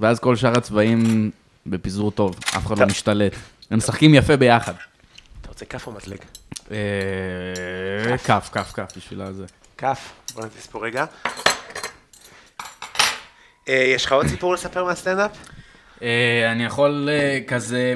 [0.00, 1.30] ואז כל שאר הצבעים
[1.66, 2.86] בפיזור טוב, אף אחד לא.
[2.86, 3.32] משתלט.
[3.70, 4.72] הם משחקים יפה ביחד.
[5.40, 6.18] אתה רוצה כף או מזלג?
[6.70, 9.44] אה, כף, כף, כף, בשביל הזה.
[9.76, 10.12] כף.
[10.34, 11.04] בוא נטיס פה רגע.
[13.68, 15.30] אה, יש לך עוד סיפור לספר מהסטנדאפ?
[16.02, 17.08] אה, אני יכול
[17.46, 17.94] כזה...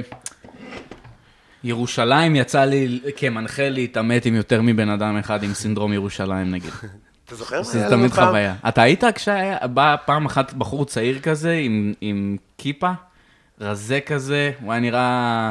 [1.65, 6.71] ירושלים יצא לי כמנחה להתעמת עם יותר מבן אדם אחד עם סינדרום ירושלים נגיד.
[7.33, 8.11] אתה זוכר זה תמיד?
[8.11, 8.55] חוויה.
[8.69, 12.91] אתה היית כשהיה בא פעם אחת בחור צעיר כזה עם, עם כיפה,
[13.61, 15.51] רזה כזה, הוא היה נראה,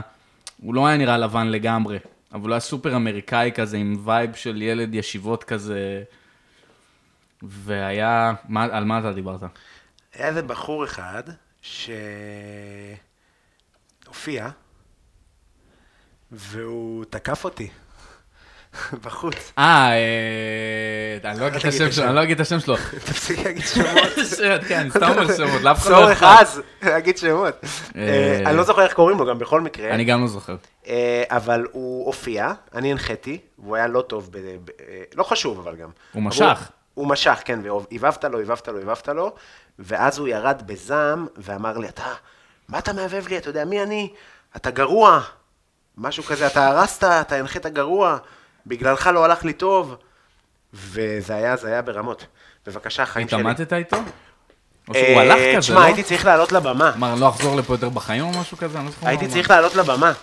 [0.61, 1.99] הוא לא היה נראה לבן לגמרי,
[2.33, 6.03] אבל הוא היה סופר אמריקאי כזה עם vibe של ילד ישיבות כזה,
[7.41, 9.43] והיה, מה, על מה אתה דיברת?
[10.13, 11.23] היה איזה בחור אחד
[14.07, 14.49] שהופיע,
[16.31, 17.69] והוא תקף אותי
[19.03, 19.53] בחוץ.
[19.57, 21.91] אה, אה, אני לא אגיד את השם.
[21.91, 22.76] שלו, אני לא אגיד את השם שלו.
[23.06, 24.61] תפסיק להגיד שמות.
[24.68, 26.41] כן, סתם אומר שמות, לאף אחד לא צורך אכפת.
[26.41, 27.53] עז להגיד שמות.
[27.64, 29.89] אה, אה, אני לא זוכר איך קוראים לו גם בכל מקרה.
[29.89, 30.56] אני גם לא זוכר.
[31.30, 34.30] אבל הוא הופיע, אני הנחיתי, והוא היה לא טוב,
[35.15, 35.89] לא חשוב אבל גם.
[36.11, 36.69] הוא משך.
[36.93, 39.34] הוא משך, כן, והבבת לו, הבבת לו, הבבת לו,
[39.80, 42.14] ואז הוא ירד בזעם ואמר לי, אתה,
[42.69, 44.14] מה אתה מהבהב לי, אתה יודע מי אני?
[44.56, 45.22] אתה גרוע.
[45.98, 48.18] משהו כזה, אתה הרסת, אתה הנחית גרוע,
[48.65, 49.95] בגללך לא הלך לי טוב.
[50.73, 52.25] וזה היה, זה היה ברמות.
[52.65, 53.39] בבקשה, חיים שלי.
[53.39, 53.97] התעמתת איתו?
[54.88, 55.83] או אה, שהוא הלך כזה, תשמע, לא?
[55.85, 56.93] הייתי צריך לעלות לבמה.
[56.95, 58.77] אמר, לא אחזור לפה יותר בחיים או משהו כזה?
[58.77, 60.13] אני לא זוכר מה הייתי צריך לעלות לבמה.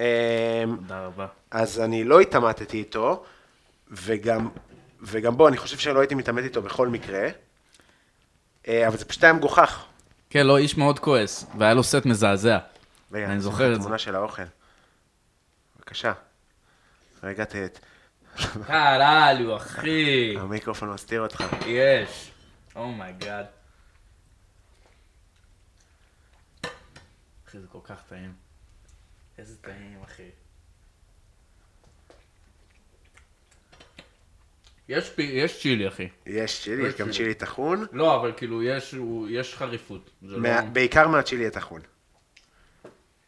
[0.00, 0.76] אה, אמר.
[0.76, 1.26] תודה רבה.
[1.50, 3.24] אז אני לא התעמתתי איתו,
[3.90, 4.48] וגם,
[5.02, 7.28] וגם בוא, אני חושב שלא הייתי מתעמת איתו בכל מקרה,
[8.68, 9.84] אה, אבל זה פשוט היה מגוחך.
[10.30, 12.58] כן, לא, איש מאוד כועס, והיה לו סט מזעזע.
[13.12, 13.80] רגע, אני זוכר את זה.
[13.80, 14.42] תמונה של האוכל.
[15.76, 16.12] בבקשה.
[17.22, 17.54] רגע, ת...
[18.66, 20.34] קהללו, אחי.
[20.38, 21.44] המיקרופון מסתיר אותך.
[21.66, 22.30] יש.
[22.74, 23.46] Oh, oh my god.
[27.48, 28.32] אחי, זה כל כך טעים.
[29.38, 30.28] איזה טעים, אחי.
[34.88, 36.08] יש, פי- יש צ'ילי, אחי.
[36.26, 37.34] יש צ'ילי, יש גם צ'ילי.
[37.34, 40.10] טחון, לא, אבל כאילו, יש, הוא- יש חריפות.
[40.22, 40.38] זה לא...
[40.40, 41.80] מה- בעיקר מהצ'ילי הטחון.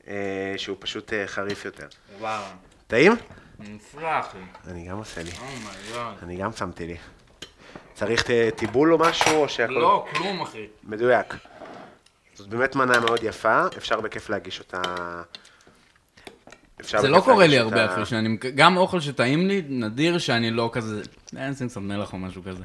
[0.08, 1.88] אה, שהוא פשוט אה, חריף יותר.
[2.18, 2.44] וואו.
[2.86, 3.12] טעים?
[3.60, 4.38] נפלא, אחי.
[4.66, 5.30] אני גם עושה לי.
[5.40, 6.16] Oh my god.
[6.22, 6.96] אני גם שמתי לי.
[7.94, 8.24] צריך
[8.56, 9.72] טיבול או משהו, או שהכל...
[9.72, 10.66] לא, כלום, אחי.
[10.84, 11.34] מדויק.
[12.34, 14.82] זאת באמת מנה מאוד יפה, אפשר בכיף להגיש אותה...
[16.80, 20.50] אפשר זה לא קורה לי הרבה אותה- אפילו, שאני, גם אוכל שטעים לי, נדיר שאני
[20.50, 21.02] לא כזה,
[21.36, 22.62] אין שים קצת מלח או משהו כזה.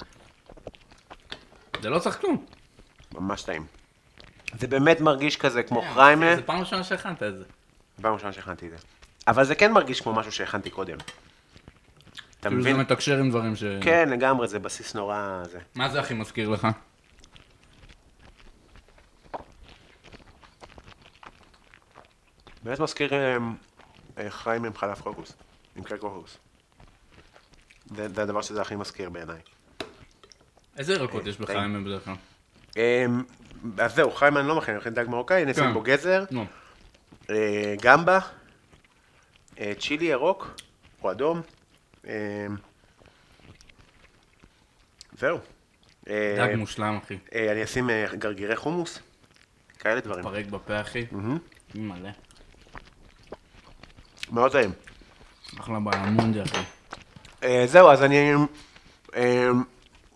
[1.82, 2.46] זה לא צריך כלום.
[3.14, 3.66] ממש טעים.
[4.60, 7.44] זה באמת מרגיש כזה כמו כן, חריימה, זה פעם ראשונה שהכנת את זה.
[8.02, 8.78] פעם ראשונה שהכנתי את זה.
[9.28, 10.98] אבל זה כן מרגיש כמו משהו שהכנתי קודם.
[10.98, 12.82] אתה כאילו זה מבין?
[12.82, 13.64] מתקשר עם דברים ש...
[13.82, 15.44] כן, לגמרי, זה בסיס נורא...
[15.44, 15.60] זה.
[15.76, 16.68] מה זה הכי מזכיר לך?
[22.64, 23.38] באמת מזכיר אה,
[24.18, 25.34] אה, חריימה עם חלב קוקוס,
[25.76, 26.38] עם קרק קוקוס.
[27.96, 29.40] זה זה הדבר שזה הכי מזכיר בעיניי.
[30.78, 31.38] איזה ירקות יש.
[31.38, 32.14] בחיים בדרך כלל?
[32.78, 33.24] אמ,
[33.78, 35.62] אז זהו, חיים אני לא מכין, אני מכין דג מרוקאי, אני כן.
[35.62, 36.24] אשים בו גזר.
[37.30, 38.20] אה, גמבה,
[39.80, 40.56] צ'ילי ירוק
[41.04, 41.42] או אדום.
[42.06, 42.12] אמ,
[45.18, 45.40] זהו.
[46.10, 47.18] אה, דג מושלם, אחי.
[47.36, 49.00] אה, אני אשים אה, גרגירי חומוס,
[49.80, 50.24] כאלה דברים.
[50.24, 51.06] פרק בפה, אחי.
[51.76, 52.10] מלא.
[54.32, 54.72] מאוד טעים.
[55.60, 56.62] אחלה בעמונדי, אחי.
[57.44, 58.34] אה, זהו, אז אני...
[59.16, 59.50] אה,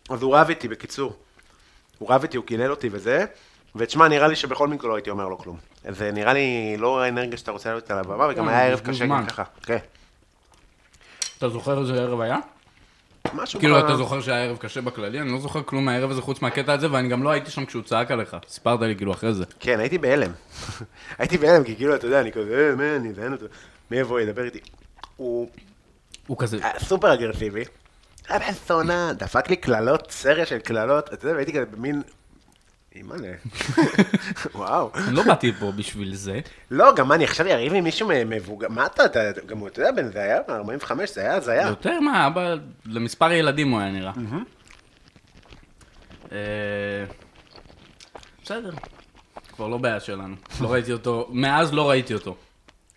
[0.09, 1.19] אז הוא רב איתי, בקיצור.
[1.97, 3.25] הוא רב איתי, הוא קילל אותי וזה,
[3.75, 5.57] ותשמע, נראה לי שבכל מקרה לא הייתי אומר לו כלום.
[5.89, 9.05] זה נראה לי לא האנרגיה שאתה רוצה לעלות על הבמה, וגם אה, היה ערב קשה.
[9.05, 9.43] גם ככה.
[9.63, 9.77] כן.
[11.37, 12.37] אתה זוכר איזה ערב היה?
[13.33, 15.21] משהו כאילו, אתה זוכר שהיה ערב קשה בכללי?
[15.21, 17.83] אני לא זוכר כלום מהערב הזה חוץ מהקטע הזה, ואני גם לא הייתי שם כשהוא
[17.83, 18.37] צעק עליך.
[18.47, 19.45] סיפרת לי כאילו אחרי זה.
[19.59, 20.31] כן, הייתי בהלם.
[21.19, 23.45] הייתי בהלם, כי כאילו, אתה יודע, אני כזה, אה, מה, אני אזיין אותו.
[23.91, 24.59] מי יבוא, ידבר איתי.
[25.15, 25.49] הוא
[26.27, 26.57] הוא כזה...
[26.61, 27.63] היה סופר אגרסיבי.
[28.27, 32.01] היה בן זונה, דפק לי קללות, סריה של קללות, אתה יודע, והייתי כזה במין...
[32.99, 33.31] אימא'לה.
[34.55, 34.91] וואו.
[35.11, 36.39] לא באתי פה בשביל זה.
[36.71, 39.91] לא, גם אני עכשיו אריב עם מישהו מבוגר, מה אתה, אתה, גם הוא, אתה יודע,
[39.91, 41.67] בן זה היה 45, זה היה הזיה.
[41.67, 42.55] יותר מה, אבא,
[42.85, 44.11] למספר ילדים הוא היה נראה.
[46.31, 46.37] אה,
[48.43, 48.71] בסדר.
[49.55, 50.35] כבר לא בעיה שלנו.
[50.61, 52.35] לא ראיתי אותו, מאז לא ראיתי אותו.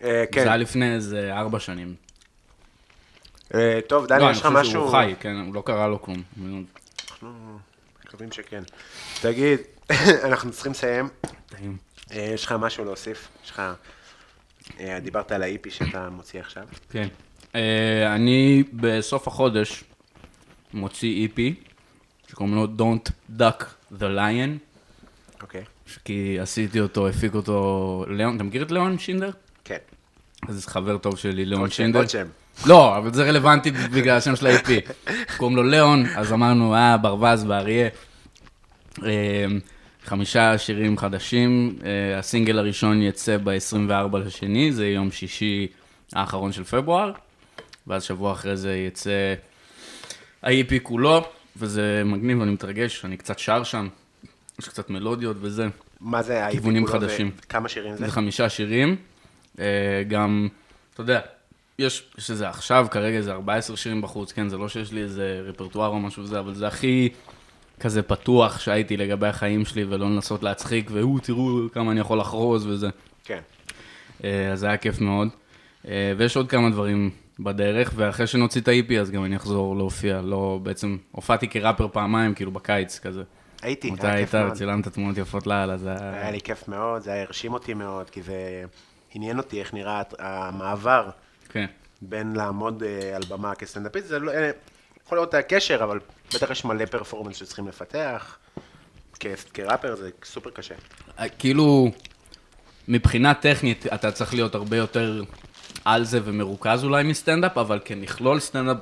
[0.03, 0.47] אה, זה כן.
[0.47, 1.95] היה לפני איזה ארבע שנים.
[3.53, 4.71] אה, טוב, דני, לא, יש לך אני חושב משהו?
[4.71, 6.21] שהוא חי, כן, הוא לא קרה לו כלום.
[7.11, 7.57] אנחנו
[8.05, 8.63] מקווים שכן.
[9.21, 9.59] תגיד,
[10.27, 11.09] אנחנו צריכים לסיים.
[12.11, 13.27] אה, יש לך משהו להוסיף?
[13.43, 13.61] יש לך...
[14.79, 16.63] אה, דיברת על ה-IP שאתה מוציא עכשיו.
[16.89, 17.07] כן.
[17.55, 19.83] אה, אני בסוף החודש
[20.73, 21.39] מוציא EP,
[22.29, 23.63] שקוראים לו Don't Duck
[23.99, 24.73] the Lion,
[25.41, 25.63] אוקיי.
[26.05, 29.31] כי עשיתי אותו, הפיק אותו ליאון, אתה מכיר את ליאון שינדר?
[29.63, 29.77] כן.
[30.47, 31.99] אז זה חבר טוב שלי, ליאון שינדר.
[31.99, 32.27] עוד שם.
[32.65, 34.69] לא, אבל זה רלוונטי בגלל השם של ה-IP.
[35.37, 37.89] קוראים לו ליאון, אז אמרנו, אה, ברווז ואריה.
[39.05, 39.45] אה,
[40.03, 45.67] חמישה שירים חדשים, אה, הסינגל הראשון יצא ב-24 לשני, זה יום שישי
[46.13, 47.11] האחרון של פברואר,
[47.87, 49.33] ואז שבוע אחרי זה יצא
[50.43, 51.21] ה-EP כולו,
[51.57, 53.87] וזה מגניב, אני מתרגש, אני קצת שר שם,
[54.59, 55.67] יש קצת מלודיות וזה.
[56.01, 56.99] מה זה כיוונים כולו?
[56.99, 57.31] חדשים.
[57.35, 58.05] זה- כמה שירים זה?
[58.05, 58.95] זה חמישה שירים,
[59.59, 59.65] אה,
[60.07, 60.47] גם,
[60.93, 61.19] אתה יודע,
[61.79, 65.41] יש, יש איזה עכשיו, כרגע איזה 14 שירים בחוץ, כן, זה לא שיש לי איזה
[65.45, 67.09] רפרטואר או משהו וזה, אבל זה הכי
[67.83, 72.67] כזה פתוח שהייתי לגבי החיים שלי, ולא לנסות להצחיק, והוא, תראו כמה אני יכול לחרוז
[72.67, 72.89] וזה.
[73.23, 73.39] כן.
[74.23, 75.27] אה, אז זה היה כיף מאוד.
[75.87, 80.21] אה, ויש עוד כמה דברים בדרך, ואחרי שנוציא את ה-EP, אז גם אני אחזור להופיע.
[80.21, 83.23] לא, בעצם, הופעתי כראפר פעמיים, כאילו בקיץ כזה.
[83.61, 84.53] הייתי, אתה היה היית, כיף מאוד.
[84.53, 86.13] צילמת תמונות יפות לאללה, זה היה...
[86.21, 88.63] היה לי כיף מאוד, זה היה הרשים אותי מאוד, כי זה
[89.13, 91.09] עניין אותי איך נראה המעבר
[91.49, 91.65] כן.
[92.01, 94.31] בין לעמוד אה, על במה כסטנדאפיסט, זה לא,
[95.13, 95.99] יכול להיות הקשר, אבל
[96.35, 98.37] בטח יש מלא פרפורמנס שצריכים לפתח.
[99.53, 100.75] כראפר זה סופר קשה.
[101.39, 101.91] כאילו,
[102.87, 105.23] מבחינה טכנית, אתה צריך להיות הרבה יותר
[105.85, 108.77] על זה ומרוכז אולי מסטנדאפ, אבל כמכלול סטנדאפ,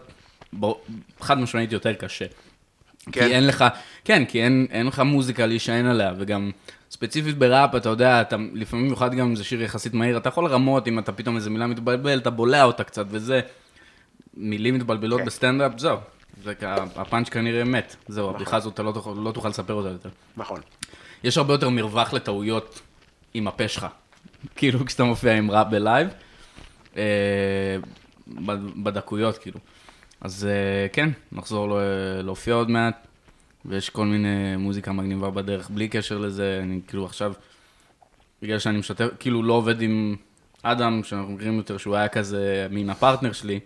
[1.22, 2.26] חד משמעית יותר קשה.
[2.26, 3.12] כן.
[3.12, 3.66] כי אין לך,
[4.06, 6.52] כן, כי אין, אין לך מוזיקה להישען עליה, וגם
[6.92, 10.46] ספציפית בראפ, אתה יודע, אתה, לפעמים במיוחד גם אם זה שיר יחסית מהיר, אתה יכול
[10.46, 13.42] לרמות אם אתה פתאום איזה מילה מתבלבל, אתה בולע אותה קצת, וזה,
[14.34, 15.26] מילים מתבלבלות כן.
[15.26, 15.98] בסטנדאפ, זהו.
[16.44, 16.54] זה,
[16.96, 20.10] הפאנץ' כנראה מת, זהו, הבדיחה הזאת, אתה לא תוכל, לא תוכל לספר אותה יותר.
[20.38, 20.60] נכון.
[21.24, 22.82] יש הרבה יותר מרווח לטעויות
[23.34, 23.88] עם הפה שלך.
[24.56, 26.08] כאילו, כשאתה מופיע עם ראפ בלייב,
[26.98, 27.04] אה,
[28.28, 29.60] בד- בדקויות, כאילו.
[30.22, 31.80] אז אה, כן, נחזור
[32.24, 33.08] להופיע עוד מעט,
[33.66, 37.34] ויש כל מיני מוזיקה מגניבה בדרך, בלי קשר לזה, אני כאילו עכשיו,
[38.42, 40.16] בגלל שאני משתף, כאילו לא עובד עם
[40.64, 43.60] אדם, שאנחנו מכירים יותר, שהוא היה כזה מין הפרטנר שלי,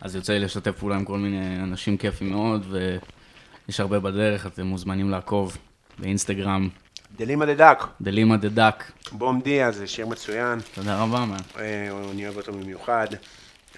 [0.00, 4.66] אז יוצא לי לשתף פעולה עם כל מיני אנשים כיפים מאוד, ויש הרבה בדרך, אתם
[4.66, 5.56] מוזמנים לעקוב
[5.98, 6.68] באינסטגרם,
[7.16, 8.84] דלימה דה דק, דלימה דה דק.
[9.12, 11.36] בום דיה, זה שיר מצוין, תודה רבה, מה.
[11.58, 13.06] אה, אני אוהב אותו במיוחד.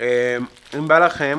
[0.01, 0.37] אה,
[0.79, 1.39] אם בא לכם,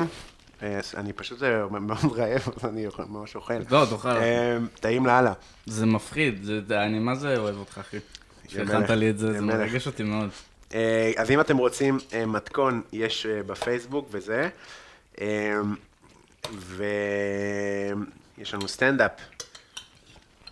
[0.62, 3.54] אה, אני פשוט מאוד רעב, אז אני ממש אוכל.
[3.70, 4.08] לא, תאכל.
[4.80, 5.32] טעים לאללה.
[5.66, 7.96] זה מפחיד, אני מה זה אוהב אותך, אחי.
[8.48, 9.40] שהכנת לי את זה, זה.
[9.40, 10.30] מרגש אותי מאוד.
[10.74, 14.48] אה, אז אם אתם רוצים אה, מתכון, יש אה, בפייסבוק וזה.
[16.52, 16.74] ויש
[18.54, 19.10] לנו סטנדאפ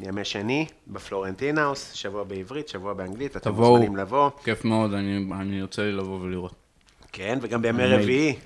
[0.00, 3.70] ימי שני בפלורנטינהאוס, שבוע בעברית, שבוע באנגלית, אתם תבואו.
[3.70, 4.30] מוזמנים לבוא.
[4.44, 6.54] כיף מאוד, אני, אני יוצא לי לבוא ולראות.
[7.12, 8.36] כן, וגם בימי רביעי,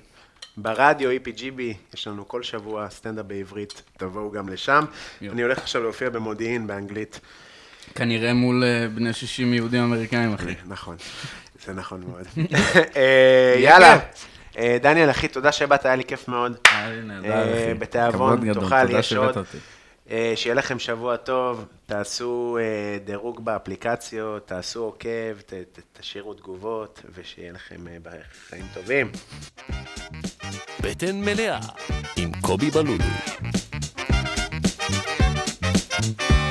[0.57, 1.61] ברדיו EPGB,
[1.93, 4.85] יש לנו כל שבוע סטנדאפ בעברית, תבואו גם לשם.
[5.21, 5.35] יופי.
[5.35, 7.19] אני הולך עכשיו להופיע במודיעין באנגלית.
[7.95, 8.63] כנראה מול
[8.95, 10.53] בני 60 יהודים אמריקאים, אחי.
[10.67, 10.95] נכון,
[11.65, 12.27] זה נכון מאוד.
[13.65, 13.99] יאללה.
[14.57, 16.57] אה, דניאל, אחי, תודה שבאת, היה לי כיף מאוד.
[16.65, 19.37] אה, בתיאבון, תאכל, יש עוד.
[20.11, 22.57] אה, שיהיה לכם שבוע טוב, תעשו
[23.05, 25.37] דירוג באפליקציות, תעשו עוקב,
[25.93, 27.75] תשאירו תגובות, ושיהיה לכם
[28.49, 29.11] חיים טובים.
[30.81, 31.59] בטן מלאה
[32.17, 33.03] עם קובי בלולו.
[36.03, 36.42] thank you